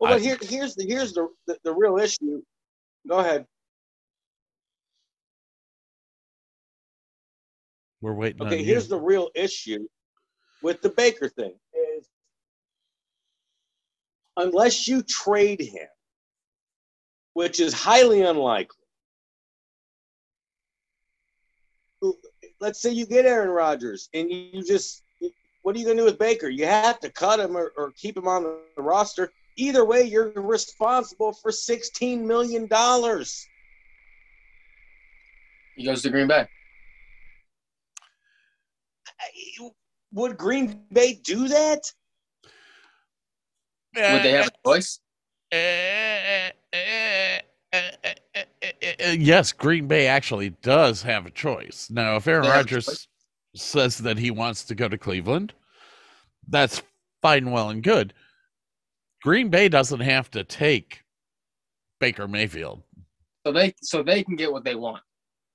Pick 0.00 0.08
wherever 0.08 0.20
he 0.20 0.28
wants. 0.28 0.38
But 0.38 0.38
Well, 0.38 0.38
I- 0.38 0.38
but 0.38 0.48
here, 0.50 0.58
here's 0.60 0.74
the 0.74 0.84
here's 0.86 1.12
the, 1.12 1.28
the 1.46 1.58
the 1.64 1.74
real 1.74 1.98
issue. 1.98 2.42
Go 3.08 3.18
ahead. 3.18 3.46
we're 8.00 8.12
waiting 8.14 8.40
on 8.42 8.46
Okay, 8.46 8.58
you. 8.60 8.64
here's 8.64 8.86
the 8.88 8.98
real 8.98 9.28
issue 9.34 9.86
with 10.62 10.80
the 10.82 10.90
Baker 10.90 11.28
thing 11.28 11.54
is 11.96 12.08
unless 14.36 14.86
you 14.86 15.02
trade 15.02 15.60
him, 15.60 15.88
which 17.32 17.58
is 17.58 17.72
highly 17.74 18.22
unlikely. 18.22 18.76
Let's 22.60 22.80
say 22.80 22.90
you 22.92 23.04
get 23.06 23.24
Aaron 23.26 23.50
Rodgers 23.50 24.08
and 24.14 24.30
you 24.30 24.62
just 24.64 25.02
what 25.62 25.74
are 25.74 25.78
you 25.80 25.84
going 25.84 25.96
to 25.96 26.02
do 26.02 26.06
with 26.06 26.18
Baker? 26.20 26.48
You 26.48 26.66
have 26.66 27.00
to 27.00 27.10
cut 27.10 27.40
him 27.40 27.56
or, 27.56 27.72
or 27.76 27.90
keep 27.96 28.16
him 28.16 28.28
on 28.28 28.44
the 28.76 28.82
roster. 28.82 29.32
Either 29.58 29.84
way, 29.84 30.02
you're 30.02 30.30
responsible 30.36 31.32
for 31.32 31.50
$16 31.50 32.22
million. 32.22 32.68
He 35.76 35.84
goes 35.84 36.00
to 36.02 36.10
Green 36.10 36.28
Bay. 36.28 36.46
Would 40.12 40.38
Green 40.38 40.80
Bay 40.92 41.20
do 41.24 41.48
that? 41.48 41.80
Would 43.96 44.22
they 44.22 44.30
have 44.30 44.46
a 44.46 44.52
choice? 44.64 45.00
Yes, 49.12 49.50
Green 49.52 49.88
Bay 49.88 50.06
actually 50.06 50.50
does 50.62 51.02
have 51.02 51.26
a 51.26 51.30
choice. 51.30 51.90
Now, 51.90 52.14
if 52.16 52.28
Aaron 52.28 52.42
They 52.42 52.48
have 52.48 52.56
a 52.56 52.58
Rodgers 52.58 53.08
says 53.56 53.98
that 53.98 54.18
he 54.18 54.30
wants 54.30 54.62
to 54.66 54.76
go 54.76 54.88
to 54.88 54.96
Cleveland, 54.96 55.52
that's 56.46 56.80
fine, 57.22 57.50
well, 57.50 57.70
and 57.70 57.82
good. 57.82 58.14
Green 59.22 59.48
Bay 59.48 59.68
doesn't 59.68 60.00
have 60.00 60.30
to 60.32 60.44
take 60.44 61.02
Baker 62.00 62.28
Mayfield. 62.28 62.82
So 63.46 63.52
they 63.52 63.74
so 63.82 64.02
they 64.02 64.22
can 64.22 64.36
get 64.36 64.52
what 64.52 64.64
they 64.64 64.74
want. 64.74 65.02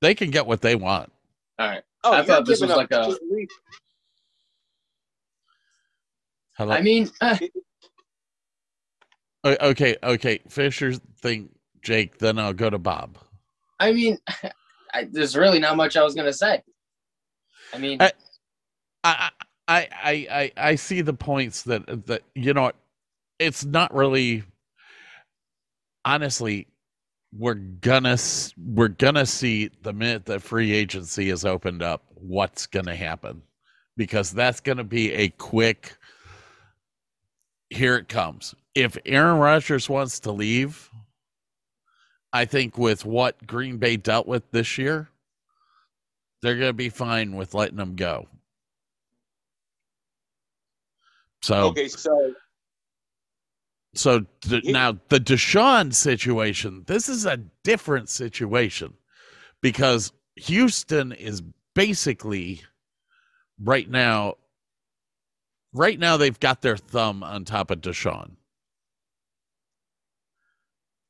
They 0.01 0.15
can 0.15 0.31
get 0.31 0.45
what 0.45 0.61
they 0.61 0.75
want. 0.75 1.11
All 1.59 1.67
right. 1.67 1.83
Oh, 2.03 2.13
I 2.13 2.17
you're 2.17 2.25
thought 2.25 2.45
this 2.45 2.59
giving 2.59 2.75
was 2.75 2.83
up 2.83 2.91
like 2.91 3.07
a- 3.07 3.17
Hello? 6.57 6.73
I 6.73 6.81
mean, 6.81 7.09
O- 9.45 9.57
okay, 9.69 9.97
okay. 10.03 10.39
Finish 10.49 10.79
your 10.81 10.93
thing, 11.21 11.49
Jake. 11.81 12.17
Then 12.19 12.39
I'll 12.39 12.53
go 12.53 12.69
to 12.69 12.77
Bob. 12.77 13.17
I 13.79 13.91
mean, 13.91 14.17
I, 14.93 15.05
there's 15.11 15.35
really 15.35 15.59
not 15.59 15.75
much 15.75 15.97
I 15.97 16.03
was 16.03 16.15
gonna 16.15 16.31
say. 16.33 16.61
I 17.73 17.77
mean, 17.77 18.01
I- 18.01 18.11
I, 19.05 19.31
I, 19.67 19.87
I, 19.91 20.27
I, 20.31 20.51
I 20.71 20.75
see 20.75 21.01
the 21.01 21.13
points 21.13 21.63
that 21.63 22.05
that 22.07 22.23
you 22.35 22.53
know. 22.53 22.71
It's 23.39 23.65
not 23.65 23.93
really. 23.93 24.43
Honestly, 26.05 26.67
we're 27.35 27.53
gonna 27.55 28.17
we're 28.57 28.89
gonna 28.89 29.25
see 29.25 29.69
the 29.81 29.93
minute 29.93 30.25
that 30.25 30.41
free 30.41 30.71
agency 30.73 31.29
is 31.29 31.45
opened 31.45 31.81
up 31.81 32.03
what's 32.13 32.67
gonna 32.67 32.95
happen, 32.95 33.41
because 33.97 34.31
that's 34.31 34.59
gonna 34.59 34.83
be 34.83 35.11
a 35.13 35.29
quick. 35.29 35.97
Here 37.69 37.95
it 37.95 38.07
comes. 38.07 38.53
If 38.75 38.97
Aaron 39.05 39.39
Rodgers 39.39 39.89
wants 39.89 40.19
to 40.21 40.31
leave, 40.31 40.91
I 42.31 42.45
think 42.45 42.77
with 42.77 43.05
what 43.05 43.45
Green 43.47 43.77
Bay 43.77 43.97
dealt 43.97 44.27
with 44.27 44.49
this 44.51 44.77
year, 44.77 45.09
they're 46.41 46.59
to 46.59 46.73
be 46.73 46.89
fine 46.89 47.35
with 47.35 47.53
letting 47.53 47.79
him 47.79 47.95
go. 47.95 48.27
So, 51.41 51.67
Okay, 51.69 51.87
so 51.87 52.33
so 53.93 54.25
d- 54.41 54.61
He- 54.63 54.71
now 54.71 54.93
the 55.09 55.19
Deshaun 55.19 55.93
situation, 55.93 56.83
this 56.87 57.09
is 57.09 57.25
a 57.25 57.37
different 57.63 58.09
situation 58.09 58.93
because 59.61 60.11
Houston 60.35 61.11
is 61.11 61.41
basically 61.75 62.61
right 63.59 63.89
now, 63.89 64.35
right 65.73 65.99
now 65.99 66.17
they've 66.17 66.39
got 66.39 66.61
their 66.61 66.77
thumb 66.77 67.23
on 67.23 67.45
top 67.45 67.71
of 67.71 67.81
Deshaun. 67.81 68.37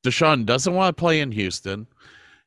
Deshaun 0.03 0.45
doesn't 0.45 0.73
want 0.73 0.95
to 0.95 0.99
play 0.99 1.21
in 1.21 1.31
Houston. 1.31 1.87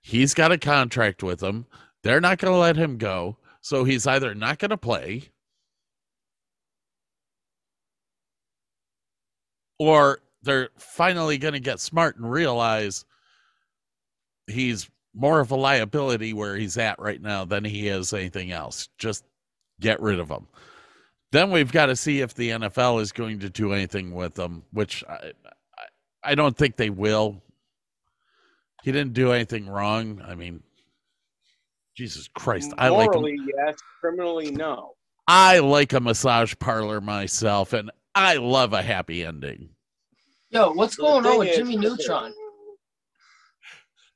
He's 0.03 0.34
got 0.34 0.53
a 0.53 0.59
contract 0.59 1.22
with 1.22 1.41
them. 1.41 1.66
They're 2.03 2.20
not 2.20 2.39
going 2.39 2.53
to 2.53 2.59
let 2.59 2.76
him 2.76 2.99
go. 2.99 3.39
So 3.62 3.84
he's 3.84 4.07
either 4.07 4.34
not 4.34 4.59
going 4.59 4.70
to 4.70 4.76
play 4.76 5.30
or 9.78 10.20
they're 10.47 10.70
finally 10.78 11.36
going 11.36 11.55
to 11.55 11.61
get 11.61 11.80
smart 11.80 12.16
and 12.16 12.30
realize 12.30 13.05
he's 14.47 14.88
more 15.14 15.40
of 15.40 15.51
a 15.51 15.57
liability 15.57 16.32
where 16.32 16.57
he's 16.57 16.78
at 16.78 16.99
right 16.99 17.20
now 17.20 17.44
than 17.44 17.64
he 17.64 17.88
is 17.88 18.12
anything 18.12 18.53
else. 18.53 18.88
Just 18.99 19.24
get 19.80 20.01
rid 20.01 20.20
of 20.20 20.30
him. 20.30 20.47
Then 21.32 21.51
we've 21.51 21.72
got 21.72 21.86
to 21.86 21.97
see 21.97 22.20
if 22.20 22.34
the 22.34 22.51
NFL 22.51 23.01
is 23.01 23.12
going 23.12 23.40
to 23.40 23.51
do 23.51 23.72
anything 23.72 24.12
with 24.12 24.38
him, 24.38 24.62
which 24.72 25.05
I, 25.09 25.32
I, 25.76 25.84
I 26.22 26.34
don't 26.34 26.57
think 26.57 26.76
they 26.76 26.90
will. 26.90 27.42
He 28.84 28.92
didn't 28.92 29.14
do 29.14 29.32
anything 29.32 29.68
wrong. 29.68 30.22
I 30.26 30.34
mean, 30.34 30.62
Jesus 31.97 32.28
Christ, 32.28 32.72
I 32.78 32.88
like 32.90 33.07
him. 33.07 33.22
morally, 33.22 33.38
yes, 33.57 33.74
criminally, 34.01 34.51
no. 34.51 34.92
I 35.26 35.59
like 35.59 35.92
a 35.92 36.01
massage 36.01 36.55
parlor 36.59 37.01
myself, 37.01 37.72
and 37.72 37.90
I 38.14 38.36
love 38.36 38.72
a 38.72 38.82
happy 38.82 39.24
ending. 39.24 39.70
Yo, 40.57 40.73
what's 40.73 40.97
The 40.97 41.03
going 41.03 41.27
on 41.27 41.39
with 41.39 41.49
is- 41.49 41.57
Jimmy 41.57 41.77
Neutron? 41.77 42.33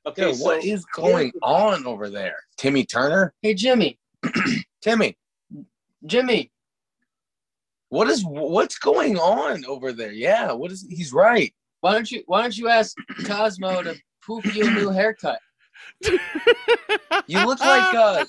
Okay, 0.07 0.23
Yo, 0.23 0.33
so 0.33 0.43
what 0.45 0.63
is 0.65 0.83
going 0.95 1.31
on 1.43 1.85
over 1.85 2.09
there? 2.09 2.35
Timmy 2.57 2.83
Turner? 2.85 3.35
Hey, 3.43 3.53
Jimmy, 3.53 3.99
Timmy, 4.81 5.15
Jimmy, 6.07 6.51
what 7.89 8.07
is 8.09 8.23
what's 8.25 8.79
going 8.79 9.19
on 9.19 9.63
over 9.65 9.93
there? 9.93 10.11
Yeah, 10.11 10.53
what 10.53 10.71
is 10.71 10.87
he's 10.89 11.13
right. 11.13 11.53
why 11.81 11.93
don't 11.93 12.09
you 12.09 12.23
why 12.25 12.41
don't 12.41 12.57
you 12.57 12.67
ask 12.67 12.95
Cosmo 13.25 13.83
to 13.83 13.95
poof 14.25 14.55
you 14.55 14.65
a 14.67 14.71
new 14.71 14.89
haircut? 14.89 15.39
You 17.27 17.45
look 17.45 17.59
like 17.59 17.93
uh 17.93 18.25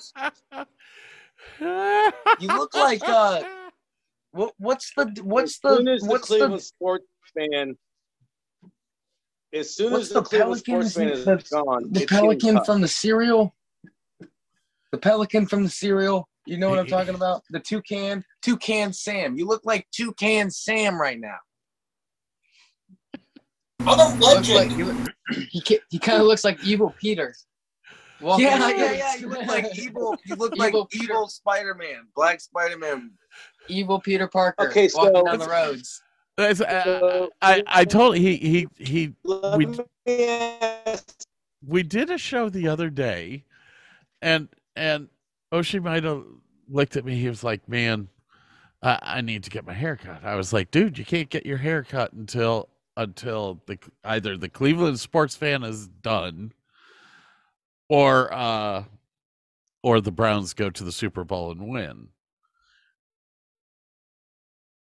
you 2.39 2.47
look 2.49 2.75
like 2.75 3.01
uh 3.07 3.41
what, 4.31 4.53
what's 4.57 4.93
the 4.95 5.05
what's 5.23 5.57
the 5.59 5.69
as 5.91 6.01
the 6.01 6.07
what's 6.07 6.27
Cleveland 6.27 6.53
the 6.53 6.59
sports 6.59 7.05
fan, 7.35 7.75
as 9.53 9.75
soon 9.75 9.91
What's 9.93 10.05
as 10.05 10.09
the, 10.09 10.21
the 10.21 10.25
Cleveland 10.29 10.63
Pelicans 10.65 10.93
sports 10.93 11.17
is 11.19 11.25
the- 11.25 11.63
gone, 11.63 11.91
the 11.91 12.05
pelican 12.05 12.63
from 12.63 12.81
the 12.81 12.87
cereal? 12.87 13.55
The 14.91 14.97
pelican 14.97 15.45
from 15.47 15.63
the 15.63 15.69
cereal. 15.69 16.27
You 16.45 16.57
know 16.57 16.69
what 16.69 16.77
I'm 16.77 16.87
talking 16.87 17.15
about? 17.15 17.41
The 17.51 17.59
toucan, 17.59 18.23
toucan 18.41 18.91
Sam. 18.93 19.37
You 19.37 19.47
look 19.47 19.61
like 19.65 19.87
toucan 19.91 20.51
Sam 20.51 20.99
right 20.99 21.19
now. 21.19 21.37
Looks 24.19 24.49
like 24.49 24.71
he, 25.31 25.45
he, 25.51 25.61
ca- 25.61 25.79
he 25.89 25.99
kind 25.99 26.21
of 26.21 26.27
looks 26.27 26.43
like 26.43 26.63
evil 26.63 26.93
Peter. 26.99 27.33
Walking 28.21 28.45
Yeah, 28.45 28.69
yeah, 28.69 28.91
yeah. 28.91 29.15
You 29.15 29.29
look 29.29 29.45
like 29.47 29.77
evil. 29.79 30.15
You 30.25 30.35
look 30.35 30.55
like 30.57 30.69
Evil 30.73 30.87
evil, 30.93 31.27
Spider-Man, 31.27 32.07
Black 32.15 32.39
Spider-Man. 32.39 33.11
evil 33.67 33.99
Peter 33.99 34.27
Parker. 34.27 34.67
Okay, 34.69 34.87
so- 34.87 34.99
walking 35.11 35.25
down 35.25 35.39
the 35.39 35.47
roads. 35.47 36.02
That's- 36.37 36.61
uh, 36.61 37.27
I 37.41 37.63
I 37.67 37.85
told 37.85 38.17
he 38.17 38.37
he 38.37 38.67
he 38.77 39.13
we- 39.23 39.77
we 41.65 41.83
did 41.83 42.09
a 42.09 42.17
show 42.17 42.49
the 42.49 42.67
other 42.67 42.89
day, 42.89 43.45
and 44.21 44.49
and 44.75 45.09
Oshi 45.53 45.81
might 45.81 46.03
have 46.03 46.23
looked 46.67 46.95
at 46.97 47.05
me. 47.05 47.15
He 47.19 47.29
was 47.29 47.43
like, 47.43 47.67
"Man, 47.69 48.09
I, 48.81 48.99
I 49.01 49.21
need 49.21 49.43
to 49.43 49.49
get 49.51 49.65
my 49.65 49.73
hair 49.73 49.95
cut." 49.95 50.23
I 50.23 50.35
was 50.35 50.51
like, 50.53 50.71
"Dude, 50.71 50.97
you 50.97 51.05
can't 51.05 51.29
get 51.29 51.45
your 51.45 51.57
hair 51.57 51.83
cut 51.83 52.13
until 52.13 52.69
until 52.97 53.61
the 53.67 53.77
either 54.03 54.35
the 54.37 54.49
Cleveland 54.49 54.99
sports 54.99 55.35
fan 55.35 55.63
is 55.63 55.87
done, 55.87 56.51
or 57.89 58.33
uh, 58.33 58.83
or 59.83 60.01
the 60.01 60.11
Browns 60.11 60.53
go 60.55 60.69
to 60.71 60.83
the 60.83 60.91
Super 60.91 61.23
Bowl 61.23 61.51
and 61.51 61.69
win." 61.69 62.07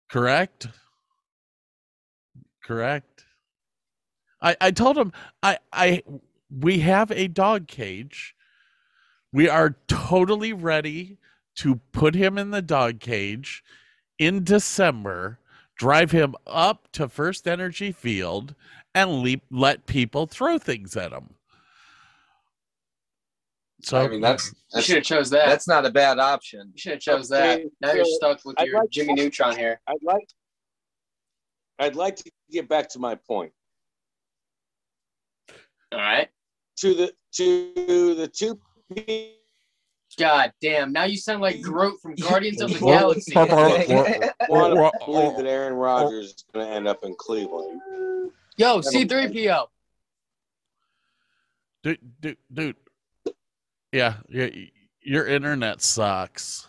Correct. 0.09 0.67
Correct. 2.65 3.25
I, 4.41 4.55
I 4.59 4.71
told 4.71 4.97
him 4.97 5.11
I, 5.43 5.59
I 5.71 6.03
we 6.49 6.79
have 6.79 7.11
a 7.11 7.27
dog 7.27 7.67
cage. 7.67 8.35
We 9.31 9.47
are 9.49 9.75
totally 9.87 10.51
ready 10.53 11.17
to 11.57 11.79
put 11.91 12.15
him 12.15 12.37
in 12.37 12.51
the 12.51 12.61
dog 12.61 12.99
cage 12.99 13.63
in 14.17 14.43
December, 14.43 15.39
drive 15.77 16.11
him 16.11 16.35
up 16.47 16.91
to 16.93 17.07
First 17.07 17.47
Energy 17.47 17.91
Field, 17.91 18.55
and 18.93 19.19
leap, 19.21 19.43
let 19.51 19.85
people 19.85 20.25
throw 20.25 20.57
things 20.57 20.95
at 20.97 21.11
him. 21.11 21.31
So 23.81 23.97
I 24.03 24.07
mean, 24.07 24.21
that's 24.21 24.47
You 24.47 24.53
that's, 24.73 24.85
should 24.85 24.95
have 24.95 25.03
chose 25.05 25.29
that. 25.31 25.45
that's 25.47 25.67
not 25.67 25.85
a 25.85 25.91
bad 25.91 26.17
option. 26.17 26.71
you 26.73 26.79
should 26.79 26.93
have 26.93 27.01
chose 27.01 27.29
that. 27.29 27.59
Okay, 27.59 27.69
Now 27.81 27.91
you're 27.93 28.05
stuck 28.05 28.43
with 28.45 28.59
I'd 28.59 28.67
your 28.67 28.79
like- 28.81 28.89
Jimmy 28.89 29.13
Neutron 29.13 29.55
here. 29.55 29.79
I'd 29.87 30.01
like 30.01 30.27
I'd 31.79 31.95
like 31.95 32.15
to 32.17 32.31
get 32.51 32.69
back 32.69 32.89
to 32.89 32.99
my 32.99 33.15
point. 33.15 33.51
All 35.91 35.99
right. 35.99 36.29
To 36.77 36.93
the 36.93 37.13
to 37.33 38.15
the 38.15 38.27
two 38.27 38.59
God 40.17 40.53
damn. 40.61 40.93
Now 40.93 41.03
you 41.03 41.17
sound 41.17 41.41
like 41.41 41.61
Groot 41.61 41.99
from 42.01 42.15
Guardians 42.15 42.61
of 42.61 42.71
the 42.71 42.79
Galaxy. 42.79 43.35
I 43.35 43.43
or- 44.49 44.75
want 44.75 44.93
to 44.99 45.05
believe 45.05 45.37
that 45.37 45.45
Aaron 45.45 45.73
Rodgers 45.73 46.27
is 46.27 46.45
going 46.53 46.65
to 46.65 46.71
end 46.71 46.87
up 46.87 47.03
in 47.03 47.15
Cleveland. 47.17 47.81
Yo, 48.57 48.79
C3PO. 48.79 49.67
dude, 51.83 51.99
dude, 52.21 52.37
dude. 52.53 52.75
Yeah, 53.91 54.15
yeah, 54.29 54.49
your 55.01 55.27
internet 55.27 55.81
sucks. 55.81 56.67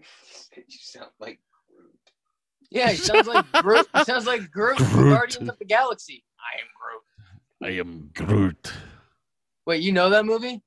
you 0.00 0.64
sound 0.68 1.10
like 1.20 1.40
Yeah, 2.70 2.90
he 2.90 2.96
sounds 2.96 3.26
like 3.28 3.50
Groot. 3.62 3.86
He 3.96 4.04
sounds 4.04 4.26
like 4.26 4.50
Groot, 4.50 4.78
from 4.78 4.86
Groot. 4.92 5.14
Guardians 5.16 5.48
of 5.50 5.58
the 5.58 5.64
Galaxy. 5.64 6.24
I 6.40 6.60
am 6.60 6.68
Groot. 6.80 7.68
I 7.68 7.78
am 7.80 8.10
Groot. 8.14 8.72
Wait, 9.66 9.82
you 9.82 9.92
know 9.92 10.10
that 10.10 10.24
movie? 10.24 10.62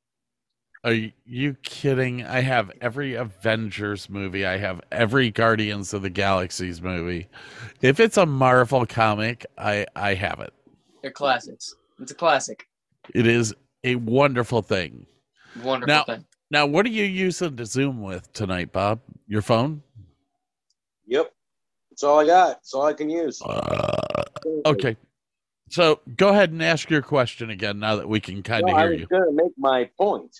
Are 0.85 0.95
you 1.25 1.55
kidding? 1.61 2.25
I 2.25 2.39
have 2.39 2.71
every 2.79 3.15
Avengers 3.15 4.09
movie. 4.09 4.45
I 4.45 4.57
have 4.57 4.79
every 4.91 5.29
Guardians 5.29 5.93
of 5.93 6.01
the 6.03 6.09
Galaxies 6.09 6.81
movie. 6.81 7.27
If 7.81 7.99
it's 7.99 8.15
a 8.17 8.25
Marvel 8.25 8.85
comic, 8.85 9.45
I 9.57 9.85
I 9.95 10.13
have 10.13 10.39
it. 10.39 10.53
They're 11.01 11.11
classics. 11.11 11.75
It's 11.99 12.11
a 12.11 12.15
classic. 12.15 12.65
It 13.13 13.27
is 13.27 13.53
a 13.83 13.95
wonderful 13.95 14.61
thing. 14.61 15.05
Wonderful 15.63 15.93
Now- 15.93 16.03
thing. 16.03 16.25
Now, 16.51 16.65
what 16.65 16.83
are 16.87 16.89
you 16.89 17.03
using 17.03 17.55
to 17.57 17.65
Zoom 17.65 18.01
with 18.01 18.33
tonight, 18.33 18.71
Bob? 18.71 19.01
Your 19.27 19.43
phone? 19.43 19.83
Yep. 21.05 21.31
That's 21.99 22.07
all 22.09 22.19
I 22.21 22.25
got. 22.25 22.47
That's 22.47 22.73
all 22.73 22.83
I 22.85 22.93
can 22.93 23.09
use. 23.09 23.41
Uh, 23.41 24.23
okay. 24.65 24.95
So 25.69 25.99
go 26.15 26.29
ahead 26.29 26.49
and 26.49 26.63
ask 26.63 26.89
your 26.89 27.01
question 27.01 27.49
again 27.49 27.77
now 27.79 27.97
that 27.97 28.07
we 28.07 28.21
can 28.21 28.41
kind 28.41 28.65
No, 28.65 28.71
of 28.71 28.77
I 28.77 28.83
hear 28.83 28.91
was 28.91 28.99
you. 29.01 29.07
going 29.07 29.23
to 29.25 29.33
make 29.33 29.51
my 29.57 29.89
point. 29.99 30.33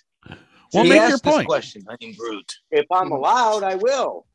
Well, 0.74 0.86
He 0.86 0.89
make 0.89 1.10
your 1.10 1.20
point. 1.20 1.49
question. 1.49 1.84
I 1.89 1.97
am 2.01 2.14
Groot. 2.14 2.49
If 2.72 2.86
I'm 2.93 3.12
allowed, 3.12 3.64
I 3.64 3.76
will. 3.76 4.26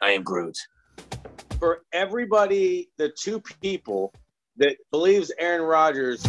I 0.00 0.10
am 0.10 0.22
Groot. 0.22 0.56
For 1.58 1.80
everybody, 1.92 2.88
the 2.96 3.08
two 3.20 3.40
people 3.60 4.12
that 4.58 4.76
believes 4.92 5.32
Aaron 5.40 5.62
Rodgers 5.62 6.24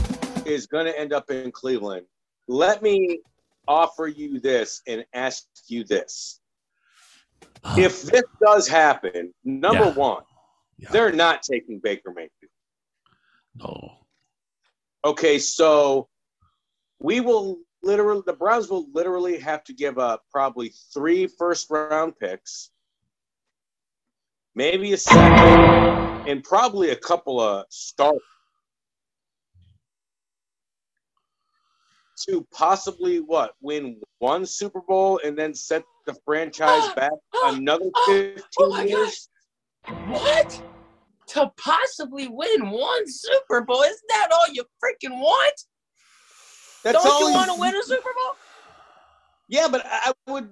is 0.47 0.65
going 0.65 0.87
to 0.87 0.99
end 0.99 1.13
up 1.13 1.29
in 1.29 1.51
Cleveland, 1.51 2.07
let 2.47 2.81
me 2.81 3.19
offer 3.67 4.07
you 4.07 4.39
this 4.39 4.81
and 4.87 5.05
ask 5.13 5.43
you 5.67 5.83
this. 5.83 6.38
Uh-huh. 7.63 7.81
If 7.81 8.03
this 8.03 8.23
does 8.41 8.67
happen, 8.67 9.33
number 9.43 9.85
Yeah. 9.85 9.93
one, 9.93 10.23
Yeah. 10.77 10.91
they're 10.91 11.11
not 11.11 11.43
taking 11.43 11.79
Baker 11.79 12.11
Mayfield. 12.11 12.51
No. 13.55 14.05
Okay, 15.03 15.39
so 15.39 16.09
we 16.99 17.19
will 17.21 17.59
literally, 17.81 18.23
the 18.25 18.33
Browns 18.33 18.69
will 18.69 18.89
literally 18.91 19.37
have 19.39 19.63
to 19.65 19.73
give 19.73 19.97
up 19.97 20.23
probably 20.31 20.69
three 20.93 21.27
first 21.27 21.69
round 21.69 22.17
picks, 22.19 22.71
maybe 24.55 24.93
a 24.93 24.97
second, 24.97 26.27
and 26.29 26.43
probably 26.43 26.91
a 26.91 26.95
couple 26.95 27.39
of 27.39 27.65
starters 27.69 28.21
to 32.27 32.45
possibly 32.51 33.19
what 33.21 33.53
win 33.61 34.01
one 34.19 34.45
Super 34.45 34.81
Bowl 34.81 35.21
and 35.23 35.37
then 35.37 35.53
set 35.53 35.83
the 36.09 36.19
franchise 36.25 36.93
back 36.95 37.11
oh, 37.35 37.55
another 37.55 37.89
15 38.07 38.43
Oh 38.59 38.69
my 38.69 38.83
years. 38.83 39.29
What? 40.07 40.63
To 41.29 41.51
possibly 41.57 42.27
win 42.27 42.71
one 42.71 43.03
Super 43.05 43.61
Bowl? 43.61 43.81
Isn't 43.81 44.09
that 44.09 44.29
all 44.31 44.53
you 44.53 44.63
freaking 44.83 45.19
want? 45.19 45.53
That's 46.83 47.03
Don't 47.03 47.11
all 47.11 47.29
you 47.29 47.35
want 47.35 47.51
to 47.51 47.59
win 47.59 47.75
a 47.75 47.83
Super 47.83 48.09
Bowl? 48.15 48.35
Yeah, 49.47 49.67
but 49.69 49.85
I 49.85 50.11
I 50.27 50.31
would 50.31 50.49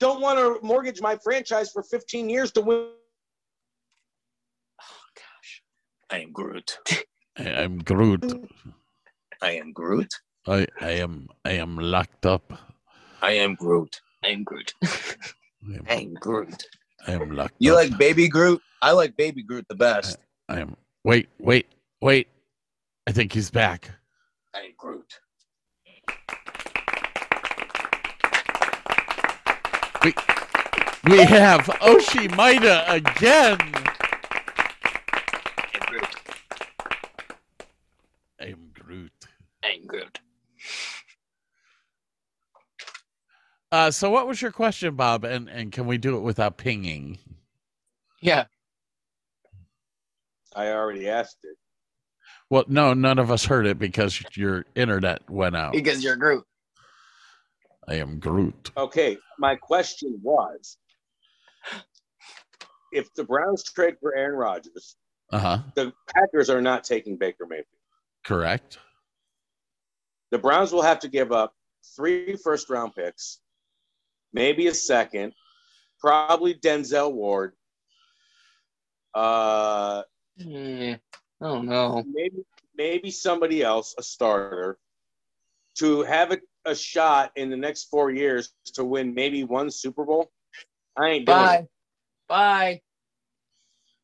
don't 0.00 0.20
want 0.20 0.38
to 0.38 0.64
mortgage 0.66 1.00
my 1.00 1.16
franchise 1.22 1.70
for 1.70 1.82
15 1.82 2.28
years 2.30 2.52
to 2.52 2.60
win. 2.60 2.88
Oh 4.80 5.04
gosh, 5.14 5.62
I 6.10 6.18
am 6.20 6.32
Groot. 6.32 6.78
I, 7.38 7.44
I'm 7.50 7.78
Groot. 7.78 8.48
I 9.42 9.52
am 9.52 9.72
Groot. 9.72 10.12
I, 10.46 10.66
I 10.80 10.90
am 10.90 11.28
I 11.44 11.52
am 11.52 11.78
locked 11.78 12.26
up. 12.26 12.52
I 13.22 13.32
am 13.32 13.54
Groot. 13.54 14.00
I 14.24 14.28
am 14.28 14.44
Groot. 14.44 14.74
I 14.84 14.88
am, 15.74 15.86
I 15.88 15.94
am 15.94 16.14
Groot. 16.14 16.64
I 17.06 17.12
am 17.12 17.30
locked 17.30 17.54
You 17.58 17.72
up. 17.76 17.90
like 17.90 17.98
Baby 17.98 18.28
Groot? 18.28 18.60
I 18.82 18.92
like 18.92 19.16
Baby 19.16 19.42
Groot 19.42 19.66
the 19.68 19.74
best. 19.74 20.18
I 20.48 20.60
am 20.60 20.76
wait, 21.04 21.28
wait, 21.38 21.66
wait. 22.00 22.28
I 23.06 23.12
think 23.12 23.32
he's 23.32 23.50
back. 23.50 23.90
I 24.54 24.60
am 24.60 24.72
Groot. 24.76 25.20
We 31.04 31.18
have 31.18 31.60
Oshi 31.80 32.34
Maida 32.36 32.84
again. 32.92 33.56
I 33.60 33.94
am 35.74 35.80
Groot. 35.86 36.16
I 38.40 38.44
am 38.46 38.70
Groot. 38.74 39.12
I 39.64 39.68
am 39.68 39.86
Groot. 39.86 40.20
Uh, 43.70 43.90
so 43.90 44.10
what 44.10 44.26
was 44.26 44.40
your 44.40 44.50
question, 44.52 44.94
Bob? 44.94 45.24
And 45.24 45.48
and 45.48 45.70
can 45.72 45.86
we 45.86 45.98
do 45.98 46.16
it 46.16 46.20
without 46.20 46.56
pinging? 46.56 47.18
Yeah. 48.20 48.44
I 50.56 50.68
already 50.68 51.08
asked 51.08 51.38
it. 51.44 51.56
Well, 52.50 52.64
no, 52.66 52.94
none 52.94 53.18
of 53.18 53.30
us 53.30 53.44
heard 53.44 53.66
it 53.66 53.78
because 53.78 54.22
your 54.34 54.64
internet 54.74 55.28
went 55.28 55.54
out. 55.54 55.72
Because 55.74 56.02
you're 56.02 56.16
Groot. 56.16 56.44
I 57.86 57.96
am 57.96 58.18
Groot. 58.18 58.70
Okay, 58.76 59.18
my 59.38 59.54
question 59.54 60.18
was 60.22 60.78
if 62.92 63.12
the 63.14 63.24
Browns 63.24 63.62
trade 63.64 63.96
for 64.00 64.16
Aaron 64.16 64.34
Rodgers, 64.36 64.96
Uh 65.30 65.38
huh. 65.38 65.58
the 65.74 65.92
Packers 66.14 66.48
are 66.48 66.62
not 66.62 66.84
taking 66.84 67.16
Baker 67.18 67.44
Mayfield. 67.46 67.66
Correct. 68.24 68.78
The 70.30 70.38
Browns 70.38 70.72
will 70.72 70.82
have 70.82 71.00
to 71.00 71.08
give 71.08 71.32
up 71.32 71.54
three 71.94 72.34
first 72.36 72.68
round 72.70 72.94
picks, 72.94 73.40
maybe 74.32 74.66
a 74.68 74.74
second, 74.74 75.32
probably 76.00 76.54
Denzel 76.54 77.12
Ward, 77.12 77.52
uh, 79.14 80.02
Hmm. 80.40 80.92
I 81.40 81.44
don't 81.44 81.66
know. 81.66 82.04
maybe 82.06 82.44
maybe 82.76 83.10
somebody 83.10 83.62
else, 83.62 83.94
a 83.98 84.02
starter, 84.02 84.78
to 85.78 86.02
have 86.02 86.30
a, 86.32 86.38
a 86.64 86.74
shot 86.74 87.32
in 87.36 87.50
the 87.50 87.56
next 87.56 87.84
four 87.84 88.10
years 88.12 88.52
to 88.74 88.84
win 88.84 89.12
maybe 89.14 89.42
one 89.44 89.70
Super 89.70 90.04
Bowl. 90.04 90.30
I 90.96 91.08
ain't 91.08 91.26
doing 91.26 91.38
Bye. 91.38 91.54
it. 91.56 91.68
Bye. 92.28 92.80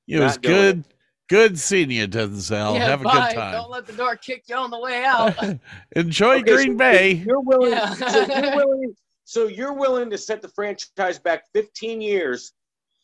It 0.08 0.18
was 0.20 0.34
Not 0.34 0.42
doing 0.42 0.54
good. 0.54 0.84
Good 1.28 1.58
seeing 1.58 1.90
you, 1.90 2.06
Denzel. 2.06 2.74
yeah, 2.78 2.84
Have 2.86 3.00
a 3.00 3.04
bye. 3.04 3.12
good 3.30 3.34
time. 3.36 3.52
Don't 3.52 3.70
let 3.70 3.86
the 3.86 3.92
door 3.94 4.14
kick 4.16 4.44
you 4.48 4.56
on 4.56 4.70
the 4.70 4.78
way 4.78 5.04
out. 5.04 5.34
Enjoy 5.96 6.36
Okay, 6.40 6.52
Green 6.52 6.72
so 6.72 6.78
Bay. 6.78 7.12
You're 7.12 7.40
willing, 7.40 7.70
Yeah. 7.72 7.94
so 7.94 8.20
you're 8.26 8.56
willing. 8.56 8.94
So 9.24 9.46
you're 9.46 9.72
willing 9.72 10.10
to 10.10 10.18
set 10.18 10.42
the 10.42 10.48
franchise 10.48 11.18
back 11.18 11.44
15 11.54 12.00
years 12.00 12.52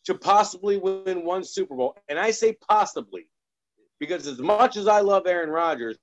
to 0.05 0.15
possibly 0.15 0.77
win 0.77 1.25
one 1.25 1.43
Super 1.43 1.75
Bowl, 1.75 1.97
and 2.09 2.19
I 2.19 2.31
say 2.31 2.57
possibly 2.67 3.27
because 3.99 4.25
as 4.27 4.39
much 4.39 4.77
as 4.77 4.87
I 4.87 5.01
love 5.01 5.27
Aaron 5.27 5.49
Rodgers, 5.49 5.97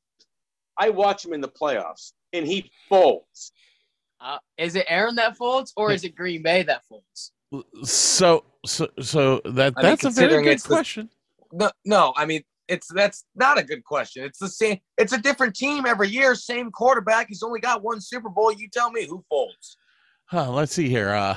I 0.79 0.91
watch 0.91 1.25
him 1.25 1.33
in 1.33 1.41
the 1.41 1.49
playoffs 1.49 2.13
and 2.33 2.47
he 2.47 2.71
folds. 2.89 3.53
Uh, 4.21 4.39
is 4.57 4.77
it 4.77 4.87
Aaron 4.89 5.17
that 5.17 5.37
folds 5.37 5.73
or 5.77 5.93
is 5.93 6.05
it 6.05 6.15
Green 6.15 6.43
Bay 6.43 6.63
that 6.63 6.83
folds? 6.89 7.33
So, 7.85 8.45
so, 8.67 8.89
so 9.01 9.41
that 9.45 9.75
I 9.77 9.83
mean, 9.83 9.91
that's 9.91 10.05
a 10.05 10.11
very 10.11 10.43
good 10.43 10.53
it's 10.53 10.63
the- 10.63 10.69
question. 10.69 11.11
No, 11.53 11.71
no. 11.85 12.13
I 12.17 12.27
mean, 12.27 12.43
it's 12.69 12.89
that's 12.93 13.25
not 13.35 13.59
a 13.59 13.65
good 13.65 13.83
question. 13.85 14.25
It's 14.25 14.39
the 14.39 14.49
same. 14.49 14.79
It's 14.99 15.13
a 15.13 15.19
different 15.19 15.55
team 15.57 15.87
every 15.87 16.09
year. 16.09 16.35
Same 16.35 16.71
quarterback. 16.71 17.29
He's 17.29 17.43
only 17.43 17.61
got 17.61 17.83
one 17.83 18.01
Super 18.01 18.29
Bowl. 18.29 18.53
You 18.53 18.69
tell 18.69 18.91
me 18.91 19.07
who 19.07 19.25
folds. 19.31 19.77
Huh, 20.31 20.51
let's 20.51 20.75
see 20.75 20.91
here. 20.91 21.09
Uh, 21.09 21.37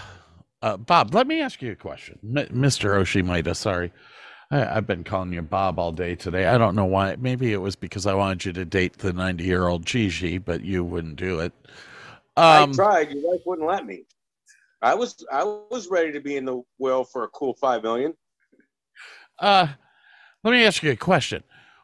uh, 0.62 0.76
Bob, 0.76 1.14
let 1.14 1.26
me 1.26 1.40
ask 1.40 1.62
you 1.62 1.72
a 1.72 1.76
question, 1.76 2.20
M- 2.24 2.48
Mr. 2.50 3.00
Oshimida. 3.00 3.56
Sorry, 3.56 3.92
I, 4.52 4.66
I've 4.78 4.86
been 4.86 5.06
calling 5.06 5.32
you 5.32 5.42
Bob 5.42 5.80
all 5.80 5.94
day 5.94 6.14
today. 6.14 6.48
I 6.48 6.58
don't 6.58 6.76
know 6.76 6.86
why. 6.86 7.16
Maybe 7.16 7.54
it 7.54 7.58
was 7.58 7.78
because 7.78 8.06
I 8.06 8.14
wanted 8.14 8.44
you 8.44 8.54
to 8.54 8.66
date 8.66 8.98
the 8.98 9.14
ninety-year-old 9.14 9.86
Gigi, 9.86 10.40
but 10.40 10.62
you 10.62 10.84
wouldn't 10.84 11.16
do 11.16 11.40
it. 11.40 11.54
Um, 12.36 12.72
I 12.72 12.74
tried. 12.74 13.12
Your 13.12 13.32
wife 13.32 13.42
wouldn't 13.46 13.68
let 13.68 13.86
me. 13.86 14.04
I 14.82 14.94
was 14.94 15.24
I 15.32 15.46
was 15.46 15.88
ready 15.90 16.12
to 16.12 16.20
be 16.20 16.36
in 16.36 16.44
the 16.44 16.62
will 16.78 17.06
for 17.06 17.24
a 17.24 17.30
cool 17.30 17.54
five 17.54 17.84
million. 17.84 18.14
uh, 19.40 19.68
let 20.44 20.52
me 20.52 20.66
ask 20.66 20.84
you 20.84 20.92
a 20.92 20.98
question. 20.98 21.44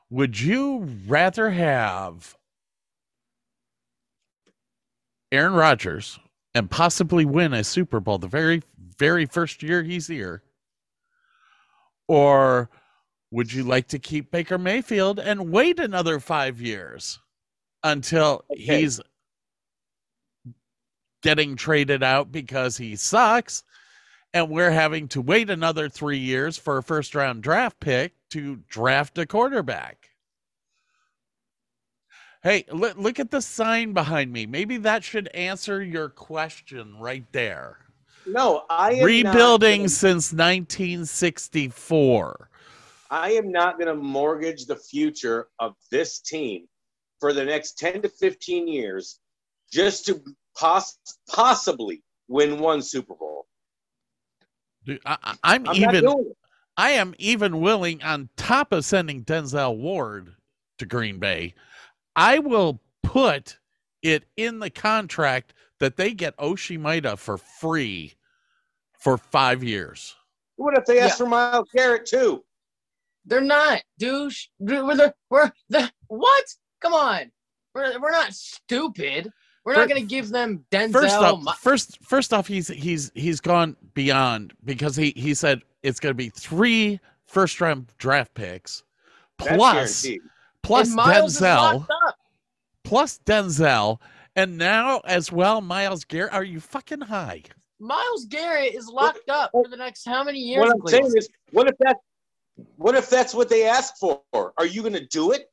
Would 0.09 0.39
you 0.39 0.89
rather 1.07 1.51
have 1.51 2.35
Aaron 5.31 5.53
Rodgers 5.53 6.19
and 6.57 6.71
possibly 6.71 7.23
win 7.23 7.53
a 7.53 7.63
Super 7.63 7.99
Bowl 7.99 8.17
the 8.17 8.27
very, 8.27 8.63
very 8.97 9.27
first 9.27 9.61
year 9.61 9.83
he's 9.83 10.07
here? 10.07 10.41
Or 12.07 12.69
would 13.31 13.53
you 13.53 13.63
like 13.63 13.87
to 13.89 13.99
keep 13.99 14.31
Baker 14.31 14.57
Mayfield 14.57 15.19
and 15.19 15.51
wait 15.51 15.79
another 15.79 16.19
five 16.19 16.59
years 16.59 17.19
until 17.83 18.43
Okay. 18.51 18.81
he's 18.81 18.99
getting 21.21 21.55
traded 21.55 22.01
out 22.01 22.31
because 22.31 22.75
he 22.75 22.95
sucks? 22.95 23.63
And 24.33 24.49
we're 24.49 24.71
having 24.71 25.07
to 25.09 25.21
wait 25.21 25.49
another 25.49 25.89
three 25.89 26.17
years 26.17 26.57
for 26.57 26.77
a 26.77 26.83
first 26.83 27.13
round 27.13 27.43
draft 27.43 27.79
pick 27.79 28.13
to 28.31 28.57
draft 28.67 29.17
a 29.19 29.25
quarterback. 29.27 30.09
Hey, 32.43 32.65
look, 32.71 32.97
look 32.97 33.19
at 33.19 33.31
the 33.31 33.41
sign 33.41 33.93
behind 33.93 34.31
me. 34.31 34.45
Maybe 34.45 34.77
that 34.77 35.03
should 35.03 35.27
answer 35.29 35.83
your 35.83 36.09
question 36.09 36.99
right 36.99 37.25
there. 37.31 37.79
No, 38.25 38.63
I 38.69 38.93
am 38.93 39.05
Rebuilding 39.05 39.81
Not 39.83 39.91
since 39.91 40.33
1964. 40.33 42.49
I 43.09 43.31
am 43.31 43.51
not 43.51 43.79
going 43.79 43.87
to 43.87 43.95
mortgage 43.95 44.65
the 44.65 44.75
future 44.75 45.47
of 45.59 45.75
this 45.91 46.19
team 46.19 46.67
for 47.19 47.33
the 47.33 47.45
next 47.45 47.79
10 47.79 48.03
to 48.03 48.09
15 48.09 48.67
years 48.67 49.19
just 49.71 50.05
to 50.07 50.21
poss- 50.57 50.99
possibly 51.29 52.03
win 52.27 52.59
one 52.59 52.81
Super 52.81 53.15
Bowl. 53.15 53.47
Dude, 54.85 54.99
I, 55.05 55.37
I'm 55.43 55.65
even. 55.73 56.33
I 56.79 56.91
am 56.91 57.15
even 57.17 57.59
willing 57.59 58.03
on 58.03 58.29
top 58.37 58.71
of 58.71 58.85
sending 58.85 59.23
Denzel 59.23 59.75
Ward 59.75 60.35
to 60.77 60.85
Green 60.85 61.17
Bay, 61.17 61.55
I 62.17 62.39
will 62.39 62.81
put 63.03 63.59
it 64.01 64.25
in 64.35 64.59
the 64.59 64.69
contract 64.69 65.53
that 65.79 65.95
they 65.95 66.13
get 66.13 66.35
Oshimida 66.37 67.17
for 67.17 67.37
free 67.37 68.15
for 68.99 69.17
5 69.17 69.63
years. 69.63 70.15
What 70.55 70.75
if 70.77 70.85
they 70.85 70.99
ask 70.99 71.11
Yeah. 71.19 71.25
for 71.25 71.29
Myles 71.29 71.69
Garrett 71.73 72.07
too? 72.07 72.43
They're 73.25 73.41
not, 73.41 73.83
douche. 73.99 74.47
We're 74.57 74.95
the 74.95 75.13
we're 75.29 75.51
the 75.69 75.91
what? 76.07 76.45
Come 76.81 76.93
on. 76.93 77.31
We're 77.75 77.99
we're 77.99 78.11
not 78.11 78.33
stupid. 78.33 79.29
We're 79.65 79.75
Fir- 79.75 79.81
not 79.81 79.89
gonna 79.89 80.01
give 80.01 80.29
them 80.29 80.65
Denzel. 80.71 80.93
First 80.93 81.15
off, 81.17 81.43
Mi- 81.43 81.51
first 81.59 81.99
first 82.03 82.33
off 82.33 82.47
he's 82.47 82.69
he's 82.69 83.11
he's 83.13 83.39
gone 83.39 83.75
beyond 83.93 84.53
because 84.63 84.95
he 84.95 85.13
he 85.15 85.33
said 85.35 85.61
it's 85.83 85.99
going 85.99 86.11
to 86.11 86.17
be 86.17 86.29
three 86.29 86.99
first 87.27 87.59
round 87.61 87.91
draft 87.99 88.33
picks 88.33 88.83
That's 89.37 89.55
plus 89.57 90.01
guaranteed. 90.03 90.21
Plus 90.67 90.87
and 90.87 90.95
Myles 90.97 91.35
is 91.35 91.41
Denzel 91.41 91.87
plus 92.83 93.19
Denzel, 93.25 93.99
and 94.35 94.57
now 94.57 94.99
as 95.05 95.31
well 95.31 95.61
Myles 95.61 96.03
Garrett. 96.03 96.33
Are 96.33 96.43
you 96.43 96.59
fucking 96.59 97.01
high? 97.01 97.43
Myles 97.79 98.25
Garrett 98.25 98.73
is 98.73 98.87
locked 98.87 99.29
up 99.29 99.51
for 99.51 99.67
the 99.69 99.77
next 99.77 100.03
how 100.05 100.23
many 100.23 100.39
years? 100.39 100.59
What 100.61 100.71
I'm 100.73 100.81
please? 100.81 100.91
saying 100.91 101.13
is, 101.15 101.29
what 101.51 101.67
if 101.67 101.75
that? 101.79 101.97
What 102.75 102.95
if 102.95 103.09
that's 103.09 103.33
what 103.33 103.47
they 103.49 103.65
ask 103.67 103.93
for? 103.97 104.21
Are 104.33 104.65
you 104.65 104.81
going 104.81 104.93
to 104.93 105.05
do 105.07 105.31
it? 105.31 105.47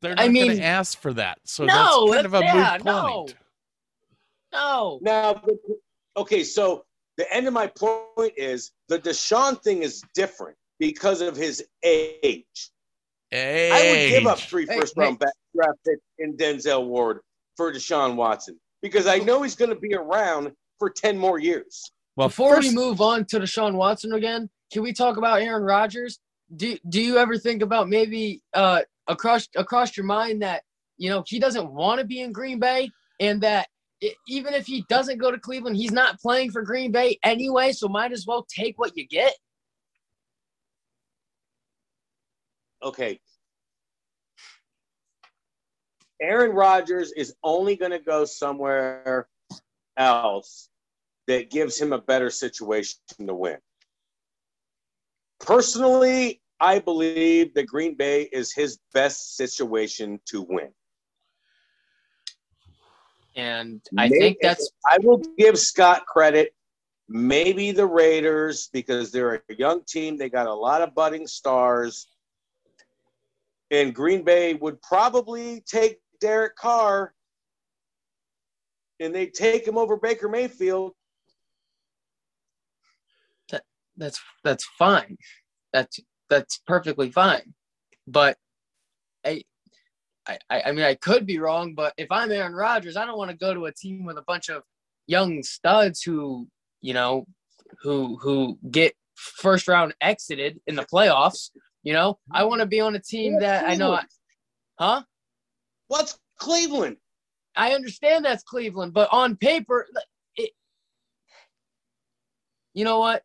They're 0.00 0.12
I 0.12 0.14
not 0.14 0.16
going 0.16 0.32
mean- 0.32 0.56
to 0.56 0.62
ask 0.64 1.00
for 1.00 1.12
that, 1.14 1.38
so 1.44 1.64
No, 1.64 2.10
that's 2.10 2.14
kind 2.22 2.26
of 2.26 2.34
a 2.34 2.40
yeah, 2.40 2.72
moot 2.78 2.84
no. 2.84 3.02
point. 3.02 3.34
no. 4.52 4.98
Now, 5.02 5.42
okay, 6.16 6.42
so 6.44 6.84
the 7.16 7.32
end 7.32 7.46
of 7.46 7.52
my 7.54 7.68
point 7.68 8.32
is 8.36 8.72
the 8.88 8.98
Deshaun 8.98 9.62
thing 9.62 9.82
is 9.82 10.02
different 10.14 10.56
because 10.82 11.20
of 11.20 11.36
his 11.36 11.64
age. 11.84 12.44
I 13.32 13.86
would 13.88 14.10
give 14.10 14.26
up 14.26 14.38
Age. 14.38 14.48
three 14.48 14.66
Hey, 14.66 14.80
first 14.80 14.96
round 14.96 15.16
back 15.20 15.32
draft 15.54 15.78
picks 15.86 16.02
in 16.18 16.36
Denzel 16.36 16.88
Ward 16.88 17.20
for 17.56 17.72
Deshaun 17.72 18.16
Watson 18.16 18.58
because 18.82 19.06
I 19.06 19.18
know 19.18 19.42
he's 19.42 19.54
going 19.54 19.70
to 19.70 19.78
be 19.78 19.94
around 19.94 20.50
for 20.80 20.90
10 20.90 21.16
more 21.16 21.38
years. 21.38 21.92
Well, 22.16 22.26
Before 22.26 22.56
first, 22.56 22.70
we 22.70 22.74
move 22.74 23.00
on 23.00 23.26
to 23.26 23.38
Deshaun 23.38 23.74
Watson 23.74 24.14
again, 24.14 24.50
can 24.72 24.82
we 24.82 24.92
talk 24.92 25.18
about 25.18 25.40
Aaron 25.40 25.62
Rodgers? 25.62 26.18
Do 26.56 26.76
Do 26.88 27.00
you 27.00 27.16
ever 27.16 27.38
think 27.38 27.62
about 27.62 27.88
maybe 27.88 28.42
uh, 28.52 28.80
across 29.06 29.48
across 29.54 29.96
your 29.96 30.04
mind 30.04 30.42
that 30.42 30.64
you 30.98 31.10
know 31.10 31.22
he 31.28 31.38
doesn't 31.38 31.72
want 31.72 32.00
to 32.00 32.06
be 32.06 32.22
in 32.22 32.32
Green 32.32 32.58
Bay, 32.58 32.90
and 33.20 33.40
that 33.42 33.68
i 34.02 34.12
even 34.26 34.52
if 34.52 34.66
he 34.66 34.84
doesn't 34.88 35.18
go 35.18 35.30
to 35.30 35.38
Cleveland, 35.38 35.76
he's 35.76 35.92
not 35.92 36.18
playing 36.18 36.50
for 36.50 36.62
Green 36.62 36.90
Bay 36.90 37.20
anyway, 37.22 37.70
so 37.70 37.88
might 37.88 38.10
as 38.10 38.26
well 38.26 38.44
take 38.50 38.76
what 38.78 38.96
you 38.96 39.06
get. 39.06 39.32
Okay. 42.82 43.20
Aaron 46.20 46.52
Rodgers 46.52 47.12
is 47.12 47.34
only 47.42 47.76
going 47.76 47.90
to 47.90 47.98
go 47.98 48.24
somewhere 48.24 49.28
else 49.96 50.68
that 51.26 51.50
gives 51.50 51.80
him 51.80 51.92
a 51.92 51.98
better 52.00 52.30
situation 52.30 52.98
to 53.26 53.34
win. 53.34 53.58
Personally, 55.40 56.40
I 56.60 56.78
believe 56.78 57.54
that 57.54 57.66
Green 57.66 57.96
Bay 57.96 58.22
is 58.32 58.52
his 58.52 58.78
best 58.94 59.36
situation 59.36 60.20
to 60.26 60.42
win. 60.42 60.68
And 63.34 63.80
I 63.98 64.08
Maybe- 64.08 64.18
think 64.18 64.38
that's 64.42 64.70
I 64.86 64.98
will 65.02 65.18
give 65.38 65.58
Scott 65.58 66.06
credit. 66.06 66.54
Maybe 67.08 67.72
the 67.72 67.86
Raiders 67.86 68.68
because 68.72 69.10
they're 69.10 69.42
a 69.48 69.54
young 69.54 69.82
team. 69.84 70.16
They 70.16 70.28
got 70.30 70.46
a 70.46 70.54
lot 70.54 70.82
of 70.82 70.94
budding 70.94 71.26
stars. 71.26 72.06
And 73.72 73.92
Green 73.94 74.22
Bay 74.22 74.54
would 74.54 74.80
probably 74.82 75.64
take 75.66 75.98
Derek 76.20 76.54
Carr 76.54 77.12
and 79.00 79.12
they'd 79.12 79.34
take 79.34 79.66
him 79.66 79.76
over 79.76 79.96
Baker 79.96 80.28
Mayfield. 80.28 80.92
that's 83.96 84.20
that's 84.44 84.64
fine. 84.78 85.16
That's 85.72 86.00
that's 86.30 86.58
perfectly 86.66 87.10
fine. 87.10 87.54
But 88.06 88.36
I, 89.24 89.42
I 90.26 90.38
I 90.50 90.72
mean 90.72 90.84
I 90.84 90.94
could 90.94 91.26
be 91.26 91.38
wrong, 91.38 91.74
but 91.74 91.94
if 91.96 92.10
I'm 92.10 92.32
Aaron 92.32 92.54
Rodgers, 92.54 92.96
I 92.96 93.04
don't 93.04 93.18
want 93.18 93.30
to 93.30 93.36
go 93.36 93.54
to 93.54 93.66
a 93.66 93.72
team 93.72 94.04
with 94.04 94.18
a 94.18 94.24
bunch 94.26 94.48
of 94.48 94.62
young 95.06 95.42
studs 95.42 96.02
who, 96.02 96.48
you 96.80 96.94
know, 96.94 97.26
who 97.82 98.18
who 98.20 98.58
get 98.70 98.94
first 99.14 99.68
round 99.68 99.94
exited 100.00 100.60
in 100.66 100.76
the 100.76 100.86
playoffs. 100.86 101.50
You 101.82 101.92
know, 101.92 102.18
I 102.30 102.40
mm-hmm. 102.40 102.48
want 102.48 102.60
to 102.60 102.66
be 102.66 102.80
on 102.80 102.94
a 102.94 103.00
team 103.00 103.38
that 103.40 103.68
I 103.68 103.74
know. 103.74 103.92
I, 103.94 104.04
huh? 104.78 105.02
What's 105.88 106.18
Cleveland? 106.38 106.96
I 107.56 107.72
understand 107.72 108.24
that's 108.24 108.42
Cleveland, 108.42 108.94
but 108.94 109.08
on 109.12 109.36
paper, 109.36 109.86
it, 110.36 110.50
you 112.74 112.84
know 112.84 112.98
what? 112.98 113.22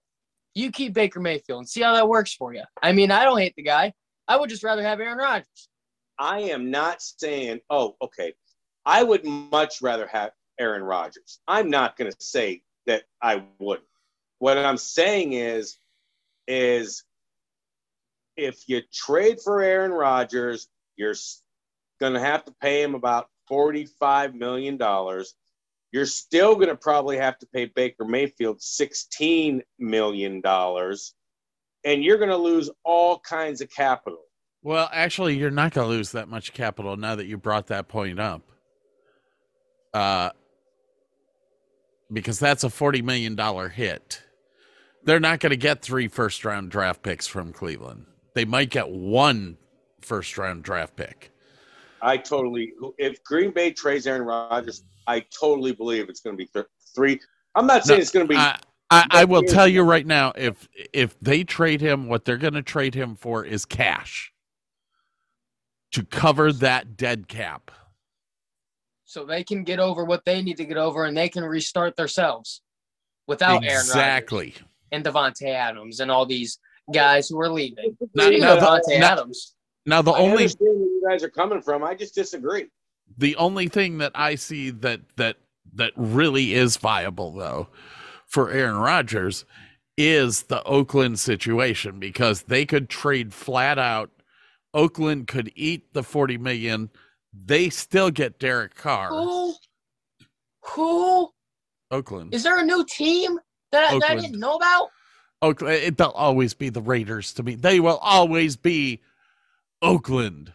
You 0.53 0.71
keep 0.71 0.93
Baker 0.93 1.19
Mayfield 1.19 1.59
and 1.59 1.69
see 1.69 1.81
how 1.81 1.93
that 1.93 2.09
works 2.09 2.33
for 2.33 2.53
you. 2.53 2.63
I 2.81 2.91
mean, 2.91 3.11
I 3.11 3.23
don't 3.23 3.37
hate 3.37 3.53
the 3.55 3.63
guy. 3.63 3.93
I 4.27 4.37
would 4.37 4.49
just 4.49 4.63
rather 4.63 4.83
have 4.83 4.99
Aaron 4.99 5.17
Rodgers. 5.17 5.69
I 6.19 6.39
am 6.41 6.71
not 6.71 7.01
saying, 7.01 7.59
oh, 7.69 7.95
okay. 8.01 8.33
I 8.85 9.03
would 9.03 9.23
much 9.23 9.81
rather 9.81 10.07
have 10.07 10.31
Aaron 10.59 10.83
Rodgers. 10.83 11.39
I'm 11.47 11.69
not 11.69 11.95
going 11.95 12.11
to 12.11 12.17
say 12.19 12.63
that 12.87 13.03
I 13.21 13.43
would. 13.59 13.81
What 14.39 14.57
I'm 14.57 14.77
saying 14.77 15.33
is, 15.33 15.77
is 16.47 17.03
if 18.37 18.63
you 18.67 18.81
trade 18.93 19.39
for 19.43 19.61
Aaron 19.61 19.91
Rodgers, 19.91 20.67
you're 20.95 21.15
going 21.99 22.13
to 22.13 22.19
have 22.19 22.45
to 22.45 22.53
pay 22.61 22.81
him 22.81 22.95
about 22.95 23.27
$45 23.49 24.33
million. 24.35 24.79
You're 25.91 26.05
still 26.05 26.55
going 26.55 26.69
to 26.69 26.75
probably 26.75 27.17
have 27.17 27.37
to 27.39 27.47
pay 27.47 27.65
Baker 27.65 28.05
Mayfield 28.05 28.59
$16 28.59 29.61
million. 29.79 30.41
And 31.85 32.03
you're 32.03 32.17
going 32.17 32.29
to 32.29 32.37
lose 32.37 32.69
all 32.83 33.19
kinds 33.19 33.61
of 33.61 33.69
capital. 33.69 34.19
well, 34.61 34.89
actually, 34.91 35.37
you're 35.37 35.49
not 35.49 35.73
going 35.73 35.87
to 35.87 35.89
lose 35.89 36.11
that 36.11 36.27
much 36.27 36.53
capital 36.53 36.97
now 36.97 37.15
that 37.15 37.25
you 37.25 37.37
brought 37.37 37.67
that 37.67 37.87
point 37.87 38.19
up. 38.19 38.41
Uh, 39.93 40.29
because 42.11 42.39
that's 42.39 42.63
a 42.63 42.69
forty 42.69 43.01
million 43.01 43.35
dollar 43.35 43.69
hit. 43.69 44.21
They're 45.03 45.19
not 45.19 45.39
going 45.39 45.51
to 45.51 45.57
get 45.57 45.81
three 45.81 46.07
first 46.07 46.43
round 46.43 46.69
draft 46.69 47.01
picks 47.01 47.27
from 47.27 47.53
Cleveland. 47.53 48.05
They 48.37 48.45
might 48.45 48.69
get 48.69 48.87
one 48.87 49.57
first 50.01 50.37
round 50.37 50.61
draft 50.61 50.95
pick. 50.95 51.31
I 52.03 52.17
totally. 52.17 52.71
If 52.99 53.23
Green 53.23 53.49
Bay 53.49 53.71
trades 53.71 54.05
Aaron 54.05 54.21
Rodgers, 54.21 54.83
I 55.07 55.21
totally 55.21 55.71
believe 55.71 56.07
it's 56.07 56.19
going 56.19 56.35
to 56.35 56.37
be 56.37 56.45
th- 56.45 56.67
three. 56.93 57.19
I'm 57.55 57.65
not 57.65 57.83
saying 57.83 57.97
No, 57.97 58.01
it's 58.03 58.11
going 58.11 58.27
to 58.27 58.29
be. 58.29 58.37
I, 58.37 58.59
I, 58.91 59.07
I 59.09 59.25
will 59.25 59.41
tell 59.41 59.67
you 59.67 59.81
right 59.81 60.05
now, 60.05 60.33
if 60.35 60.69
if 60.93 61.19
they 61.19 61.43
trade 61.43 61.81
him, 61.81 62.09
what 62.09 62.25
they're 62.25 62.37
going 62.37 62.53
to 62.53 62.61
trade 62.61 62.93
him 62.93 63.15
for 63.15 63.43
is 63.43 63.65
cash 63.65 64.31
to 65.93 66.05
cover 66.05 66.53
that 66.53 66.95
dead 66.95 67.27
cap. 67.27 67.71
So 69.05 69.25
they 69.25 69.43
can 69.43 69.63
get 69.63 69.79
over 69.79 70.05
what 70.05 70.25
they 70.25 70.43
need 70.43 70.57
to 70.57 70.65
get 70.65 70.77
over 70.77 71.05
and 71.05 71.17
they 71.17 71.27
can 71.27 71.43
restart 71.43 71.95
themselves 71.95 72.61
without 73.25 73.63
Aaron 73.63 73.77
Rodgers 73.77 73.89
exactly. 73.89 74.53
and 74.91 75.03
Davante 75.03 75.47
Adams 75.47 76.01
and 76.01 76.11
all 76.11 76.27
these 76.27 76.59
guys 76.93 77.29
who 77.29 77.39
are 77.39 77.49
leaving. 77.49 77.95
Now- 78.15 78.23
Speaking 78.25 78.41
now 78.41 78.55
the- 78.55 78.61
Davante 78.61 78.99
now- 78.99 79.11
Adams, 79.13 79.55
Now 79.85 80.01
the 80.01 80.11
I 80.11 80.19
only 80.19 80.31
understand 80.43 80.79
where 80.79 80.89
you 80.89 81.03
guys 81.09 81.23
are 81.23 81.29
coming 81.29 81.61
from. 81.61 81.83
I 81.83 81.95
just 81.95 82.15
disagree. 82.15 82.67
the 83.17 83.35
only 83.37 83.67
thing 83.67 83.97
that 83.99 84.11
I 84.15 84.35
see 84.35 84.69
that 84.69 85.01
that 85.17 85.37
that 85.73 85.91
really 85.95 86.53
is 86.53 86.77
viable 86.77 87.31
though 87.31 87.67
for 88.25 88.51
Aaron 88.51 88.77
Rodgers 88.77 89.45
is 89.97 90.43
the 90.43 90.61
Oakland 90.63 91.19
situation 91.19 91.99
because 91.99 92.43
they 92.43 92.65
could 92.65 92.89
trade 92.89 93.33
flat 93.33 93.79
out. 93.79 94.09
Oakland 94.73 95.27
could 95.27 95.51
eat 95.55 95.93
the 95.93 96.03
40 96.03 96.37
million. 96.37 96.89
They 97.33 97.69
still 97.69 98.11
get 98.11 98.37
Derek 98.39 98.75
Carr. 98.75 99.09
who, 99.09 99.53
who 100.61 101.29
Oakland. 101.91 102.33
is 102.33 102.43
there 102.43 102.59
a 102.59 102.63
new 102.63 102.85
team 102.85 103.39
that, 103.71 103.99
that 103.99 104.11
I 104.11 104.15
didn't 104.15 104.39
know 104.39 104.55
about? 104.55 104.89
Oakland. 105.41 105.75
It, 105.75 105.97
they'll 105.97 106.07
always 106.09 106.53
be 106.53 106.69
the 106.69 106.81
Raiders 106.81 107.33
to 107.33 107.43
me. 107.43 107.55
They 107.55 107.79
will 107.79 107.97
always 107.97 108.55
be 108.55 109.01
Oakland. 109.81 110.53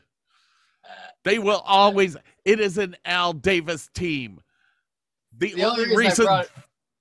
They 1.24 1.39
will 1.39 1.62
always. 1.64 2.16
It 2.45 2.59
is 2.61 2.78
an 2.78 2.97
Al 3.05 3.33
Davis 3.33 3.89
team. 3.95 4.41
The, 5.39 5.55
The 5.55 5.64
only 5.64 5.85
only 5.85 5.97
reason 5.97 6.26
I 6.26 6.28
brought- 6.28 6.51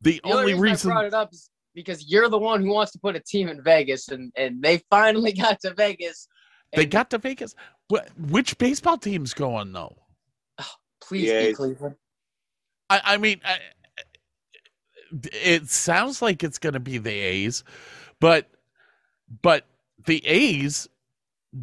the, 0.01 0.21
The 0.23 0.31
only 0.31 0.53
reason, 0.53 0.61
reason, 0.61 0.91
I 0.91 0.93
brought 0.93 1.05
it 1.05 1.13
up 1.13 1.33
is 1.33 1.49
because 1.75 2.07
you're 2.09 2.29
the 2.29 2.37
one 2.37 2.61
who 2.61 2.71
wants 2.73 2.91
to 2.93 2.99
put 2.99 3.15
a 3.15 3.19
team 3.19 3.47
in 3.49 3.61
Vegas, 3.63 4.09
and 4.09 4.31
and 4.35 4.61
they 4.61 4.81
finally 4.89 5.31
got 5.45 5.59
to 5.61 5.73
Vegas. 5.73 6.27
they 6.73 6.85
got 6.85 7.09
to 7.11 7.17
Vegas. 7.17 7.55
What, 7.89 8.09
which 8.17 8.57
baseball 8.57 8.97
team's 8.97 9.33
going 9.33 9.73
though? 9.73 9.95
Oh, 10.59 10.65
please 11.01 11.29
Yeah, 11.29 11.47
be 11.47 11.53
Cleveland. 11.53 11.95
I, 12.89 13.01
I 13.03 13.17
mean, 13.17 13.41
I, 13.43 13.57
it 15.11 15.69
sounds 15.69 16.21
like 16.21 16.43
it's 16.43 16.57
going 16.57 16.73
to 16.73 16.79
be 16.79 16.97
the 16.97 17.11
A's, 17.11 17.63
but 18.19 18.47
but 19.41 19.65
the 20.05 20.25
A's 20.25 20.87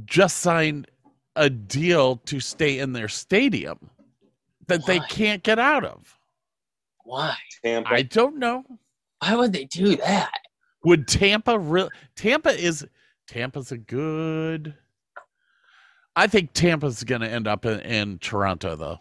just 0.04 0.38
signed 0.38 0.86
a 1.36 1.48
deal 1.48 2.16
to 2.16 2.40
stay 2.40 2.78
in 2.78 2.92
their 2.92 3.08
stadium 3.08 3.90
that 4.66 4.84
they 4.86 5.00
can't 5.00 5.42
get 5.42 5.58
out 5.58 5.84
of. 5.84 6.18
Why? 7.04 7.36
Tampa. 7.64 7.90
I 7.90 8.02
don't 8.02 8.38
know. 8.38 8.64
Why 9.20 9.34
would 9.34 9.52
they 9.52 9.64
do 9.64 9.96
that? 9.96 10.32
Would 10.84 11.08
Tampa 11.08 11.58
real 11.58 11.88
Tampa 12.16 12.50
is 12.50 12.86
Tampa's 13.26 13.72
a 13.72 13.78
good 13.78 14.74
I 16.14 16.26
think 16.26 16.52
Tampa's 16.52 17.04
going 17.04 17.20
to 17.20 17.28
end 17.28 17.46
up 17.46 17.64
in, 17.64 17.80
in 17.80 18.18
Toronto 18.18 18.76
though. 18.76 18.98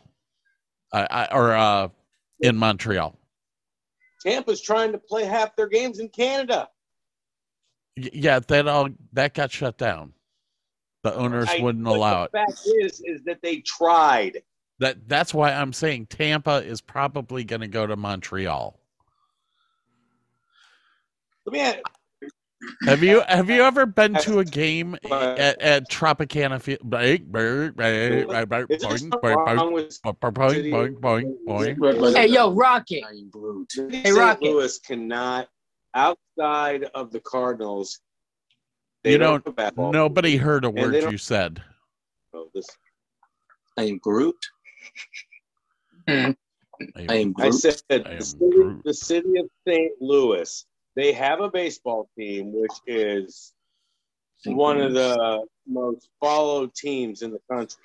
I, 0.94 1.08
I 1.10 1.36
or 1.36 1.54
uh 1.54 1.90
in 2.40 2.56
Montreal. 2.56 3.18
Tampa's 4.28 4.62
trying 4.62 4.92
to 4.92 4.98
play 4.98 5.24
half 5.24 5.56
their 5.56 5.68
games 5.68 6.00
in 6.00 6.10
Canada. 6.10 6.70
Yeah, 7.96 8.40
that 8.40 8.68
all 8.68 8.90
that 9.14 9.34
got 9.34 9.52
shut 9.52 9.78
down. 9.78 10.14
The 11.04 11.16
owners 11.16 11.48
I- 11.50 11.62
wouldn't 11.62 11.88
allow 11.88 12.24
it. 12.24 12.32
The 12.34 12.40
fact 12.40 12.62
is, 12.82 13.02
is 13.06 13.24
that 13.24 13.42
they 13.42 13.62
tried. 13.62 14.44
That 14.80 15.08
that's 15.08 15.34
why 15.34 15.54
I'm 15.54 15.74
saying 15.74 16.08
Tampa 16.08 16.58
is 16.58 16.82
probably 16.82 17.44
going 17.44 17.62
to 17.62 17.68
go 17.68 17.88
to 17.88 17.96
Montreal. 17.96 18.80
Let 21.46 21.54
me 21.54 21.60
ask, 21.62 21.80
Have 22.86 23.04
you 23.04 23.22
have 23.28 23.50
you 23.50 23.62
ever 23.64 23.86
been 23.86 24.16
to 24.16 24.40
a 24.40 24.46
game 24.64 24.96
at, 25.12 25.62
at 25.62 25.90
Tropicana 25.90 26.62
Field? 26.62 26.80
Hey, 32.16 32.28
yo, 32.28 32.52
Rocket. 32.54 33.04
I 33.06 33.10
am 33.12 33.32
Hey, 33.90 34.04
St. 34.04 34.18
Rocket. 34.18 34.44
Louis 34.44 34.80
cannot, 34.80 35.48
outside 35.94 36.84
of 36.96 37.12
the 37.12 37.20
Cardinals, 37.20 38.00
they 39.04 39.12
You 39.14 39.18
don't 39.18 39.44
don't- 39.44 39.46
have 39.46 39.54
a 39.54 39.56
basketball 39.56 39.92
Nobody 39.92 40.38
heard 40.38 40.66
a 40.66 40.70
word 40.70 41.12
you 41.12 41.18
said. 41.18 41.62
Oh, 42.34 42.50
this- 42.54 42.68
hmm. 43.78 43.82
I 43.82 43.86
am 43.86 43.98
Groot. 44.00 44.36
I 46.08 46.36
am 47.10 47.34
I 47.40 47.50
said 47.50 47.82
I 47.92 48.16
the 48.16 48.22
city, 48.24 48.46
Groot. 48.52 48.84
the 48.84 48.94
city 48.94 49.40
of 49.40 49.50
St. 49.68 49.92
Louis, 50.00 50.66
they 50.98 51.14
have 51.14 51.42
a 51.42 51.50
baseball 51.50 52.10
team 52.18 52.52
which 52.52 52.74
is 52.88 53.54
one 54.46 54.82
of 54.82 54.94
the 54.94 55.46
most 55.68 56.10
followed 56.20 56.74
teams 56.74 57.22
in 57.22 57.32
the 57.32 57.40
country. 57.50 57.82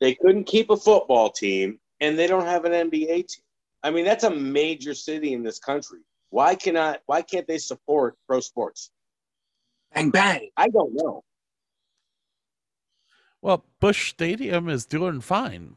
They 0.00 0.14
couldn't 0.14 0.44
keep 0.44 0.70
a 0.70 0.76
football 0.76 1.30
team, 1.30 1.80
and 2.00 2.18
they 2.18 2.26
don't 2.26 2.46
have 2.46 2.64
an 2.64 2.72
NBA 2.72 3.28
team. 3.28 3.42
I 3.82 3.90
mean, 3.90 4.04
that's 4.04 4.24
a 4.24 4.30
major 4.30 4.94
city 4.94 5.32
in 5.32 5.42
this 5.42 5.58
country. 5.58 6.00
Why 6.30 6.54
cannot? 6.54 7.00
Why 7.06 7.22
can't 7.22 7.46
they 7.48 7.58
support 7.58 8.16
pro 8.28 8.40
sports? 8.40 8.90
Bang 9.94 10.10
bang. 10.10 10.48
I 10.56 10.68
don't 10.68 10.94
know. 10.94 11.24
Well, 13.42 13.64
Busch 13.80 14.10
Stadium 14.10 14.68
is 14.68 14.86
doing 14.86 15.20
fine. 15.20 15.76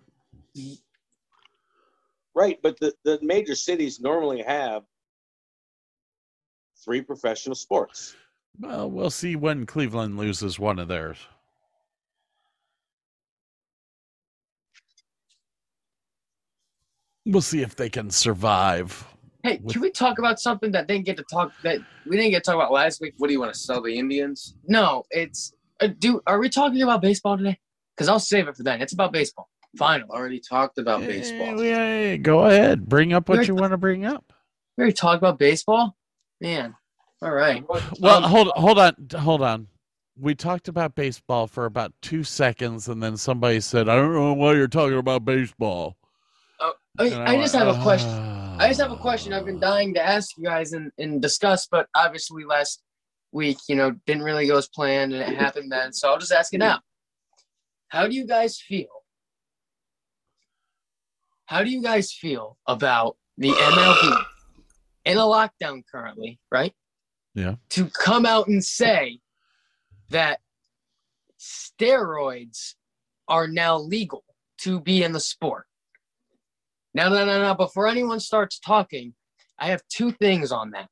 Right, 2.35 2.59
but 2.61 2.79
the, 2.79 2.93
the 3.03 3.19
major 3.21 3.55
cities 3.55 3.99
normally 3.99 4.41
have 4.41 4.83
three 6.83 7.01
professional 7.01 7.55
sports. 7.55 8.15
Well, 8.59 8.89
we'll 8.89 9.09
see 9.09 9.35
when 9.35 9.65
Cleveland 9.65 10.17
loses 10.17 10.59
one 10.59 10.79
of 10.79 10.87
theirs. 10.87 11.17
We'll 17.25 17.41
see 17.41 17.61
if 17.61 17.75
they 17.75 17.89
can 17.89 18.09
survive. 18.09 19.05
Hey, 19.43 19.59
With- 19.61 19.73
can 19.73 19.81
we 19.81 19.91
talk 19.91 20.19
about 20.19 20.39
something 20.39 20.71
that 20.71 20.87
didn't 20.87 21.05
get 21.05 21.17
to 21.17 21.23
talk 21.23 21.51
that 21.63 21.79
we 22.05 22.17
didn't 22.17 22.31
get 22.31 22.43
to 22.43 22.51
talk 22.51 22.55
about 22.55 22.71
last 22.71 22.99
week? 23.01 23.13
What 23.17 23.27
do 23.27 23.33
you 23.33 23.39
want 23.39 23.53
to 23.53 23.59
sell 23.59 23.81
the 23.81 23.97
Indians? 23.97 24.55
No, 24.67 25.03
it's 25.11 25.53
uh, 25.79 25.87
do. 25.99 26.21
Are 26.27 26.39
we 26.39 26.49
talking 26.49 26.81
about 26.81 27.01
baseball 27.01 27.37
today? 27.37 27.57
Because 27.95 28.09
I'll 28.09 28.19
save 28.19 28.47
it 28.47 28.57
for 28.57 28.63
then. 28.63 28.81
It's 28.81 28.93
about 28.93 29.13
baseball. 29.13 29.49
Finally, 29.77 30.09
Already 30.09 30.39
talked 30.39 30.77
about 30.79 31.01
baseball. 31.01 31.63
yeah, 31.63 32.15
go 32.17 32.45
ahead. 32.45 32.87
Bring 32.89 33.13
up 33.13 33.29
what 33.29 33.37
We're- 33.37 33.47
you 33.47 33.55
want 33.55 33.71
to 33.71 33.77
bring 33.77 34.03
up. 34.05 34.33
we 34.77 34.81
already 34.83 34.93
talked 34.95 35.19
about 35.19 35.37
baseball. 35.37 35.95
Man, 36.41 36.75
all 37.21 37.31
right. 37.31 37.63
Well, 37.67 38.17
Um, 38.17 38.23
hold 38.23 38.47
hold 38.55 38.79
on, 38.79 38.95
hold 39.17 39.41
on. 39.41 39.67
We 40.17 40.35
talked 40.35 40.67
about 40.67 40.95
baseball 40.95 41.47
for 41.47 41.65
about 41.65 41.93
two 42.01 42.23
seconds, 42.23 42.87
and 42.87 43.01
then 43.01 43.17
somebody 43.17 43.59
said, 43.61 43.87
"I 43.89 43.95
don't 43.95 44.13
know 44.13 44.33
why 44.33 44.53
you're 44.53 44.67
talking 44.67 44.97
about 44.97 45.25
baseball." 45.25 45.97
I, 46.97 47.05
And 47.07 47.23
I 47.29 47.35
just 47.37 47.55
have 47.55 47.67
a 47.67 47.81
question. 47.81 48.09
"Ah." 48.11 48.57
I 48.59 48.67
just 48.67 48.81
have 48.81 48.91
a 48.91 48.97
question 48.97 49.31
I've 49.31 49.45
been 49.45 49.59
dying 49.59 49.93
to 49.93 50.05
ask 50.05 50.35
you 50.37 50.43
guys 50.43 50.73
and, 50.73 50.91
and 50.97 51.21
discuss, 51.21 51.65
but 51.65 51.87
obviously 51.95 52.43
last 52.43 52.83
week, 53.31 53.57
you 53.69 53.75
know, 53.75 53.91
didn't 54.05 54.23
really 54.23 54.47
go 54.47 54.57
as 54.57 54.67
planned 54.67 55.13
and 55.13 55.21
it 55.21 55.39
happened 55.39 55.71
then. 55.71 55.93
So 55.93 56.09
I'll 56.11 56.17
just 56.17 56.33
ask 56.33 56.53
it 56.53 56.57
now. 56.57 56.81
How 57.87 58.05
do 58.05 58.13
you 58.13 58.27
guys 58.27 58.59
feel? 58.59 58.89
How 61.45 61.63
do 61.63 61.69
you 61.69 61.81
guys 61.81 62.11
feel 62.11 62.57
about 62.67 63.15
the 63.37 63.51
MLB 63.51 64.25
in 65.09 65.17
a 65.17 65.21
lockdown 65.21 65.81
currently, 65.91 66.39
right? 66.51 66.73
Yeah. 67.33 67.55
To 67.71 67.85
come 67.87 68.25
out 68.25 68.47
and 68.47 68.63
say 68.63 69.19
that 70.09 70.39
steroids 71.39 72.75
are 73.27 73.47
now 73.47 73.77
legal 73.77 74.23
to 74.59 74.79
be 74.79 75.03
in 75.03 75.11
the 75.11 75.19
sport. 75.19 75.65
No, 76.93 77.09
no, 77.09 77.25
no, 77.25 77.41
no. 77.41 77.53
Before 77.55 77.87
anyone 77.87 78.19
starts 78.19 78.59
talking, 78.59 79.13
I 79.57 79.67
have 79.67 79.81
two 79.89 80.11
things 80.11 80.51
on 80.51 80.71
that. 80.71 80.89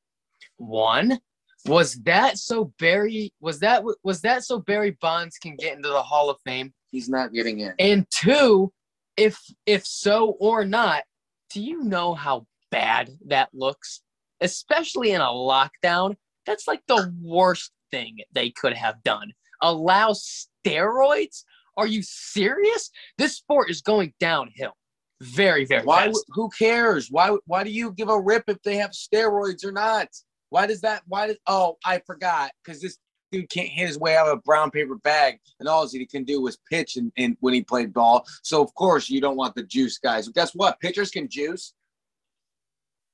One, 0.56 1.18
was 1.66 1.94
that 2.04 2.38
so 2.38 2.72
Barry 2.78 3.32
was 3.40 3.60
that 3.60 3.84
was 4.02 4.20
that 4.22 4.44
so 4.44 4.60
Barry 4.60 4.96
Bonds 5.00 5.38
can 5.38 5.56
get 5.56 5.76
into 5.76 5.88
the 5.88 6.02
Hall 6.02 6.30
of 6.30 6.38
Fame? 6.44 6.72
He's 6.90 7.08
not 7.08 7.32
getting 7.32 7.60
in. 7.60 7.74
And 7.78 8.06
two, 8.10 8.72
if 9.16 9.38
if 9.66 9.86
so 9.86 10.36
or 10.40 10.64
not, 10.64 11.02
do 11.50 11.62
you 11.62 11.82
know 11.82 12.14
how 12.14 12.46
bad 12.70 13.10
that 13.26 13.48
looks? 13.52 14.02
Especially 14.40 15.12
in 15.12 15.20
a 15.20 15.26
lockdown. 15.26 16.16
That's 16.46 16.66
like 16.66 16.82
the 16.86 17.12
worst 17.22 17.72
thing 17.90 18.18
they 18.32 18.50
could 18.50 18.72
have 18.74 19.02
done. 19.02 19.32
Allow 19.62 20.12
steroids? 20.12 21.44
Are 21.76 21.86
you 21.86 22.02
serious? 22.02 22.90
This 23.18 23.36
sport 23.36 23.70
is 23.70 23.82
going 23.82 24.12
downhill. 24.18 24.72
Very, 25.20 25.64
very 25.64 25.84
Why? 25.84 26.06
fast. 26.06 26.24
Who 26.30 26.48
cares? 26.56 27.08
Why? 27.10 27.36
Why 27.46 27.64
do 27.64 27.70
you 27.70 27.92
give 27.92 28.08
a 28.08 28.20
rip 28.20 28.44
if 28.48 28.62
they 28.62 28.76
have 28.76 28.90
steroids 28.90 29.64
or 29.64 29.72
not? 29.72 30.08
Why 30.50 30.66
does 30.66 30.80
that? 30.82 31.02
Why 31.06 31.28
does? 31.28 31.36
Oh, 31.46 31.76
I 31.84 32.00
forgot. 32.06 32.52
Because 32.64 32.80
this 32.80 32.98
dude 33.30 33.50
can't 33.50 33.68
hit 33.68 33.88
his 33.88 33.98
way 33.98 34.16
out 34.16 34.28
of 34.28 34.38
a 34.38 34.42
brown 34.42 34.70
paper 34.70 34.96
bag, 34.96 35.38
and 35.60 35.68
all 35.68 35.86
he 35.88 36.06
can 36.06 36.24
do 36.24 36.40
was 36.40 36.58
pitch 36.70 36.96
and, 36.96 37.12
and 37.16 37.36
when 37.40 37.54
he 37.54 37.62
played 37.62 37.92
ball. 37.92 38.24
So 38.42 38.62
of 38.62 38.72
course 38.74 39.10
you 39.10 39.20
don't 39.20 39.36
want 39.36 39.54
the 39.54 39.64
juice 39.64 39.98
guys. 39.98 40.26
But 40.26 40.34
guess 40.34 40.52
what? 40.54 40.80
Pitchers 40.80 41.10
can 41.10 41.28
juice. 41.28 41.74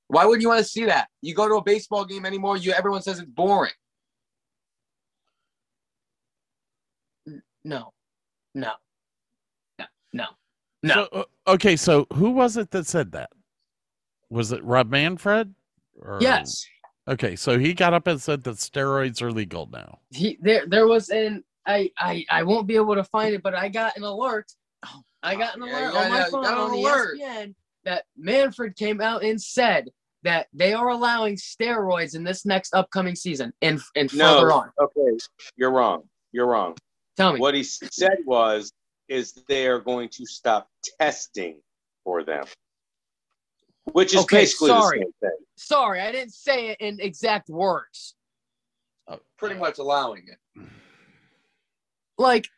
Why 0.09 0.24
wouldn't 0.24 0.43
you 0.43 0.48
want 0.48 0.59
to 0.59 0.64
see 0.64 0.85
that? 0.85 1.09
You 1.22 1.35
go 1.35 1.48
to 1.48 1.55
a 1.56 1.62
baseball 1.62 2.05
game 2.05 2.26
anymore, 2.26 2.56
you 2.56 2.72
everyone 2.72 3.02
says 3.02 3.18
it's 3.18 3.28
boring. 3.28 3.72
No, 7.64 7.93
no, 8.55 8.72
no, 9.78 9.85
no, 10.12 10.24
no. 10.82 10.94
So, 10.94 11.09
uh, 11.12 11.52
okay, 11.52 11.76
so 11.76 12.06
who 12.12 12.31
was 12.31 12.59
it 12.59 12.70
that 12.72 12.86
said 12.86 13.12
that? 13.12 13.31
Was 14.28 14.52
it 14.52 14.62
Rob 14.62 14.90
Manfred? 14.90 15.55
Or- 15.98 16.18
yes, 16.20 16.66
Okay, 17.06 17.36
so 17.36 17.59
he 17.59 17.74
got 17.74 17.93
up 17.93 18.06
and 18.06 18.20
said 18.20 18.44
that 18.44 18.56
steroids 18.56 19.20
are 19.20 19.31
legal 19.31 19.68
now. 19.70 19.98
he 20.10 20.39
there. 20.40 20.66
There 20.66 20.86
was 20.86 21.10
an 21.10 21.44
I 21.66 21.90
I 21.98 22.24
I 22.31 22.43
won't 22.44 22.66
be 22.66 22.76
able 22.76 22.94
to 22.94 23.05
find 23.05 23.35
it, 23.35 23.43
but 23.43 23.55
I 23.55 23.68
got 23.68 23.97
an 23.97 24.05
alert. 24.05 24.51
I 25.22 25.35
got 25.36 25.56
an 25.56 25.62
alert 25.62 25.93
yeah, 25.94 26.01
on 26.01 26.10
my 26.10 26.18
yeah, 26.18 26.28
phone 26.31 26.43
got 26.43 26.55
an 26.55 26.59
on 26.60 26.70
alert. 26.72 27.18
ESPN 27.18 27.55
that 27.85 28.05
Manfred 28.16 28.77
came 28.77 29.01
out 29.01 29.23
and 29.23 29.40
said 29.40 29.90
that 30.23 30.47
they 30.52 30.73
are 30.73 30.89
allowing 30.89 31.36
steroids 31.36 32.15
in 32.15 32.24
this 32.24 32.47
next 32.47 32.74
upcoming 32.74 33.15
season 33.15 33.52
and 33.62 33.81
and 33.94 34.12
No. 34.15 34.35
further 34.36 34.52
on. 34.52 34.70
Okay, 34.81 35.19
you're 35.56 35.70
wrong. 35.70 36.02
You're 36.32 36.47
wrong. 36.47 36.77
Tell 37.16 37.32
me. 37.32 37.40
What 37.40 37.55
he 37.55 37.62
said 37.62 38.19
was, 38.27 38.73
is 39.09 39.35
they 39.48 39.66
are 39.66 39.78
going 39.81 40.09
to 40.09 40.24
stop 40.24 40.69
testing 40.98 41.61
for 42.05 42.24
them, 42.24 42.44
which 43.93 44.15
is 44.15 44.23
Okay, 44.23 44.39
basically 44.39 44.70
sorry. 44.70 44.98
the 45.01 45.05
same 45.05 45.12
thing. 45.20 45.39
Sorry, 45.56 46.01
I 46.01 46.11
didn't 46.11 46.32
say 46.32 46.69
it 46.69 46.78
in 46.81 46.98
exact 47.01 47.48
words. 47.51 48.15
Uh, 49.06 49.19
pretty 49.39 49.56
much 49.56 49.78
allowing 49.78 50.24
it. 50.27 50.66
Like, 52.16 52.48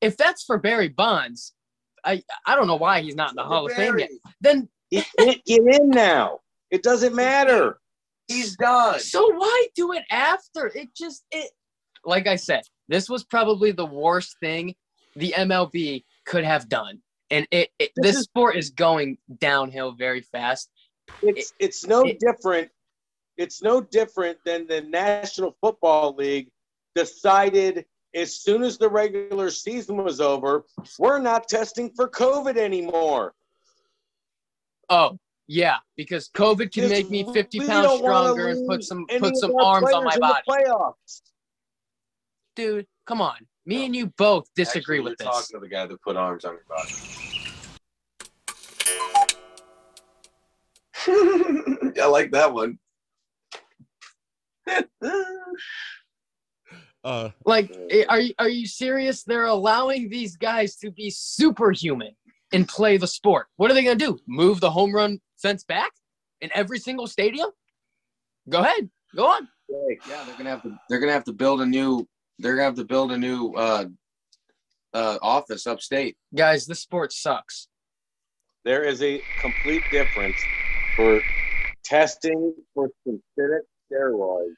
if 0.00 0.16
that's 0.16 0.44
for 0.44 0.58
Barry 0.58 0.88
Bonds, 0.88 1.54
I 2.04 2.22
I 2.46 2.54
don't 2.54 2.66
know 2.66 2.76
why 2.76 3.00
he's 3.00 3.14
not 3.16 3.30
in 3.30 3.36
the 3.36 3.42
Hall 3.44 3.66
of 3.66 3.72
Fame 3.72 3.98
yet. 3.98 4.10
Then 4.40 4.68
He 4.90 5.02
can't 5.18 5.44
get 5.44 5.60
in 5.80 5.90
now. 5.90 6.40
It 6.70 6.82
doesn't 6.82 7.14
matter. 7.14 7.78
He's 8.26 8.56
done. 8.56 9.00
So 9.00 9.34
why 9.34 9.66
do 9.74 9.92
it 9.92 10.04
after? 10.10 10.66
It 10.74 10.88
just 10.94 11.24
it 11.30 11.50
like 12.04 12.26
I 12.26 12.36
said, 12.36 12.62
this 12.88 13.08
was 13.08 13.24
probably 13.24 13.72
the 13.72 13.86
worst 13.86 14.36
thing 14.40 14.74
the 15.16 15.34
MLB 15.36 16.04
could 16.26 16.44
have 16.44 16.68
done. 16.68 17.00
And 17.30 17.46
it, 17.50 17.70
it 17.78 17.90
This 17.96 18.06
this 18.06 18.16
is- 18.16 18.22
sport 18.24 18.56
is 18.56 18.70
going 18.70 19.18
downhill 19.38 19.92
very 19.92 20.20
fast. 20.22 20.70
It's 21.22 21.52
it's 21.58 21.86
no 21.86 22.02
it- 22.02 22.20
different. 22.20 22.70
It's 23.36 23.62
no 23.62 23.80
different 23.80 24.38
than 24.44 24.66
the 24.66 24.80
National 24.82 25.56
Football 25.60 26.14
League 26.16 26.50
decided 26.94 27.84
as 28.18 28.34
soon 28.36 28.62
as 28.62 28.78
the 28.78 28.88
regular 28.88 29.50
season 29.50 30.02
was 30.02 30.20
over, 30.20 30.64
we're 30.98 31.18
not 31.20 31.48
testing 31.48 31.90
for 31.94 32.08
COVID 32.08 32.56
anymore. 32.56 33.34
Oh, 34.90 35.18
yeah, 35.46 35.76
because 35.96 36.28
COVID 36.30 36.72
can 36.72 36.88
make 36.88 37.10
me 37.10 37.24
50 37.32 37.60
pounds 37.60 37.98
stronger 37.98 38.48
and 38.48 38.66
put 38.66 38.82
some 38.82 39.06
put 39.18 39.36
some 39.36 39.54
arms 39.56 39.92
on 39.92 40.04
my 40.04 40.10
players 40.10 40.14
in 40.14 40.20
the 40.20 40.26
body. 40.26 40.64
Playoffs. 40.64 41.22
Dude, 42.56 42.86
come 43.06 43.22
on. 43.22 43.36
Me 43.64 43.84
and 43.84 43.94
you 43.94 44.06
both 44.16 44.48
disagree 44.56 44.98
Actually, 44.98 45.10
with 45.10 45.20
you're 45.20 45.26
this. 45.30 45.48
talking 45.48 45.60
to 45.60 45.60
the 45.60 45.68
guy 45.68 45.86
that 45.86 46.00
put 46.02 46.16
arms 46.16 46.44
on 46.44 46.54
your 46.54 46.64
body. 46.68 46.92
I 52.00 52.06
like 52.06 52.30
that 52.32 52.52
one. 52.52 52.78
Uh, 57.08 57.30
Like, 57.46 57.74
eh, 57.88 58.04
are 58.06 58.20
you 58.20 58.34
are 58.38 58.50
you 58.50 58.66
serious? 58.66 59.22
They're 59.22 59.46
allowing 59.46 60.10
these 60.10 60.36
guys 60.36 60.76
to 60.76 60.90
be 60.90 61.08
superhuman 61.08 62.14
and 62.52 62.68
play 62.68 62.98
the 62.98 63.06
sport. 63.06 63.46
What 63.56 63.70
are 63.70 63.74
they 63.74 63.82
gonna 63.82 63.96
do? 63.96 64.18
Move 64.26 64.60
the 64.60 64.70
home 64.70 64.94
run 64.94 65.18
fence 65.38 65.64
back 65.64 65.92
in 66.42 66.50
every 66.54 66.78
single 66.78 67.06
stadium? 67.06 67.48
Go 68.50 68.60
ahead, 68.60 68.90
go 69.16 69.26
on. 69.26 69.48
Yeah, 69.70 70.22
they're 70.26 70.36
gonna 70.36 70.50
have 70.50 70.62
to. 70.64 70.78
They're 70.90 71.00
gonna 71.00 71.12
have 71.12 71.24
to 71.24 71.32
build 71.32 71.62
a 71.62 71.66
new. 71.66 72.06
They're 72.38 72.56
gonna 72.56 72.64
have 72.66 72.76
to 72.76 72.84
build 72.84 73.10
a 73.12 73.16
new 73.16 73.54
uh, 73.54 73.86
uh, 74.92 75.18
office 75.22 75.66
upstate. 75.66 76.18
Guys, 76.34 76.66
this 76.66 76.80
sport 76.80 77.10
sucks. 77.14 77.68
There 78.66 78.84
is 78.84 79.02
a 79.02 79.22
complete 79.38 79.84
difference 79.90 80.46
for 80.94 81.24
testing 81.84 82.54
for 82.74 82.90
synthetic 83.04 83.62
steroids 83.90 84.52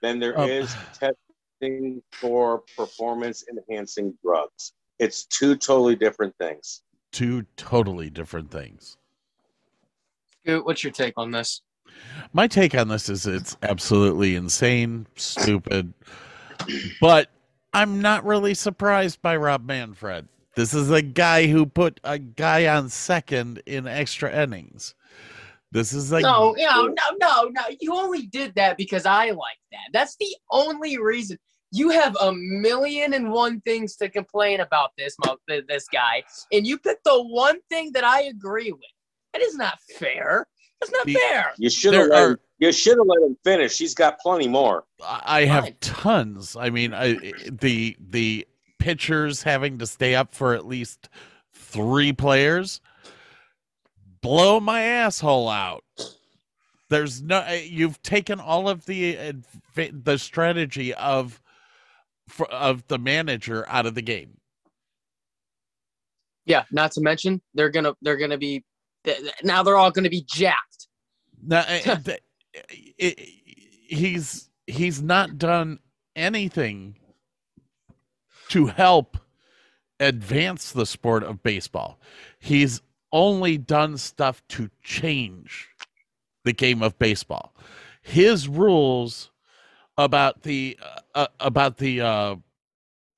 than 0.00 0.20
there 0.20 0.38
Um, 0.38 0.48
is 0.48 0.72
testing 0.92 1.27
for 2.12 2.62
performance 2.76 3.44
enhancing 3.50 4.16
drugs. 4.22 4.72
It's 4.98 5.24
two 5.24 5.56
totally 5.56 5.96
different 5.96 6.34
things. 6.38 6.82
two 7.12 7.44
totally 7.56 8.10
different 8.10 8.50
things. 8.50 8.96
Scoot, 10.42 10.64
what's 10.64 10.84
your 10.84 10.92
take 10.92 11.14
on 11.16 11.30
this? 11.30 11.62
My 12.32 12.46
take 12.46 12.74
on 12.74 12.88
this 12.88 13.08
is 13.08 13.26
it's 13.26 13.56
absolutely 13.62 14.36
insane, 14.36 15.06
stupid, 15.16 15.92
but 17.00 17.30
I'm 17.72 18.00
not 18.00 18.24
really 18.24 18.54
surprised 18.54 19.20
by 19.22 19.36
Rob 19.36 19.64
Manfred. 19.64 20.28
This 20.54 20.74
is 20.74 20.90
a 20.90 21.02
guy 21.02 21.46
who 21.46 21.66
put 21.66 22.00
a 22.04 22.18
guy 22.18 22.66
on 22.66 22.88
second 22.88 23.62
in 23.66 23.86
extra 23.86 24.42
innings. 24.42 24.94
This 25.70 25.92
is 25.92 26.10
like 26.10 26.22
no, 26.22 26.54
no, 26.56 26.86
no, 26.86 26.94
no, 27.20 27.44
no. 27.48 27.62
You 27.80 27.94
only 27.94 28.26
did 28.26 28.54
that 28.54 28.76
because 28.78 29.04
I 29.04 29.26
like 29.30 29.58
that. 29.72 29.88
That's 29.92 30.16
the 30.16 30.34
only 30.50 30.98
reason. 30.98 31.38
You 31.72 31.90
have 31.90 32.16
a 32.22 32.32
million 32.32 33.12
and 33.12 33.30
one 33.30 33.60
things 33.60 33.94
to 33.96 34.08
complain 34.08 34.60
about 34.60 34.90
this 34.96 35.14
mo- 35.26 35.36
this 35.68 35.86
guy, 35.92 36.22
and 36.52 36.66
you 36.66 36.78
picked 36.78 37.04
the 37.04 37.22
one 37.22 37.58
thing 37.68 37.92
that 37.92 38.04
I 38.04 38.22
agree 38.22 38.72
with. 38.72 38.80
That 39.34 39.42
is 39.42 39.54
not 39.56 39.78
fair. 39.98 40.46
That's 40.80 40.90
not 40.92 41.04
The- 41.04 41.14
fair. 41.14 41.52
You 41.58 41.68
should 41.68 41.92
have 41.92 42.06
let 42.08 42.22
are- 42.22 42.30
him, 42.30 42.38
you 42.60 42.72
should 42.72 42.96
have 42.96 43.06
let 43.06 43.22
him 43.22 43.36
finish. 43.44 43.76
He's 43.76 43.94
got 43.94 44.18
plenty 44.20 44.48
more. 44.48 44.84
I 45.06 45.44
have 45.44 45.64
Fine. 45.64 45.76
tons. 45.82 46.56
I 46.56 46.70
mean, 46.70 46.94
I, 46.94 47.12
the 47.50 47.94
the 48.00 48.48
pitchers 48.78 49.42
having 49.42 49.76
to 49.78 49.86
stay 49.86 50.14
up 50.14 50.34
for 50.34 50.54
at 50.54 50.64
least 50.66 51.10
three 51.52 52.12
players 52.14 52.80
blow 54.20 54.60
my 54.60 54.82
asshole 54.82 55.48
out. 55.48 55.84
There's 56.90 57.22
no. 57.22 57.38
uh, 57.38 57.58
You've 57.64 58.00
taken 58.02 58.40
all 58.40 58.68
of 58.68 58.86
the 58.86 59.34
the 59.74 60.18
strategy 60.18 60.94
of 60.94 61.40
of 62.50 62.86
the 62.88 62.98
manager 62.98 63.64
out 63.68 63.86
of 63.86 63.94
the 63.94 64.02
game. 64.02 64.38
Yeah. 66.46 66.64
Not 66.72 66.92
to 66.92 67.00
mention 67.00 67.40
they're 67.54 67.68
gonna 67.70 67.94
they're 68.02 68.16
gonna 68.16 68.38
be 68.38 68.64
now 69.42 69.62
they're 69.62 69.76
all 69.76 69.90
gonna 69.90 70.08
be 70.10 70.24
jacked. 70.26 70.88
Now, 71.42 71.60
uh, 71.86 71.94
the- 71.96 72.20
it- 72.98 73.18
he's 73.88 74.48
he's 74.66 75.02
not 75.02 75.38
done 75.38 75.78
anything 76.16 76.96
to 78.48 78.66
help 78.66 79.18
advance 80.00 80.72
the 80.72 80.86
sport 80.86 81.22
of 81.22 81.42
baseball. 81.42 82.00
He's 82.38 82.80
only 83.12 83.58
done 83.58 83.96
stuff 83.96 84.42
to 84.48 84.70
change 84.82 85.68
the 86.44 86.52
game 86.52 86.82
of 86.82 86.98
baseball. 86.98 87.54
His 88.02 88.48
rules 88.48 89.30
about 89.96 90.42
the 90.42 90.78
uh, 90.82 91.00
uh, 91.14 91.26
about 91.40 91.76
the 91.78 92.00
uh, 92.00 92.36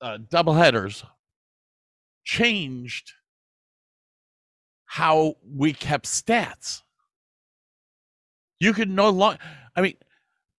uh, 0.01 0.17
double 0.29 0.53
headers 0.53 1.03
changed 2.23 3.13
how 4.85 5.35
we 5.49 5.73
kept 5.73 6.05
stats. 6.05 6.81
You 8.59 8.73
could 8.73 8.89
no 8.89 9.09
longer. 9.09 9.39
I 9.75 9.81
mean, 9.81 9.95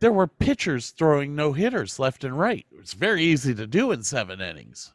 there 0.01 0.13
were 0.13 0.27
pitchers 0.27 0.91
throwing 0.91 1.35
no 1.35 1.53
hitters 1.53 1.99
left 1.99 2.25
and 2.25 2.39
right. 2.39 2.67
It's 2.73 2.95
very 2.95 3.23
easy 3.23 3.55
to 3.55 3.67
do 3.67 3.93
in 3.93 4.03
seven 4.03 4.41
innings. 4.41 4.95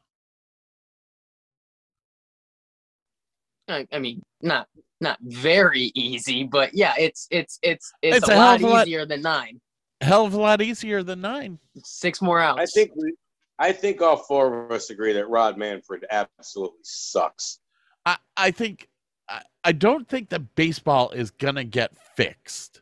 I, 3.67 3.87
I 3.91 3.99
mean, 3.99 4.23
not 4.41 4.67
not 4.99 5.17
very 5.21 5.91
easy, 5.95 6.43
but 6.43 6.73
yeah, 6.73 6.93
it's 6.97 7.27
it's 7.31 7.59
it's 7.61 7.91
it's, 8.01 8.17
It's 8.17 8.29
a, 8.29 8.33
a 8.33 8.37
lot 8.37 8.55
of 8.55 8.63
a 8.63 8.67
lot- 8.67 8.87
easier 8.87 9.05
than 9.05 9.21
nine. 9.21 9.59
Hell 10.01 10.25
of 10.25 10.33
a 10.33 10.37
lot 10.39 10.61
easier 10.61 11.01
than 11.01 11.21
nine. 11.21 11.57
Six 11.83 12.21
more 12.21 12.39
outs. 12.39 12.61
I 12.61 12.65
think 12.65 12.91
we, 12.95 13.13
I 13.57 13.71
think 13.71 14.01
all 14.01 14.17
four 14.17 14.65
of 14.65 14.71
us 14.71 14.91
agree 14.91 15.11
that 15.13 15.27
Rod 15.27 15.57
Manfred 15.57 16.05
absolutely 16.11 16.77
sucks. 16.83 17.59
I, 18.05 18.17
I 18.35 18.51
think 18.51 18.89
I, 19.27 19.41
I 19.63 19.71
don't 19.71 20.07
think 20.07 20.29
that 20.29 20.55
baseball 20.55 21.09
is 21.11 21.31
gonna 21.31 21.63
get 21.63 21.97
fixed 22.15 22.81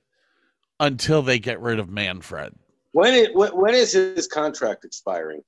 until 0.79 1.21
they 1.21 1.39
get 1.39 1.61
rid 1.61 1.79
of 1.79 1.89
Manfred. 1.89 2.53
When 2.91 3.13
it 3.13 3.33
when, 3.33 3.51
when 3.55 3.73
is 3.73 3.93
his 3.93 4.27
contract 4.27 4.83
expiring? 4.85 5.41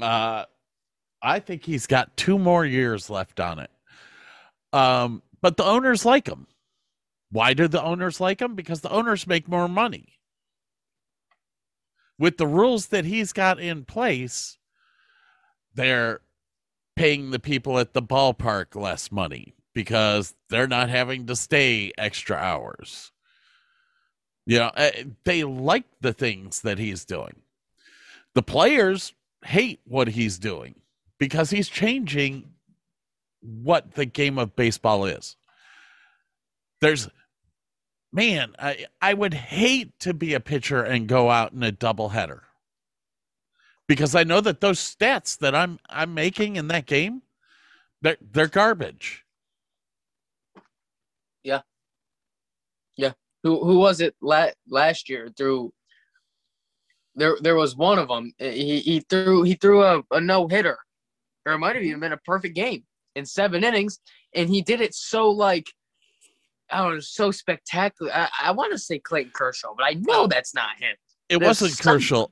Uh, 0.00 0.44
I 1.22 1.40
think 1.40 1.64
he's 1.64 1.86
got 1.86 2.14
two 2.16 2.38
more 2.38 2.66
years 2.66 3.08
left 3.08 3.40
on 3.40 3.58
it. 3.58 3.70
Um, 4.72 5.22
but 5.40 5.56
the 5.56 5.64
owners 5.64 6.04
like 6.04 6.28
him. 6.28 6.46
Why 7.30 7.54
do 7.54 7.68
the 7.68 7.82
owners 7.82 8.20
like 8.20 8.40
him? 8.40 8.54
Because 8.54 8.80
the 8.80 8.90
owners 8.90 9.26
make 9.26 9.48
more 9.48 9.68
money. 9.68 10.18
With 12.18 12.38
the 12.38 12.46
rules 12.46 12.86
that 12.88 13.04
he's 13.04 13.32
got 13.32 13.60
in 13.60 13.84
place, 13.84 14.56
they're 15.74 16.20
paying 16.94 17.30
the 17.30 17.38
people 17.38 17.78
at 17.78 17.92
the 17.92 18.02
ballpark 18.02 18.74
less 18.74 19.12
money 19.12 19.54
because 19.74 20.34
they're 20.48 20.66
not 20.66 20.88
having 20.88 21.26
to 21.26 21.36
stay 21.36 21.92
extra 21.98 22.36
hours. 22.36 23.12
You 24.46 24.58
know, 24.60 24.70
eh, 24.76 25.04
they 25.24 25.44
like 25.44 25.84
the 26.00 26.14
things 26.14 26.62
that 26.62 26.78
he's 26.78 27.04
doing. 27.04 27.42
The 28.34 28.42
players 28.42 29.12
hate 29.44 29.80
what 29.84 30.08
he's 30.08 30.38
doing 30.38 30.76
because 31.18 31.50
he's 31.50 31.68
changing 31.68 32.52
what 33.40 33.94
the 33.94 34.06
game 34.06 34.38
of 34.38 34.56
baseball 34.56 35.04
is. 35.04 35.36
There's 36.80 37.08
man, 38.12 38.54
I 38.58 38.86
I 39.00 39.14
would 39.14 39.34
hate 39.34 39.98
to 40.00 40.14
be 40.14 40.34
a 40.34 40.40
pitcher 40.40 40.82
and 40.82 41.06
go 41.06 41.30
out 41.30 41.52
in 41.52 41.62
a 41.62 41.72
doubleheader. 41.72 42.40
Because 43.88 44.16
I 44.16 44.24
know 44.24 44.40
that 44.40 44.60
those 44.60 44.80
stats 44.80 45.38
that 45.38 45.54
I'm 45.54 45.78
I'm 45.88 46.14
making 46.14 46.56
in 46.56 46.68
that 46.68 46.86
game, 46.86 47.22
they're 48.02 48.16
they're 48.20 48.48
garbage. 48.48 49.24
Yeah. 51.44 51.60
Yeah. 52.96 53.12
Who 53.42 53.64
who 53.64 53.78
was 53.78 54.00
it 54.00 54.16
la- 54.20 54.50
last 54.68 55.08
year 55.08 55.30
through 55.36 55.72
there 57.14 57.36
there 57.40 57.54
was 57.54 57.76
one 57.76 57.98
of 57.98 58.08
them 58.08 58.32
he, 58.38 58.80
he 58.80 59.00
threw 59.00 59.42
he 59.42 59.54
threw 59.54 59.82
a, 59.82 60.02
a 60.10 60.20
no-hitter 60.20 60.78
or 61.46 61.52
it 61.52 61.58
might 61.58 61.76
have 61.76 61.84
even 61.84 62.00
been 62.00 62.12
a 62.12 62.18
perfect 62.18 62.54
game 62.54 62.84
in 63.16 63.26
seven 63.26 63.64
innings 63.64 63.98
and 64.34 64.48
he 64.48 64.62
did 64.62 64.80
it 64.80 64.94
so 64.94 65.28
like 65.30 65.66
I 66.70 66.78
don't 66.82 66.94
know, 66.94 67.00
so 67.00 67.30
spectacular. 67.30 68.10
I, 68.12 68.28
I 68.42 68.50
want 68.50 68.72
to 68.72 68.78
say 68.78 68.98
Clayton 68.98 69.30
Kershaw, 69.34 69.74
but 69.76 69.84
I 69.84 69.94
know 70.00 70.26
that's 70.26 70.52
not 70.52 70.70
him. 70.78 70.96
It 71.28 71.38
There's 71.38 71.60
wasn't 71.60 71.72
some- 71.72 71.92
Kershaw, 71.94 72.26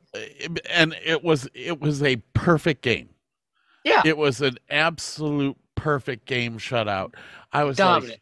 and 0.71 0.97
it 1.05 1.23
was 1.23 1.49
it 1.55 1.81
was 1.81 2.03
a 2.03 2.17
perfect 2.35 2.83
game. 2.83 3.09
Yeah. 3.85 4.03
It 4.05 4.17
was 4.17 4.41
an 4.41 4.57
absolute 4.71 5.57
perfect 5.77 6.27
game 6.27 6.59
shutout. 6.59 7.15
I 7.53 7.65
was 7.65 7.79
like, 7.79 8.21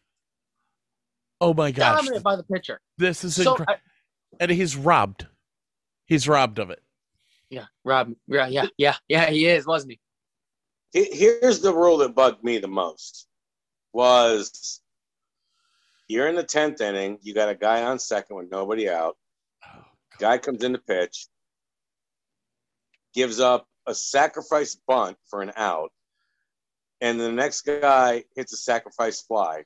Oh 1.40 1.54
my 1.54 1.70
gosh. 1.70 1.96
Dominated 1.96 2.22
by 2.22 2.36
the 2.36 2.42
pitcher. 2.44 2.80
This 2.98 3.24
is 3.24 3.34
So, 3.36 3.52
incredible. 3.52 3.80
And 4.40 4.50
he's 4.50 4.76
robbed. 4.76 5.26
He's 6.06 6.28
robbed 6.28 6.58
of 6.58 6.70
it. 6.70 6.82
yeah, 7.50 7.66
Rob. 7.84 8.12
Yeah, 8.26 8.48
yeah, 8.48 8.66
yeah, 8.76 8.96
yeah. 9.08 9.30
He 9.30 9.46
is, 9.46 9.66
wasn't 9.66 9.92
he? 9.92 10.00
He- 10.92 11.10
Here's 11.12 11.60
the 11.60 11.74
rule 11.74 11.98
that 11.98 12.14
bugged 12.14 12.44
me 12.44 12.58
the 12.58 12.68
most 12.68 13.26
was 13.92 14.80
you're 16.08 16.28
in 16.28 16.34
the 16.36 16.44
tenth 16.44 16.80
inning, 16.80 17.18
you 17.22 17.34
got 17.34 17.48
a 17.48 17.54
guy 17.54 17.82
on 17.84 17.98
second 17.98 18.36
with 18.36 18.50
nobody 18.50 18.88
out. 18.88 19.16
Oh, 19.66 19.84
guy 20.18 20.38
comes 20.38 20.62
in 20.62 20.72
to 20.72 20.78
pitch, 20.78 21.26
gives 23.14 23.40
up 23.40 23.66
a 23.86 23.94
sacrifice 23.94 24.74
bunt 24.86 25.16
for 25.28 25.42
an 25.42 25.52
out, 25.56 25.92
and 27.00 27.18
the 27.18 27.32
next 27.32 27.62
guy 27.62 28.24
hits 28.36 28.52
a 28.52 28.56
sacrifice 28.56 29.22
fly. 29.22 29.64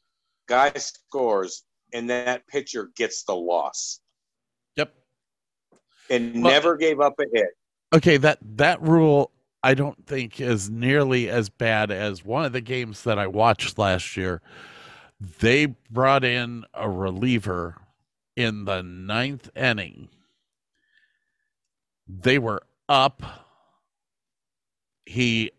Guy 0.49 0.73
scores, 0.75 1.65
and 1.93 2.09
that 2.11 2.47
pitcher 2.47 2.91
gets 2.97 3.25
the 3.25 3.35
loss 3.35 4.01
Yep. 4.77 4.95
and 6.11 6.43
Well- 6.43 6.53
never 6.53 6.77
gave 6.77 7.01
up 7.01 7.15
a 7.19 7.25
hit. 7.33 7.49
Okay, 7.95 8.17
that 8.19 8.39
that 8.57 8.81
rule 8.83 9.33
I 9.63 9.75
don't 9.75 10.07
think 10.07 10.41
is 10.41 10.71
nearly 10.71 11.29
as 11.29 11.49
bad 11.49 11.91
as 11.91 12.25
one 12.25 12.45
of 12.45 12.53
the 12.53 12.61
games 12.61 13.03
that 13.03 13.19
I 13.19 13.27
watched 13.27 13.79
last 13.79 14.17
year. 14.17 14.41
They 15.19 15.67
brought 15.91 16.25
in 16.25 16.65
a 16.75 16.89
reliever 16.89 17.77
in 18.37 18.65
the 18.65 18.83
ninth 18.83 19.51
inning. 19.57 20.09
They 22.07 22.39
were 22.39 22.63
up. 22.89 23.23
He 25.07 25.53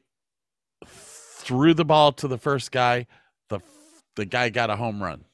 threw 0.86 1.74
the 1.74 1.86
ball 1.86 2.12
to 2.14 2.28
the 2.28 2.38
first 2.38 2.72
guy. 2.72 3.08
The 3.50 3.60
the 4.16 4.26
guy 4.26 4.50
got 4.50 4.70
a 4.70 4.76
home 4.76 5.02
run. 5.02 5.26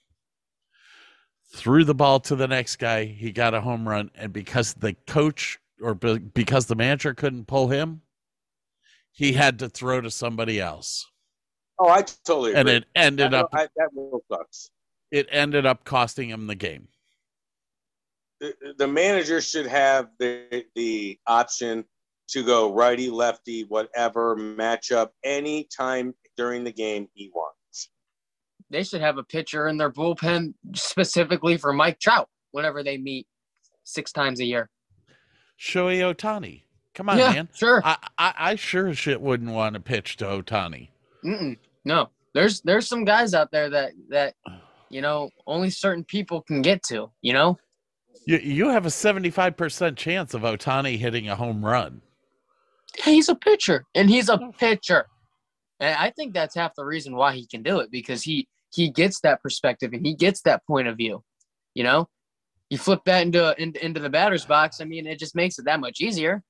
Threw 1.53 1.83
the 1.83 1.93
ball 1.95 2.19
to 2.21 2.35
the 2.35 2.47
next 2.47 2.77
guy. 2.77 3.05
He 3.05 3.31
got 3.31 3.53
a 3.53 3.61
home 3.61 3.87
run, 3.87 4.09
and 4.15 4.31
because 4.31 4.73
the 4.73 4.93
coach 5.05 5.59
or 5.81 5.93
because 5.95 6.67
the 6.67 6.75
manager 6.75 7.13
couldn't 7.13 7.45
pull 7.45 7.67
him, 7.67 8.02
he 9.13 9.31
had 9.33 9.59
to 9.59 9.69
throw 9.69 10.01
to 10.01 10.11
somebody 10.11 10.59
else, 10.59 11.05
Oh, 11.79 11.87
I 11.89 12.01
totally 12.01 12.51
agree. 12.51 12.59
and 12.59 12.69
it 12.69 12.85
ended 12.95 13.31
That- 13.31 13.45
up 13.45 13.49
I- 13.53 13.67
that 13.77 13.89
rule 13.95 14.23
sucks. 14.31 14.69
it 15.11 15.27
ended 15.31 15.65
up 15.65 15.85
costing 15.85 16.29
him 16.29 16.47
the 16.47 16.55
game. 16.55 16.89
the, 18.39 18.53
the 18.77 18.87
manager 18.87 19.39
should 19.39 19.65
have 19.67 20.09
the 20.19 20.65
the 20.75 21.17
option 21.27 21.85
to 22.29 22.43
go 22.43 22.73
righty, 22.73 23.09
lefty, 23.09 23.63
whatever 23.65 24.35
matchup 24.35 25.09
any 25.23 25.63
time 25.65 26.13
during 26.37 26.63
the 26.63 26.71
game 26.71 27.07
he 27.13 27.29
wants. 27.33 27.89
They 28.69 28.83
should 28.83 29.01
have 29.01 29.17
a 29.17 29.23
pitcher 29.23 29.67
in 29.67 29.77
their 29.77 29.91
bullpen 29.91 30.53
specifically 30.73 31.57
for 31.57 31.71
Mike 31.73 31.99
Trout 31.99 32.27
whenever 32.51 32.81
they 32.83 32.97
meet 32.97 33.27
six 33.83 34.11
times 34.11 34.39
a 34.39 34.45
year. 34.45 34.69
Shohei 35.59 35.99
Ohtani, 36.13 36.63
come 36.93 37.09
on, 37.09 37.17
yeah, 37.17 37.31
man. 37.33 37.49
sure. 37.53 37.81
I, 37.83 37.97
I 38.17 38.33
I 38.37 38.55
sure 38.55 38.87
as 38.87 38.97
shit 38.97 39.21
wouldn't 39.21 39.51
want 39.51 39.73
to 39.75 39.79
pitch 39.79 40.17
to 40.17 40.25
Ohtani. 40.25 40.89
No, 41.85 42.09
there's 42.33 42.61
there's 42.61 42.87
some 42.87 43.05
guys 43.05 43.33
out 43.33 43.51
there 43.51 43.69
that 43.69 43.93
that 44.09 44.35
you 44.89 45.01
know 45.01 45.29
only 45.47 45.69
certain 45.69 46.03
people 46.03 46.41
can 46.41 46.61
get 46.61 46.83
to. 46.83 47.09
You 47.21 47.33
know, 47.33 47.57
You 48.25 48.37
you 48.37 48.69
have 48.69 48.85
a 48.85 48.91
seventy 48.91 49.29
five 49.29 49.55
percent 49.57 49.97
chance 49.97 50.33
of 50.33 50.41
Ohtani 50.41 50.97
hitting 50.97 51.29
a 51.29 51.35
home 51.35 51.63
run. 51.65 52.01
he's 53.03 53.29
a 53.29 53.35
pitcher 53.35 53.85
and 53.95 54.09
he's 54.09 54.29
a 54.29 54.37
pitcher, 54.59 55.05
and 55.79 55.95
I 55.95 56.11
think 56.11 56.33
that's 56.33 56.55
half 56.55 56.75
the 56.75 56.85
reason 56.85 57.15
why 57.15 57.33
he 57.33 57.47
can 57.47 57.63
do 57.63 57.79
it 57.79 57.89
because 57.91 58.21
he 58.23 58.47
he 58.73 58.89
gets 58.89 59.19
that 59.21 59.41
perspective 59.41 59.93
and 59.93 60.05
he 60.05 60.15
gets 60.15 60.41
that 60.41 60.65
point 60.65 60.87
of 60.87 60.97
view. 60.97 61.23
You 61.75 61.83
know, 61.83 62.07
you 62.69 62.77
flip 62.77 63.01
that 63.05 63.21
into 63.23 63.55
into, 63.61 63.83
into 63.83 63.99
the 63.99 64.09
batter's 64.09 64.45
box. 64.45 64.79
I 64.81 64.85
mean, 64.85 65.07
it 65.07 65.19
just 65.19 65.35
makes 65.35 65.57
it 65.59 65.65
that 65.65 65.79
much 65.79 66.01
easier. 66.01 66.43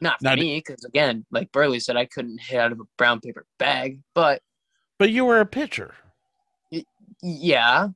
Not 0.00 0.18
for 0.18 0.24
Now, 0.24 0.34
me, 0.34 0.58
because 0.58 0.84
again, 0.84 1.24
like 1.30 1.50
Burley 1.52 1.80
said, 1.80 1.96
I 1.96 2.04
couldn't 2.06 2.40
hit 2.40 2.58
out 2.60 2.72
of 2.72 2.80
a 2.80 2.84
brown 2.98 3.20
paper 3.20 3.46
bag. 3.58 4.00
But 4.14 4.42
But 4.98 5.10
you 5.10 5.24
were 5.24 5.40
a 5.40 5.46
pitcher. 5.46 5.94
yeah, 7.22 7.88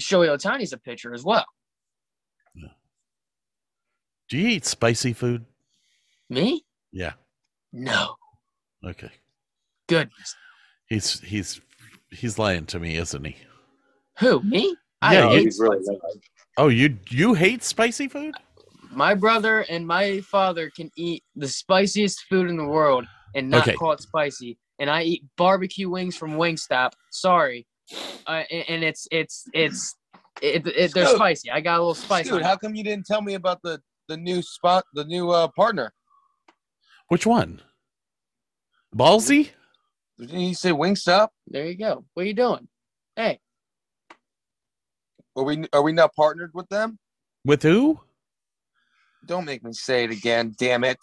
Shohei 0.00 0.28
Ohtani's 0.28 0.72
a 0.72 0.78
pitcher 0.78 1.14
as 1.14 1.24
well. 1.24 1.46
Do 4.28 4.38
you 4.38 4.48
eat 4.48 4.64
spicy 4.64 5.12
food? 5.12 5.44
Me? 6.30 6.64
Yeah. 6.90 7.12
No. 7.72 8.16
Okay. 8.84 9.10
Goodness. 9.88 10.34
He's 10.88 11.20
he's 11.20 11.60
he's 12.10 12.38
lying 12.38 12.66
to 12.66 12.78
me, 12.80 12.96
isn't 12.96 13.24
he? 13.24 13.36
Who? 14.20 14.42
Me? 14.42 14.74
Yeah, 15.02 15.20
don't 15.20 15.32
you- 15.32 15.38
oh, 15.38 15.42
He's 15.44 15.58
really 15.60 15.84
Oh, 16.58 16.68
you 16.68 16.98
you 17.08 17.34
hate 17.34 17.62
spicy 17.62 18.08
food? 18.08 18.34
My 18.94 19.14
brother 19.14 19.60
and 19.70 19.86
my 19.86 20.20
father 20.20 20.70
can 20.76 20.90
eat 20.96 21.24
the 21.34 21.48
spiciest 21.48 22.24
food 22.28 22.48
in 22.50 22.56
the 22.56 22.64
world 22.66 23.06
and 23.34 23.48
not 23.48 23.68
Okay. 23.68 23.76
call 23.76 23.92
it 23.92 24.00
spicy. 24.02 24.58
And 24.78 24.90
I 24.90 25.02
eat 25.02 25.24
barbecue 25.36 25.88
wings 25.88 26.16
from 26.16 26.32
Wingstop. 26.32 26.92
Sorry, 27.10 27.66
uh, 28.26 28.42
and, 28.50 28.64
and 28.68 28.84
it's 28.84 29.06
it's 29.10 29.44
it's 29.54 29.94
it, 30.40 30.66
it, 30.66 30.92
they're 30.92 31.04
Dude. 31.04 31.14
spicy. 31.16 31.50
I 31.50 31.60
got 31.60 31.76
a 31.76 31.78
little 31.78 31.94
spicy. 31.94 32.30
Dude, 32.30 32.42
how 32.42 32.56
come 32.56 32.74
you 32.74 32.82
didn't 32.84 33.06
tell 33.06 33.22
me 33.22 33.34
about 33.34 33.62
the 33.62 33.80
the 34.08 34.16
new 34.16 34.42
spot, 34.42 34.84
the 34.94 35.04
new 35.04 35.30
uh, 35.30 35.48
partner? 35.56 35.92
Which 37.08 37.26
one? 37.26 37.62
Ballsy? 38.94 39.50
Didn't 40.18 40.40
you 40.40 40.54
say 40.54 40.70
Wingstop? 40.70 41.28
There 41.46 41.66
you 41.66 41.76
go. 41.76 42.04
What 42.14 42.24
are 42.24 42.26
you 42.26 42.34
doing? 42.34 42.68
Hey, 43.16 43.38
Are 45.36 45.44
we 45.44 45.64
are 45.72 45.82
we 45.82 45.92
not 45.92 46.14
partnered 46.14 46.50
with 46.54 46.68
them? 46.68 46.98
With 47.44 47.62
who? 47.62 48.00
Don't 49.26 49.44
make 49.44 49.62
me 49.62 49.72
say 49.72 50.04
it 50.04 50.10
again, 50.10 50.54
damn 50.58 50.84
it. 50.84 50.98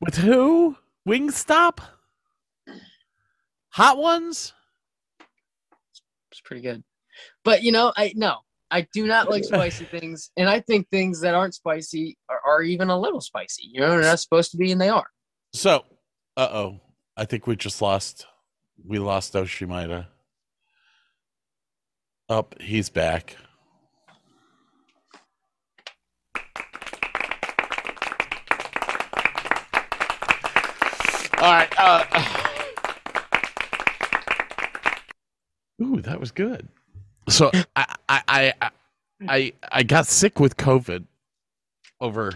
With 0.00 0.16
who? 0.16 0.76
Wingstop? 1.08 1.78
Hot 3.70 3.98
ones? 3.98 4.52
it's 6.30 6.40
pretty 6.40 6.62
good. 6.62 6.82
But 7.44 7.62
you 7.62 7.72
know, 7.72 7.92
I 7.96 8.12
no, 8.16 8.38
I 8.70 8.86
do 8.92 9.06
not 9.06 9.30
like 9.30 9.44
spicy 9.44 9.84
things, 9.84 10.30
and 10.36 10.48
I 10.48 10.60
think 10.60 10.88
things 10.88 11.20
that 11.20 11.34
aren't 11.34 11.54
spicy 11.54 12.16
are, 12.28 12.40
are 12.44 12.62
even 12.62 12.88
a 12.88 12.98
little 12.98 13.20
spicy. 13.20 13.68
You 13.70 13.80
know, 13.80 13.90
they're 13.90 14.02
not 14.02 14.20
supposed 14.20 14.50
to 14.52 14.56
be, 14.56 14.72
and 14.72 14.80
they 14.80 14.88
are. 14.88 15.06
So, 15.52 15.84
uh 16.36 16.48
oh. 16.50 16.80
I 17.16 17.26
think 17.26 17.46
we 17.46 17.56
just 17.56 17.82
lost. 17.82 18.26
We 18.84 18.98
lost 18.98 19.34
Oshimaida. 19.34 20.06
Up, 22.28 22.54
he's 22.60 22.88
back. 22.88 23.36
All 31.38 31.52
right. 31.52 31.68
Uh, 31.84 32.04
ooh, 35.82 36.00
that 36.02 36.20
was 36.20 36.30
good. 36.30 36.68
So 37.28 37.50
I, 37.74 37.96
I, 38.08 38.22
I, 38.28 38.52
I, 38.60 38.70
I, 39.28 39.52
I 39.72 39.82
got 39.82 40.06
sick 40.06 40.38
with 40.38 40.56
COVID 40.56 41.04
over 42.00 42.32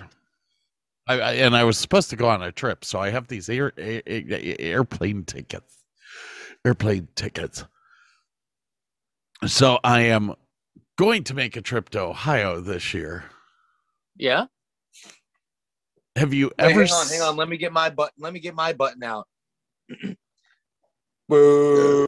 I, 1.07 1.21
I 1.21 1.33
and 1.35 1.57
I 1.57 1.65
was 1.65 1.79
supposed 1.79 2.11
to 2.11 2.17
go 2.17 2.29
on 2.29 2.43
a 2.43 2.51
trip, 2.51 2.85
so 2.85 2.99
I 2.99 3.11
have 3.11 3.29
these 3.29 3.49
air, 3.49 3.73
air, 3.79 4.03
air- 4.07 4.57
airplane 4.59 5.25
tickets. 5.25 5.85
Airplane 6.65 7.09
tickets. 7.15 7.65
So 9.47 9.79
I 9.85 10.01
am 10.03 10.35
going 10.99 11.23
to 11.25 11.35
make 11.35 11.57
a 11.57 11.63
trip 11.63 11.91
to 11.91 12.01
Ohio 12.01 12.61
this 12.61 12.95
year. 12.95 13.25
Yeah. 14.17 14.47
Have 16.17 16.33
you 16.33 16.47
Wait, 16.59 16.71
ever 16.71 16.85
hang 16.85 16.93
on, 16.93 17.07
hang 17.09 17.21
on. 17.21 17.37
Let 17.37 17.49
me 17.49 17.59
get 17.59 17.73
my 17.73 17.91
button. 17.91 18.15
Let 18.19 18.33
me 18.33 18.41
get 18.41 18.55
my 18.55 18.73
button 18.73 19.03
out. 19.03 19.29
Boo. 21.29 22.07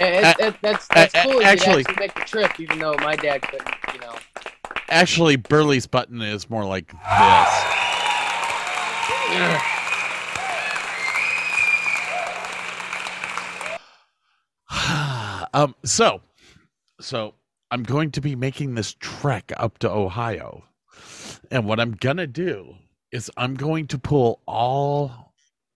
And 0.00 0.26
it, 0.26 0.36
it, 0.40 0.54
that's 0.62 0.88
that's 0.88 1.14
a- 1.14 1.20
a- 1.20 1.22
cool. 1.22 1.34
You 1.34 1.42
actually- 1.42 1.80
actually 1.82 1.94
make 2.00 2.14
the 2.14 2.20
trip, 2.22 2.58
even 2.58 2.78
though 2.78 2.94
my 2.94 3.14
dad 3.16 3.42
couldn't. 3.42 3.70
You 3.94 4.00
know. 4.00 4.14
Actually, 4.88 5.36
Burley's 5.36 5.86
button 5.86 6.20
is 6.20 6.50
more 6.50 6.64
like 6.64 6.90
this. 6.92 7.64
um 15.54 15.74
so 15.84 16.20
so 17.00 17.34
i'm 17.70 17.82
going 17.82 18.10
to 18.10 18.20
be 18.20 18.34
making 18.34 18.74
this 18.74 18.94
trek 19.00 19.52
up 19.56 19.78
to 19.78 19.90
ohio 19.90 20.62
and 21.52 21.64
what 21.66 21.78
i'm 21.78 21.92
gonna 21.92 22.26
do 22.26 22.74
is 23.12 23.30
i'm 23.36 23.54
going 23.54 23.86
to 23.86 23.98
pull 23.98 24.40
all 24.46 25.32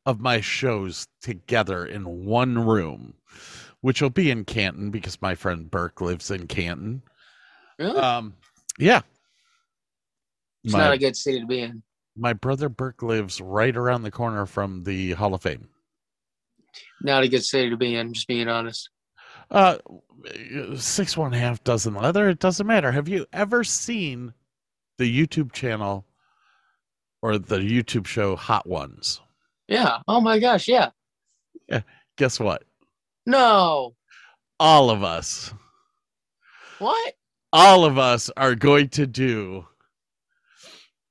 of 0.06 0.18
my 0.20 0.40
shows 0.40 1.06
together 1.22 1.86
in 1.86 2.24
one 2.24 2.58
room 2.58 3.14
which 3.82 4.02
will 4.02 4.10
be 4.10 4.30
in 4.30 4.44
canton 4.44 4.90
because 4.90 5.20
my 5.22 5.34
friend 5.34 5.70
burke 5.70 6.00
lives 6.00 6.30
in 6.32 6.46
canton 6.48 7.02
Really? 7.78 7.98
um 8.00 8.34
yeah 8.78 9.02
it's 10.64 10.72
My- 10.72 10.80
not 10.80 10.94
a 10.94 10.98
good 10.98 11.16
city 11.16 11.38
to 11.40 11.46
be 11.46 11.60
in. 11.60 11.82
My 12.16 12.32
brother 12.32 12.68
Burke 12.70 13.02
lives 13.02 13.40
right 13.42 13.76
around 13.76 14.02
the 14.02 14.10
corner 14.10 14.46
from 14.46 14.82
the 14.84 15.12
Hall 15.12 15.34
of 15.34 15.42
Fame. 15.42 15.68
Not 17.02 17.22
a 17.24 17.28
good 17.28 17.44
city 17.44 17.68
to 17.70 17.76
be 17.76 17.94
in, 17.94 18.14
just 18.14 18.26
being 18.26 18.48
honest. 18.48 18.88
Uh, 19.50 19.76
six 20.76 21.14
one 21.16 21.32
half 21.32 21.62
dozen 21.62 21.94
leather. 21.94 22.30
It 22.30 22.38
doesn't 22.38 22.66
matter. 22.66 22.90
Have 22.90 23.06
you 23.06 23.26
ever 23.34 23.62
seen 23.62 24.32
the 24.98 25.26
YouTube 25.26 25.52
channel 25.52 26.04
or 27.22 27.38
the 27.38 27.58
YouTube 27.58 28.06
show 28.06 28.36
Hot 28.36 28.66
Ones? 28.66 29.20
Yeah. 29.68 29.98
Oh 30.08 30.20
my 30.20 30.38
gosh. 30.38 30.68
Yeah. 30.68 30.90
yeah. 31.68 31.80
Guess 32.16 32.38
what? 32.40 32.62
No. 33.26 33.94
All 34.58 34.88
of 34.90 35.02
us, 35.02 35.52
What? 36.78 37.14
all 37.52 37.84
of 37.84 37.98
us 37.98 38.30
are 38.36 38.54
going 38.54 38.88
to 38.90 39.06
do 39.06 39.66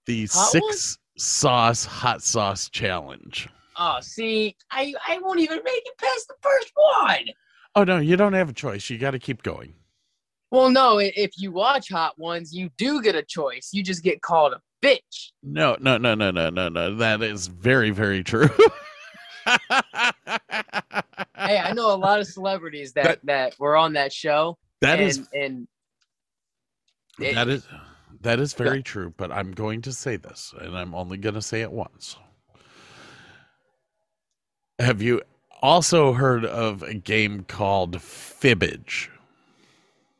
the 0.07 0.25
Hot 0.31 0.51
six 0.51 0.97
sauce 1.17 1.85
hot 1.85 2.23
sauce 2.23 2.69
challenge. 2.69 3.47
Oh, 3.77 3.97
see, 4.01 4.55
I 4.71 4.93
I 5.07 5.19
won't 5.19 5.39
even 5.41 5.59
make 5.63 5.83
it 5.85 5.97
past 5.99 6.27
the 6.27 6.35
first 6.41 6.71
one. 6.73 7.25
Oh 7.75 7.83
no, 7.83 7.97
you 7.99 8.15
don't 8.15 8.33
have 8.33 8.49
a 8.49 8.53
choice. 8.53 8.89
You 8.89 8.97
got 8.97 9.11
to 9.11 9.19
keep 9.19 9.43
going. 9.43 9.73
Well, 10.51 10.69
no. 10.69 10.99
If 10.99 11.31
you 11.37 11.51
watch 11.51 11.89
Hot 11.89 12.17
Ones, 12.17 12.53
you 12.53 12.69
do 12.77 13.01
get 13.01 13.15
a 13.15 13.23
choice. 13.23 13.69
You 13.73 13.83
just 13.83 14.03
get 14.03 14.21
called 14.21 14.53
a 14.53 14.61
bitch. 14.85 15.31
No, 15.43 15.75
no, 15.79 15.97
no, 15.97 16.15
no, 16.15 16.31
no, 16.31 16.49
no, 16.49 16.69
no. 16.69 16.95
That 16.95 17.21
is 17.21 17.47
very, 17.47 17.89
very 17.91 18.23
true. 18.23 18.49
Hey, 21.37 21.59
I 21.59 21.73
know 21.73 21.93
a 21.93 21.95
lot 21.95 22.19
of 22.19 22.27
celebrities 22.27 22.93
that 22.93 23.03
That- 23.03 23.25
that, 23.25 23.59
were 23.59 23.75
on 23.77 23.93
that 23.93 24.11
show. 24.11 24.57
that 24.81 24.99
and, 24.99 25.07
is 25.07 25.27
and 25.33 25.67
it- 27.19 27.35
that 27.35 27.47
is 27.47 27.67
that 28.21 28.39
is 28.39 28.53
very 28.53 28.81
true. 28.81 29.13
But 29.15 29.31
I'm 29.31 29.51
going 29.51 29.81
to 29.83 29.93
say 29.93 30.15
this, 30.15 30.53
and 30.59 30.75
I'm 30.75 30.95
only 30.95 31.17
going 31.17 31.35
to 31.35 31.41
say 31.41 31.61
it 31.61 31.71
once. 31.71 32.17
Have 34.79 35.01
you 35.01 35.21
also 35.61 36.13
heard 36.13 36.43
of 36.45 36.81
a 36.81 36.93
game 36.95 37.43
called 37.43 37.97
Fibbage? 37.97 39.09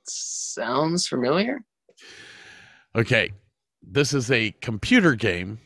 Sounds 0.08 1.08
familiar. 1.08 1.62
Okay, 2.96 3.32
this 3.82 4.14
is 4.14 4.32
a 4.32 4.52
computer 4.62 5.16
game 5.16 5.60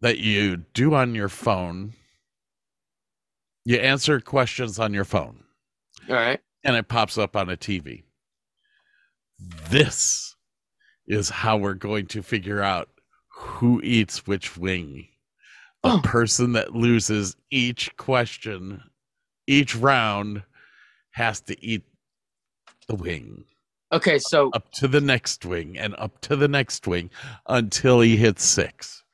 that 0.00 0.18
you 0.18 0.56
do 0.74 0.94
on 0.94 1.14
your 1.14 1.28
phone. 1.28 1.92
You 3.64 3.76
answer 3.76 4.20
questions 4.20 4.78
on 4.78 4.92
your 4.94 5.04
phone. 5.04 5.44
All 6.08 6.16
right. 6.16 6.40
and 6.64 6.74
it 6.76 6.88
pops 6.88 7.18
up 7.18 7.36
on 7.36 7.48
a 7.50 7.56
TV. 7.56 8.02
This 9.70 10.36
is 11.06 11.28
how 11.28 11.56
we're 11.56 11.74
going 11.74 12.06
to 12.06 12.22
figure 12.22 12.60
out 12.62 12.88
who 13.28 13.80
eats 13.82 14.26
which 14.26 14.56
wing. 14.56 15.08
The 15.82 15.90
Oh. 15.90 16.00
person 16.04 16.52
that 16.52 16.74
loses 16.74 17.36
each 17.50 17.96
question, 17.96 18.82
each 19.48 19.74
round, 19.74 20.44
has 21.12 21.40
to 21.42 21.64
eat 21.64 21.82
the 22.88 22.94
wing 22.94 23.44
Okay, 23.92 24.18
so 24.18 24.48
up 24.54 24.72
to 24.72 24.88
the 24.88 25.02
next 25.02 25.44
wing 25.44 25.76
and 25.78 25.94
up 25.98 26.18
to 26.22 26.34
the 26.34 26.48
next 26.48 26.86
wing 26.86 27.10
until 27.46 28.00
he 28.00 28.16
hits 28.16 28.42
six. 28.42 29.04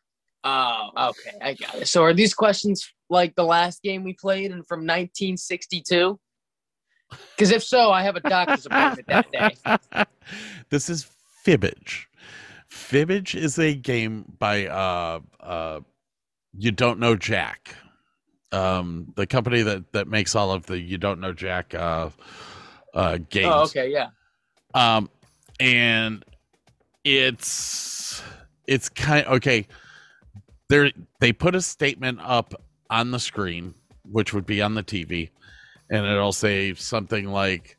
oh, 0.44 0.90
okay, 0.96 1.36
I 1.42 1.54
got 1.54 1.74
it. 1.74 1.88
So 1.88 2.04
are 2.04 2.14
these 2.14 2.32
questions 2.32 2.88
like 3.10 3.34
the 3.34 3.44
last 3.44 3.82
game 3.82 4.04
we 4.04 4.14
played 4.14 4.52
and 4.52 4.64
from 4.66 4.80
1962? 4.80 6.18
Because 7.10 7.50
if 7.50 7.64
so, 7.64 7.90
I 7.90 8.02
have 8.02 8.14
a 8.16 8.20
doctor's 8.20 8.66
appointment 8.66 9.08
that 9.08 9.32
day. 9.32 10.04
this 10.70 10.88
is 10.88 11.08
Fibbage. 11.44 12.04
Fibbage 12.70 13.34
is 13.34 13.58
a 13.58 13.74
game 13.74 14.26
by 14.38 14.66
uh 14.66 15.20
uh 15.40 15.80
You 16.56 16.70
Don't 16.70 17.00
Know 17.00 17.16
Jack. 17.16 17.74
Um 18.52 19.12
the 19.16 19.26
company 19.26 19.62
that 19.62 19.92
that 19.92 20.06
makes 20.06 20.36
all 20.36 20.52
of 20.52 20.66
the 20.66 20.78
You 20.78 20.98
Don't 20.98 21.18
Know 21.18 21.32
Jack 21.32 21.74
uh 21.74 22.10
uh 22.98 23.18
games. 23.30 23.48
Oh, 23.48 23.62
okay, 23.62 23.90
yeah. 23.90 24.08
Um 24.74 25.08
and 25.60 26.24
it's 27.04 28.22
it's 28.66 28.88
kind 28.88 29.26
okay. 29.28 29.66
There 30.68 30.90
they 31.20 31.32
put 31.32 31.54
a 31.54 31.62
statement 31.62 32.18
up 32.22 32.52
on 32.90 33.10
the 33.12 33.18
screen, 33.18 33.74
which 34.02 34.34
would 34.34 34.44
be 34.44 34.60
on 34.60 34.74
the 34.74 34.82
TV, 34.82 35.30
and 35.90 36.04
it'll 36.04 36.32
say 36.32 36.74
something 36.74 37.26
like 37.26 37.78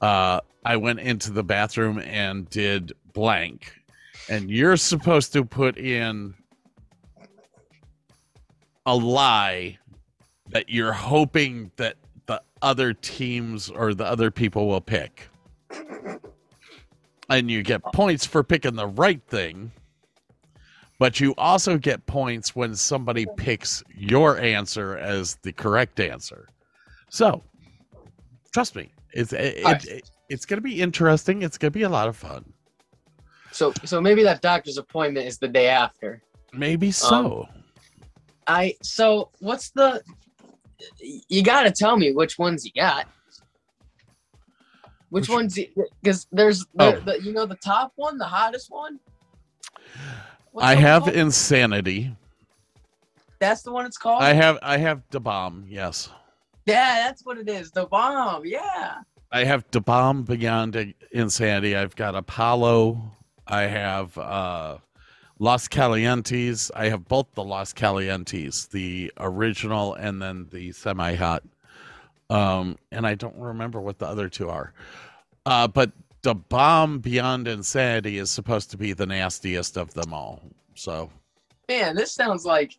uh 0.00 0.40
I 0.64 0.76
went 0.76 1.00
into 1.00 1.32
the 1.32 1.42
bathroom 1.42 1.98
and 1.98 2.48
did 2.48 2.92
blank. 3.12 3.72
And 4.28 4.50
you're 4.50 4.76
supposed 4.76 5.32
to 5.32 5.44
put 5.44 5.76
in 5.78 6.34
a 8.86 8.94
lie 8.94 9.78
that 10.50 10.68
you're 10.68 10.92
hoping 10.92 11.70
that 11.76 11.96
other 12.62 12.92
teams 12.92 13.70
or 13.70 13.94
the 13.94 14.04
other 14.04 14.30
people 14.30 14.68
will 14.68 14.80
pick. 14.80 15.28
And 17.28 17.50
you 17.50 17.62
get 17.62 17.82
points 17.92 18.26
for 18.26 18.42
picking 18.42 18.74
the 18.74 18.88
right 18.88 19.22
thing. 19.28 19.70
But 20.98 21.18
you 21.18 21.34
also 21.38 21.78
get 21.78 22.04
points 22.06 22.54
when 22.54 22.74
somebody 22.74 23.26
picks 23.36 23.82
your 23.96 24.38
answer 24.38 24.98
as 24.98 25.36
the 25.42 25.52
correct 25.52 25.98
answer. 25.98 26.48
So, 27.08 27.42
trust 28.52 28.76
me, 28.76 28.92
it's 29.12 29.32
it, 29.32 29.64
Alright. 29.64 29.84
it, 29.86 30.10
it's 30.28 30.44
going 30.44 30.58
to 30.58 30.62
be 30.62 30.80
interesting. 30.82 31.42
It's 31.42 31.56
going 31.56 31.72
to 31.72 31.78
be 31.78 31.84
a 31.84 31.88
lot 31.88 32.08
of 32.08 32.16
fun. 32.16 32.52
So 33.52 33.72
so 33.84 34.00
maybe 34.00 34.22
that 34.22 34.42
doctor's 34.42 34.78
appointment 34.78 35.26
is 35.26 35.38
the 35.38 35.48
day 35.48 35.68
after. 35.68 36.22
Maybe 36.52 36.88
um, 36.88 36.92
so. 36.92 37.48
I 38.46 38.74
so 38.82 39.30
what's 39.40 39.70
the 39.70 40.02
you 41.28 41.42
got 41.42 41.62
to 41.64 41.70
tell 41.70 41.96
me 41.96 42.12
which 42.12 42.38
ones 42.38 42.64
you 42.64 42.72
got. 42.74 43.06
Which, 45.10 45.22
Which- 45.22 45.28
ones? 45.28 45.58
Because 46.02 46.26
there's 46.30 46.64
Oh. 46.78 46.92
the, 46.92 47.00
the 47.00 47.22
you 47.22 47.32
know 47.32 47.46
the 47.46 47.56
top 47.56 47.92
one, 47.96 48.16
the 48.18 48.24
hottest 48.26 48.70
one. 48.70 49.00
What's 50.52 50.66
I 50.66 50.74
have 50.76 51.04
called? 51.04 51.14
insanity. 51.16 52.14
That's 53.40 53.62
the 53.62 53.72
one 53.72 53.86
it's 53.86 53.96
called. 53.96 54.22
I 54.22 54.32
have 54.34 54.58
I 54.62 54.76
have 54.78 55.02
the 55.10 55.20
bomb. 55.20 55.64
Yes, 55.68 56.10
yeah, 56.66 57.04
that's 57.06 57.24
what 57.24 57.38
it 57.38 57.48
is. 57.48 57.70
The 57.70 57.86
bomb. 57.86 58.44
Yeah. 58.44 58.98
I 59.32 59.44
have 59.44 59.64
the 59.70 59.80
bomb 59.80 60.24
beyond 60.24 60.94
insanity. 61.12 61.76
I've 61.76 61.94
got 61.94 62.14
Apollo. 62.16 63.00
I 63.46 63.62
have 63.62 64.16
uh, 64.18 64.78
Los 65.40 65.66
Calientes. 65.66 66.70
I 66.76 66.90
have 66.90 67.08
both 67.08 67.26
the 67.34 67.42
Los 67.42 67.72
Calientes, 67.72 68.68
the 68.68 69.10
original 69.18 69.94
and 69.94 70.22
then 70.22 70.46
the 70.52 70.70
semi-hot. 70.70 71.42
Um, 72.28 72.78
and 72.92 73.06
I 73.06 73.16
don't 73.16 73.36
remember 73.36 73.80
what 73.80 73.98
the 73.98 74.06
other 74.06 74.28
two 74.28 74.48
are. 74.48 74.72
Uh, 75.46 75.66
but 75.66 75.90
the 76.22 76.34
bomb 76.34 77.00
beyond 77.00 77.48
insanity 77.48 78.18
is 78.18 78.30
supposed 78.30 78.70
to 78.70 78.76
be 78.76 78.92
the 78.92 79.06
nastiest 79.06 79.76
of 79.76 79.92
them 79.94 80.12
all. 80.12 80.42
So 80.74 81.10
Man, 81.68 81.96
this 81.96 82.12
sounds 82.12 82.44
like 82.44 82.76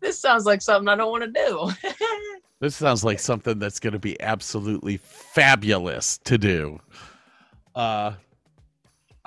this 0.00 0.18
sounds 0.18 0.44
like 0.44 0.60
something 0.60 0.88
I 0.88 0.96
don't 0.96 1.10
want 1.10 1.24
to 1.24 1.30
do. 1.30 1.70
This 2.58 2.74
sounds 2.74 3.04
like 3.04 3.18
something 3.18 3.58
that's 3.58 3.78
going 3.78 3.92
to 3.92 3.98
be 3.98 4.18
absolutely 4.20 4.96
fabulous 4.96 6.16
to 6.24 6.38
do. 6.38 6.80
Uh, 7.74 8.14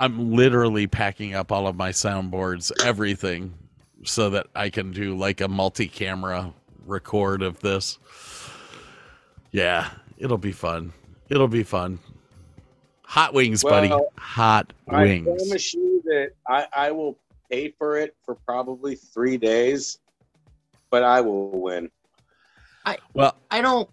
I'm 0.00 0.32
literally 0.34 0.86
packing 0.86 1.34
up 1.34 1.52
all 1.52 1.66
of 1.66 1.76
my 1.76 1.90
soundboards, 1.90 2.72
everything, 2.82 3.52
so 4.02 4.30
that 4.30 4.46
I 4.56 4.70
can 4.70 4.92
do 4.92 5.14
like 5.14 5.42
a 5.42 5.48
multi-camera 5.48 6.54
record 6.86 7.42
of 7.42 7.60
this. 7.60 7.98
Yeah, 9.52 9.90
it'll 10.16 10.38
be 10.38 10.52
fun. 10.52 10.94
It'll 11.28 11.48
be 11.48 11.62
fun. 11.62 11.98
Hot 13.02 13.34
wings, 13.34 13.62
buddy. 13.62 13.90
Well, 13.90 14.10
Hot 14.16 14.72
I 14.88 15.02
wings. 15.02 15.26
promise 15.26 15.74
you 15.74 16.00
that 16.06 16.30
I, 16.48 16.66
I 16.72 16.90
will 16.92 17.18
pay 17.50 17.74
for 17.76 17.98
it 17.98 18.16
for 18.24 18.36
probably 18.36 18.94
three 18.94 19.36
days, 19.36 19.98
but 20.88 21.02
I 21.02 21.20
will 21.20 21.50
win. 21.50 21.90
I 22.86 22.96
well, 23.12 23.36
I 23.50 23.60
don't. 23.60 23.88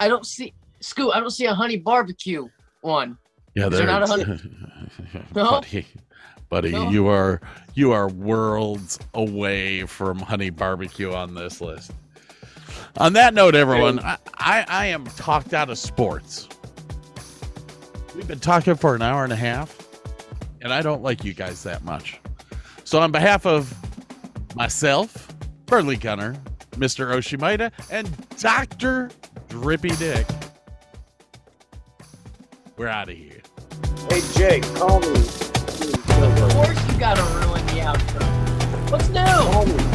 I 0.00 0.08
don't 0.08 0.24
see 0.24 0.54
Scoot. 0.80 1.10
I 1.14 1.20
don't 1.20 1.30
see 1.30 1.44
a 1.44 1.54
honey 1.54 1.76
barbecue 1.76 2.48
one. 2.80 3.18
Yeah, 3.54 3.66
Is 3.66 3.70
there 3.72 3.86
there. 3.86 4.00
not 4.00 4.08
a 4.08 4.40
No? 5.34 5.50
buddy, 5.50 5.86
buddy, 6.48 6.72
No? 6.72 6.90
you 6.90 7.06
are 7.08 7.40
you 7.74 7.92
are 7.92 8.08
worlds 8.08 8.98
away 9.14 9.86
from 9.86 10.18
honey 10.18 10.50
barbecue 10.50 11.12
on 11.12 11.34
this 11.34 11.60
list. 11.60 11.92
On 12.96 13.12
that 13.12 13.34
note, 13.34 13.54
everyone, 13.54 14.00
I, 14.00 14.18
I, 14.34 14.66
I 14.68 14.86
am 14.86 15.04
talked 15.06 15.54
out 15.54 15.70
of 15.70 15.78
sports. 15.78 16.48
We've 18.16 18.26
been 18.26 18.40
talking 18.40 18.74
for 18.74 18.94
an 18.96 19.02
hour 19.02 19.22
and 19.22 19.32
a 19.32 19.36
half, 19.36 19.76
and 20.60 20.72
I 20.72 20.82
don't 20.82 21.02
like 21.02 21.22
you 21.24 21.32
guys 21.34 21.62
that 21.62 21.84
much. 21.84 22.20
So, 22.84 22.98
on 23.00 23.12
behalf 23.12 23.46
of 23.46 23.72
myself, 24.56 25.28
Burley 25.66 25.96
Gunner, 25.96 26.34
Mr. 26.72 27.14
Oshimaida, 27.14 27.70
and 27.90 28.10
Dr. 28.40 29.10
Drippy 29.48 29.90
Dick, 29.90 30.26
we're 32.76 32.88
out 32.88 33.08
of 33.08 33.16
here. 33.16 33.37
Hey, 34.10 34.22
Jake, 34.34 34.74
call 34.74 35.00
me. 35.00 35.08
Of 35.10 36.52
course, 36.54 36.92
you 36.92 36.98
gotta 36.98 37.22
ruin 37.22 37.64
the 37.66 37.80
outro. 37.82 38.22
What's 38.90 39.08
new? 39.10 39.87